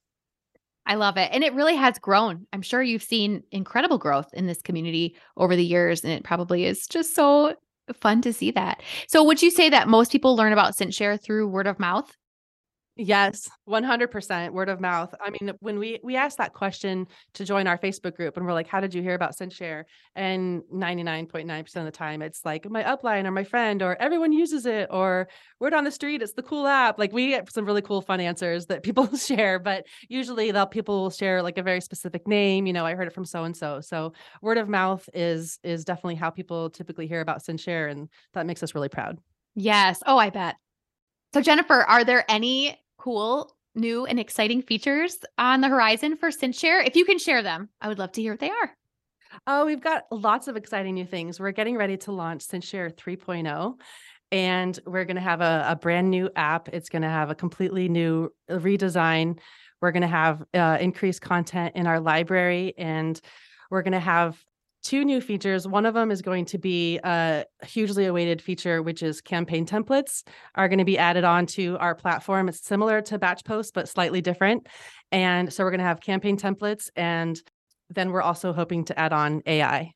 I 0.87 0.97
love 0.97 1.17
it. 1.17 1.31
And 1.33 1.43
it 1.43 1.55
really 1.55 1.77
has 1.77 1.99
grown. 1.99 2.47
I'm 2.53 2.63
sure 2.63 2.83
you've 2.83 3.03
seen 3.03 3.43
incredible 3.51 3.97
growth 3.97 4.29
in 4.35 4.47
this 4.47 4.61
community 4.61 5.17
over 5.37 5.57
the 5.57 5.65
years. 5.65 6.05
And 6.05 6.13
it 6.13 6.25
probably 6.25 6.67
is 6.67 6.87
just 6.87 7.15
so 7.15 7.55
fun 7.93 8.23
to 8.23 8.33
see 8.33 8.51
that. 8.53 8.83
So, 9.09 9.23
would 9.25 9.43
you 9.43 9.51
say 9.51 9.69
that 9.71 9.89
most 9.89 10.13
people 10.13 10.37
learn 10.37 10.53
about 10.53 10.77
CinchShare 10.77 11.21
through 11.21 11.49
word 11.49 11.67
of 11.67 11.79
mouth? 11.79 12.17
Yes, 12.97 13.51
100% 13.69 14.53
word 14.53 14.69
of 14.69 14.81
mouth. 14.81 15.13
I 15.21 15.31
mean, 15.31 15.53
when 15.59 15.81
we 15.81 15.99
we 16.05 16.15
asked 16.15 16.39
that 16.39 16.53
question 16.53 17.09
to 17.33 17.45
join 17.45 17.67
our 17.67 17.77
Facebook 17.77 18.15
group 18.15 18.37
and 18.37 18.47
we're 18.47 18.53
like, 18.53 18.69
how 18.69 18.79
did 18.79 18.95
you 18.95 19.03
hear 19.03 19.15
about 19.15 19.37
CinchShare? 19.37 19.83
And 20.15 20.63
99.9% 20.73 21.77
of 21.77 21.85
the 21.87 21.91
time 21.91 22.23
it's 22.23 22.45
like 22.45 22.71
my 22.71 22.85
upline 22.85 23.25
or 23.25 23.33
my 23.33 23.43
friend 23.43 23.83
or 23.83 24.01
everyone 24.01 24.33
uses 24.33 24.65
it 24.65 24.87
or 24.93 25.27
word 25.59 25.75
on 25.75 25.83
the 25.83 25.91
street, 25.91 26.23
it's 26.23 26.35
the 26.35 26.43
cool 26.43 26.69
app. 26.69 26.97
Like 26.97 27.13
we 27.13 27.31
get 27.31 27.53
some 27.53 27.67
really 27.67 27.83
cool 27.83 28.01
fun 28.01 28.21
answers 28.21 28.67
that 28.67 28.85
people 28.85 29.09
share, 29.17 29.59
but 29.59 29.87
usually 30.09 30.53
they'll 30.53 30.65
people 30.65 31.03
will 31.03 31.11
share 31.11 31.43
like 31.43 31.59
a 31.59 31.65
very 31.65 31.81
specific 31.81 32.29
name, 32.29 32.65
you 32.65 32.73
know, 32.73 32.87
I 32.87 32.95
heard 32.95 33.09
it 33.09 33.13
from 33.13 33.25
so 33.25 33.43
and 33.43 33.57
so. 33.57 33.81
So 33.81 34.13
word 34.41 34.59
of 34.59 34.69
mouth 34.69 35.09
is 35.13 35.59
is 35.65 35.85
definitely 35.85 36.15
how 36.15 36.31
people 36.31 36.71
typically 36.71 37.09
hear 37.09 37.21
about 37.21 37.43
CinchShare 37.43 37.91
and 37.91 38.09
that 38.35 38.47
makes 38.47 38.63
us 38.63 38.73
really 38.73 38.89
proud. 38.89 39.19
Yes. 39.57 40.01
Oh, 40.07 40.17
I 40.17 40.31
bet. 40.31 40.55
So, 41.35 41.41
Jennifer, 41.41 41.83
are 41.83 42.05
there 42.05 42.25
any 42.29 42.79
cool, 43.05 43.55
new, 43.75 44.07
and 44.07 44.19
exciting 44.19 44.63
features 44.63 45.19
on 45.37 45.61
the 45.61 45.69
horizon 45.69 46.17
for 46.17 46.31
CinchShare? 46.31 46.87
If 46.87 46.97
you 46.97 47.05
can 47.05 47.19
share 47.19 47.43
them, 47.43 47.69
I 47.79 47.89
would 47.89 47.99
love 47.99 48.13
to 48.13 48.23
hear 48.23 48.33
what 48.33 48.41
they 48.41 48.49
are. 48.49 48.75
Oh, 49.47 49.67
we've 49.67 49.83
got 49.83 50.05
lots 50.11 50.49
of 50.49 50.57
exciting 50.57 50.95
new 50.95 51.05
things. 51.05 51.39
We're 51.39 51.51
getting 51.51 51.77
ready 51.77 51.99
to 51.99 52.13
launch 52.13 52.47
CinchShare 52.47 52.95
3.0 52.95 53.75
and 54.33 54.81
we're 54.87 55.05
going 55.05 55.17
to 55.17 55.23
have 55.23 55.43
a, 55.43 55.67
a, 55.69 55.77
brand 55.77 56.11
new 56.11 56.31
app. 56.35 56.71
It's 56.71 56.89
going 56.89 57.03
to 57.03 57.09
have 57.09 57.31
a 57.31 57.35
completely 57.35 57.91
new 57.91 58.31
uh, 58.49 58.55
redesign. 58.55 59.39
We're 59.83 59.93
going 59.93 60.01
to 60.01 60.09
have 60.09 60.43
uh, 60.55 60.79
increased 60.81 61.21
content 61.21 61.77
in 61.77 61.87
our 61.87 62.01
library, 62.01 62.73
and 62.79 63.21
we're 63.71 63.83
going 63.83 63.93
to 63.93 64.01
have 64.01 64.43
two 64.85 65.05
new 65.05 65.21
features. 65.21 65.67
One 65.67 65.87
of 65.87 65.95
them 65.95 66.11
is 66.11 66.23
going 66.23 66.45
to 66.47 66.59
be 66.59 67.01
a 67.03 67.47
hugely 67.65 68.05
awaited 68.05 68.41
feature, 68.41 68.83
which 68.83 69.03
is 69.03 69.21
campaign 69.21 69.67
templates 69.67 70.23
are 70.55 70.69
going 70.69 70.79
to 70.79 70.85
be 70.85 70.99
added 70.99 71.25
on 71.25 71.47
to 71.47 71.77
our 71.79 71.95
platform. 71.95 72.49
It's 72.49 72.61
similar 72.61 73.01
to 73.03 73.19
batch 73.19 73.45
posts, 73.45 73.73
but 73.73 73.89
slightly 73.89 74.21
different. 74.21 74.69
And 75.11 75.53
so 75.53 75.65
we're 75.65 75.71
going 75.71 75.81
to 75.81 75.87
have 75.87 76.01
campaign 76.01 76.37
templates. 76.37 76.91
And 76.95 77.41
then 77.89 78.13
we're 78.13 78.23
also 78.23 78.53
hoping 78.53 78.85
to 78.87 78.99
add 78.99 79.13
on 79.13 79.43
AI. 79.47 79.93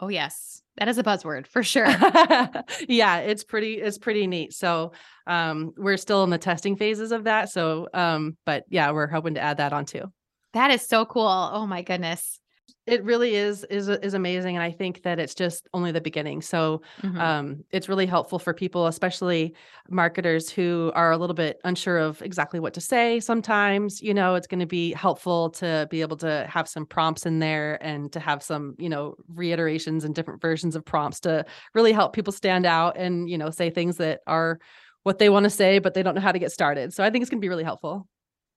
Oh, 0.00 0.08
yes. 0.08 0.60
That 0.76 0.88
is 0.88 0.98
a 0.98 1.04
buzzword 1.04 1.46
for 1.46 1.62
sure. 1.62 1.86
yeah, 2.88 3.18
it's 3.18 3.44
pretty, 3.44 3.74
it's 3.74 3.98
pretty 3.98 4.26
neat. 4.26 4.52
So 4.52 4.92
um, 5.28 5.72
we're 5.76 5.96
still 5.96 6.24
in 6.24 6.30
the 6.30 6.38
testing 6.38 6.76
phases 6.76 7.12
of 7.12 7.24
that. 7.24 7.50
So, 7.50 7.86
um, 7.94 8.36
but 8.44 8.64
yeah, 8.68 8.90
we're 8.90 9.06
hoping 9.06 9.34
to 9.34 9.40
add 9.40 9.58
that 9.58 9.72
on 9.72 9.84
too. 9.84 10.12
That 10.52 10.72
is 10.72 10.82
so 10.82 11.04
cool. 11.04 11.50
Oh 11.52 11.66
my 11.66 11.82
goodness 11.82 12.40
it 12.86 13.02
really 13.04 13.34
is 13.34 13.64
is 13.64 13.88
is 13.88 14.14
amazing 14.14 14.56
and 14.56 14.62
i 14.62 14.70
think 14.70 15.02
that 15.02 15.18
it's 15.18 15.34
just 15.34 15.68
only 15.72 15.90
the 15.92 16.00
beginning 16.00 16.42
so 16.42 16.82
mm-hmm. 17.02 17.18
um, 17.18 17.64
it's 17.70 17.88
really 17.88 18.06
helpful 18.06 18.38
for 18.38 18.52
people 18.52 18.86
especially 18.86 19.54
marketers 19.88 20.50
who 20.50 20.92
are 20.94 21.12
a 21.12 21.16
little 21.16 21.34
bit 21.34 21.60
unsure 21.64 21.98
of 21.98 22.20
exactly 22.22 22.60
what 22.60 22.74
to 22.74 22.80
say 22.80 23.20
sometimes 23.20 24.02
you 24.02 24.12
know 24.12 24.34
it's 24.34 24.46
going 24.46 24.60
to 24.60 24.66
be 24.66 24.92
helpful 24.92 25.50
to 25.50 25.86
be 25.90 26.00
able 26.00 26.16
to 26.16 26.46
have 26.48 26.68
some 26.68 26.84
prompts 26.84 27.26
in 27.26 27.38
there 27.38 27.82
and 27.82 28.12
to 28.12 28.20
have 28.20 28.42
some 28.42 28.74
you 28.78 28.88
know 28.88 29.14
reiterations 29.28 30.04
and 30.04 30.14
different 30.14 30.40
versions 30.40 30.76
of 30.76 30.84
prompts 30.84 31.20
to 31.20 31.44
really 31.74 31.92
help 31.92 32.12
people 32.12 32.32
stand 32.32 32.66
out 32.66 32.96
and 32.96 33.28
you 33.30 33.38
know 33.38 33.50
say 33.50 33.70
things 33.70 33.96
that 33.96 34.20
are 34.26 34.58
what 35.02 35.18
they 35.18 35.28
want 35.28 35.44
to 35.44 35.50
say 35.50 35.78
but 35.78 35.94
they 35.94 36.02
don't 36.02 36.14
know 36.14 36.20
how 36.20 36.32
to 36.32 36.38
get 36.38 36.52
started 36.52 36.92
so 36.92 37.02
i 37.02 37.10
think 37.10 37.22
it's 37.22 37.30
going 37.30 37.40
to 37.40 37.44
be 37.44 37.48
really 37.48 37.64
helpful 37.64 38.06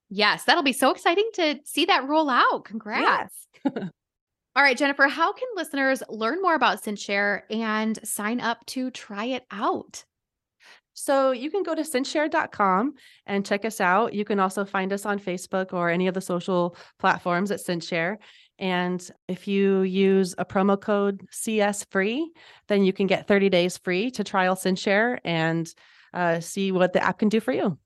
Yes, 0.09 0.45
that'll 0.45 0.63
be 0.63 0.73
so 0.73 0.91
exciting 0.91 1.29
to 1.33 1.59
see 1.65 1.85
that 1.85 2.07
roll 2.07 2.29
out. 2.29 2.63
Congrats. 2.63 3.47
Yes. 3.65 3.73
All 4.57 4.63
right, 4.63 4.75
Jennifer, 4.75 5.07
how 5.07 5.33
can 5.33 5.47
listeners 5.55 6.01
learn 6.09 6.41
more 6.41 6.55
about 6.55 6.83
CinchShare 6.83 7.41
and 7.51 7.99
sign 8.03 8.41
up 8.41 8.65
to 8.65 8.89
try 8.89 9.25
it 9.25 9.45
out? 9.51 10.03
So 10.95 11.29
you 11.29 11.51
can 11.51 11.61
go 11.61 11.75
to 11.75 11.83
cinchshare.com 11.83 12.95
and 13.27 13.45
check 13.45 13.65
us 13.65 13.79
out. 13.79 14.15
You 14.15 14.25
can 14.25 14.39
also 14.39 14.65
find 14.65 14.91
us 14.91 15.05
on 15.05 15.19
Facebook 15.19 15.73
or 15.73 15.91
any 15.91 16.07
of 16.07 16.15
the 16.15 16.21
social 16.21 16.75
platforms 16.97 17.51
at 17.51 17.59
CinchShare. 17.59 18.17
And 18.57 19.07
if 19.27 19.47
you 19.47 19.81
use 19.81 20.33
a 20.39 20.45
promo 20.45 20.81
code 20.81 21.21
CS 21.29 21.85
free, 21.91 22.27
then 22.67 22.83
you 22.83 22.93
can 22.93 23.05
get 23.05 23.27
30 23.27 23.49
days 23.49 23.77
free 23.77 24.09
to 24.09 24.23
trial 24.23 24.55
CinchShare 24.55 25.19
and 25.23 25.71
uh, 26.15 26.39
see 26.39 26.71
what 26.71 26.93
the 26.93 27.03
app 27.03 27.19
can 27.19 27.29
do 27.29 27.39
for 27.39 27.51
you. 27.51 27.77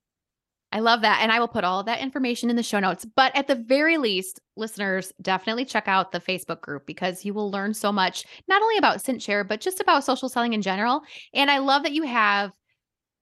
I 0.71 0.79
love 0.79 1.01
that. 1.01 1.19
And 1.21 1.31
I 1.31 1.39
will 1.39 1.47
put 1.47 1.63
all 1.63 1.83
that 1.83 1.99
information 1.99 2.49
in 2.49 2.55
the 2.55 2.63
show 2.63 2.79
notes. 2.79 3.05
But 3.15 3.35
at 3.35 3.47
the 3.47 3.55
very 3.55 3.97
least, 3.97 4.39
listeners, 4.55 5.11
definitely 5.21 5.65
check 5.65 5.87
out 5.87 6.11
the 6.11 6.21
Facebook 6.21 6.61
group 6.61 6.85
because 6.85 7.25
you 7.25 7.33
will 7.33 7.51
learn 7.51 7.73
so 7.73 7.91
much, 7.91 8.25
not 8.47 8.61
only 8.61 8.77
about 8.77 8.99
CinchShare, 8.99 9.47
but 9.47 9.59
just 9.59 9.81
about 9.81 10.05
social 10.05 10.29
selling 10.29 10.53
in 10.53 10.61
general. 10.61 11.01
And 11.33 11.51
I 11.51 11.57
love 11.57 11.83
that 11.83 11.91
you 11.91 12.03
have 12.03 12.51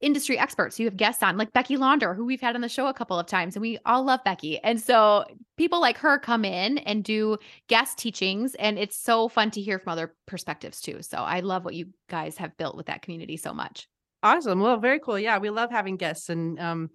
industry 0.01 0.37
experts. 0.37 0.79
You 0.79 0.85
have 0.85 0.95
guests 0.95 1.23
on, 1.23 1.37
like 1.37 1.51
Becky 1.51 1.75
Launder, 1.75 2.13
who 2.13 2.25
we've 2.25 2.39
had 2.39 2.55
on 2.55 2.61
the 2.61 2.69
show 2.69 2.87
a 2.87 2.93
couple 2.93 3.19
of 3.19 3.25
times, 3.25 3.55
and 3.55 3.61
we 3.61 3.79
all 3.85 4.03
love 4.03 4.21
Becky. 4.23 4.59
And 4.59 4.79
so 4.79 5.25
people 5.57 5.81
like 5.81 5.97
her 5.97 6.19
come 6.19 6.45
in 6.45 6.77
and 6.79 7.03
do 7.03 7.37
guest 7.67 7.97
teachings, 7.97 8.55
and 8.55 8.77
it's 8.77 8.97
so 8.97 9.27
fun 9.27 9.51
to 9.51 9.61
hear 9.61 9.79
from 9.79 9.93
other 9.93 10.15
perspectives 10.25 10.81
too. 10.81 11.01
So 11.01 11.17
I 11.17 11.41
love 11.41 11.65
what 11.65 11.73
you 11.73 11.87
guys 12.09 12.37
have 12.37 12.55
built 12.57 12.77
with 12.77 12.85
that 12.85 13.01
community 13.01 13.37
so 13.37 13.53
much. 13.53 13.87
Awesome. 14.23 14.59
Well, 14.59 14.77
very 14.77 14.99
cool. 14.99 15.17
Yeah, 15.17 15.37
we 15.37 15.49
love 15.49 15.71
having 15.71 15.97
guests 15.97 16.29
and 16.29 16.59
um 16.59 16.89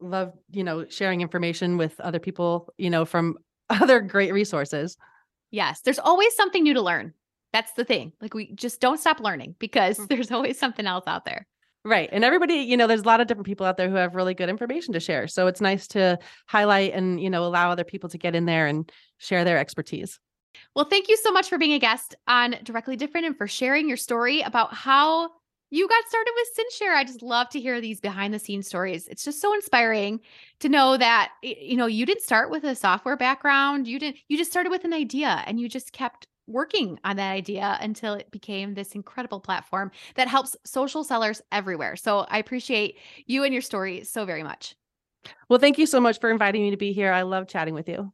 love, 0.00 0.32
you 0.50 0.64
know, 0.64 0.86
sharing 0.88 1.20
information 1.20 1.76
with 1.76 1.98
other 2.00 2.18
people, 2.18 2.72
you 2.76 2.90
know, 2.90 3.04
from 3.04 3.38
other 3.70 4.00
great 4.00 4.32
resources. 4.32 4.96
Yes, 5.50 5.80
there's 5.80 5.98
always 5.98 6.34
something 6.34 6.62
new 6.62 6.74
to 6.74 6.82
learn. 6.82 7.14
That's 7.52 7.72
the 7.72 7.84
thing. 7.84 8.12
Like 8.20 8.34
we 8.34 8.52
just 8.54 8.80
don't 8.80 9.00
stop 9.00 9.20
learning 9.20 9.54
because 9.58 9.98
mm. 9.98 10.08
there's 10.08 10.30
always 10.30 10.58
something 10.58 10.86
else 10.86 11.04
out 11.06 11.24
there. 11.24 11.46
Right. 11.84 12.08
And 12.10 12.24
everybody, 12.24 12.54
you 12.54 12.76
know, 12.76 12.88
there's 12.88 13.02
a 13.02 13.06
lot 13.06 13.20
of 13.20 13.28
different 13.28 13.46
people 13.46 13.64
out 13.64 13.76
there 13.76 13.88
who 13.88 13.94
have 13.94 14.16
really 14.16 14.34
good 14.34 14.48
information 14.48 14.92
to 14.94 15.00
share. 15.00 15.28
So 15.28 15.46
it's 15.46 15.60
nice 15.60 15.86
to 15.88 16.18
highlight 16.48 16.92
and, 16.94 17.20
you 17.20 17.30
know, 17.30 17.44
allow 17.44 17.70
other 17.70 17.84
people 17.84 18.08
to 18.08 18.18
get 18.18 18.34
in 18.34 18.44
there 18.44 18.66
and 18.66 18.90
share 19.18 19.44
their 19.44 19.56
expertise. 19.56 20.18
Well, 20.74 20.86
thank 20.86 21.08
you 21.08 21.16
so 21.16 21.30
much 21.30 21.48
for 21.48 21.58
being 21.58 21.74
a 21.74 21.78
guest 21.78 22.16
on 22.26 22.56
Directly 22.64 22.96
Different 22.96 23.26
and 23.26 23.36
for 23.36 23.46
sharing 23.46 23.86
your 23.86 23.96
story 23.96 24.40
about 24.40 24.74
how 24.74 25.30
you 25.70 25.88
got 25.88 26.04
started 26.08 26.32
with 26.34 26.48
CinchShare. 26.56 26.94
I 26.94 27.04
just 27.04 27.22
love 27.22 27.48
to 27.50 27.60
hear 27.60 27.80
these 27.80 28.00
behind 28.00 28.32
the 28.32 28.38
scenes 28.38 28.66
stories. 28.66 29.08
It's 29.08 29.24
just 29.24 29.40
so 29.40 29.52
inspiring 29.54 30.20
to 30.60 30.68
know 30.68 30.96
that 30.96 31.32
you 31.42 31.76
know 31.76 31.86
you 31.86 32.06
didn't 32.06 32.22
start 32.22 32.50
with 32.50 32.64
a 32.64 32.74
software 32.74 33.16
background. 33.16 33.86
You 33.88 33.98
didn't 33.98 34.18
you 34.28 34.38
just 34.38 34.50
started 34.50 34.70
with 34.70 34.84
an 34.84 34.92
idea 34.92 35.42
and 35.46 35.60
you 35.60 35.68
just 35.68 35.92
kept 35.92 36.28
working 36.46 36.98
on 37.04 37.16
that 37.16 37.32
idea 37.32 37.76
until 37.80 38.14
it 38.14 38.30
became 38.30 38.74
this 38.74 38.92
incredible 38.92 39.40
platform 39.40 39.90
that 40.14 40.28
helps 40.28 40.56
social 40.64 41.02
sellers 41.02 41.42
everywhere. 41.50 41.96
So 41.96 42.20
I 42.30 42.38
appreciate 42.38 42.98
you 43.26 43.42
and 43.42 43.52
your 43.52 43.62
story 43.62 44.04
so 44.04 44.24
very 44.24 44.44
much. 44.44 44.76
Well, 45.48 45.58
thank 45.58 45.78
you 45.78 45.86
so 45.86 46.00
much 46.00 46.20
for 46.20 46.30
inviting 46.30 46.62
me 46.62 46.70
to 46.70 46.76
be 46.76 46.92
here. 46.92 47.12
I 47.12 47.22
love 47.22 47.48
chatting 47.48 47.74
with 47.74 47.88
you. 47.88 48.12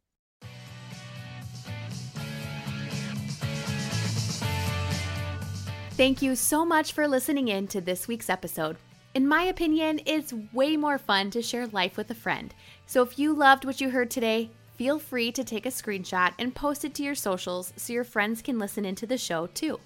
Thank 5.94 6.22
you 6.22 6.34
so 6.36 6.64
much 6.64 6.94
for 6.94 7.06
listening 7.06 7.48
in 7.48 7.66
to 7.68 7.80
this 7.82 8.08
week's 8.08 8.30
episode. 8.30 8.78
In 9.14 9.28
my 9.28 9.42
opinion, 9.42 10.00
it's 10.06 10.32
way 10.50 10.74
more 10.74 10.96
fun 10.96 11.30
to 11.32 11.42
share 11.42 11.66
life 11.66 11.98
with 11.98 12.10
a 12.10 12.14
friend. 12.14 12.54
So 12.86 13.02
if 13.02 13.18
you 13.18 13.34
loved 13.34 13.66
what 13.66 13.78
you 13.78 13.90
heard 13.90 14.10
today, 14.10 14.50
feel 14.78 14.98
free 14.98 15.30
to 15.32 15.44
take 15.44 15.66
a 15.66 15.68
screenshot 15.68 16.32
and 16.38 16.54
post 16.54 16.86
it 16.86 16.94
to 16.94 17.02
your 17.02 17.14
socials 17.14 17.74
so 17.76 17.92
your 17.92 18.04
friends 18.04 18.40
can 18.40 18.58
listen 18.58 18.86
into 18.86 19.06
the 19.06 19.18
show 19.18 19.48
too. 19.48 19.78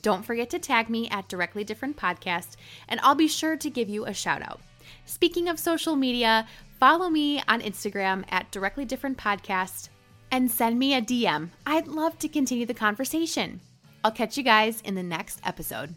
Don't 0.00 0.24
forget 0.24 0.48
to 0.50 0.58
tag 0.58 0.88
me 0.88 1.10
at 1.10 1.28
Directly 1.28 1.62
Different 1.62 1.94
Podcast, 1.94 2.56
and 2.88 2.98
I'll 3.00 3.14
be 3.14 3.28
sure 3.28 3.58
to 3.58 3.68
give 3.68 3.90
you 3.90 4.06
a 4.06 4.14
shout 4.14 4.40
out. 4.40 4.60
Speaking 5.04 5.46
of 5.50 5.58
social 5.58 5.94
media, 5.94 6.46
follow 6.78 7.10
me 7.10 7.42
on 7.48 7.60
Instagram 7.60 8.24
at 8.30 8.50
Directly 8.50 8.86
Different 8.86 9.18
Podcast 9.18 9.90
and 10.32 10.50
send 10.50 10.78
me 10.78 10.94
a 10.94 11.02
DM. 11.02 11.50
I'd 11.66 11.86
love 11.86 12.18
to 12.20 12.28
continue 12.28 12.64
the 12.64 12.72
conversation. 12.72 13.60
I'll 14.02 14.10
catch 14.10 14.36
you 14.38 14.42
guys 14.42 14.80
in 14.80 14.94
the 14.94 15.02
next 15.02 15.40
episode. 15.44 15.94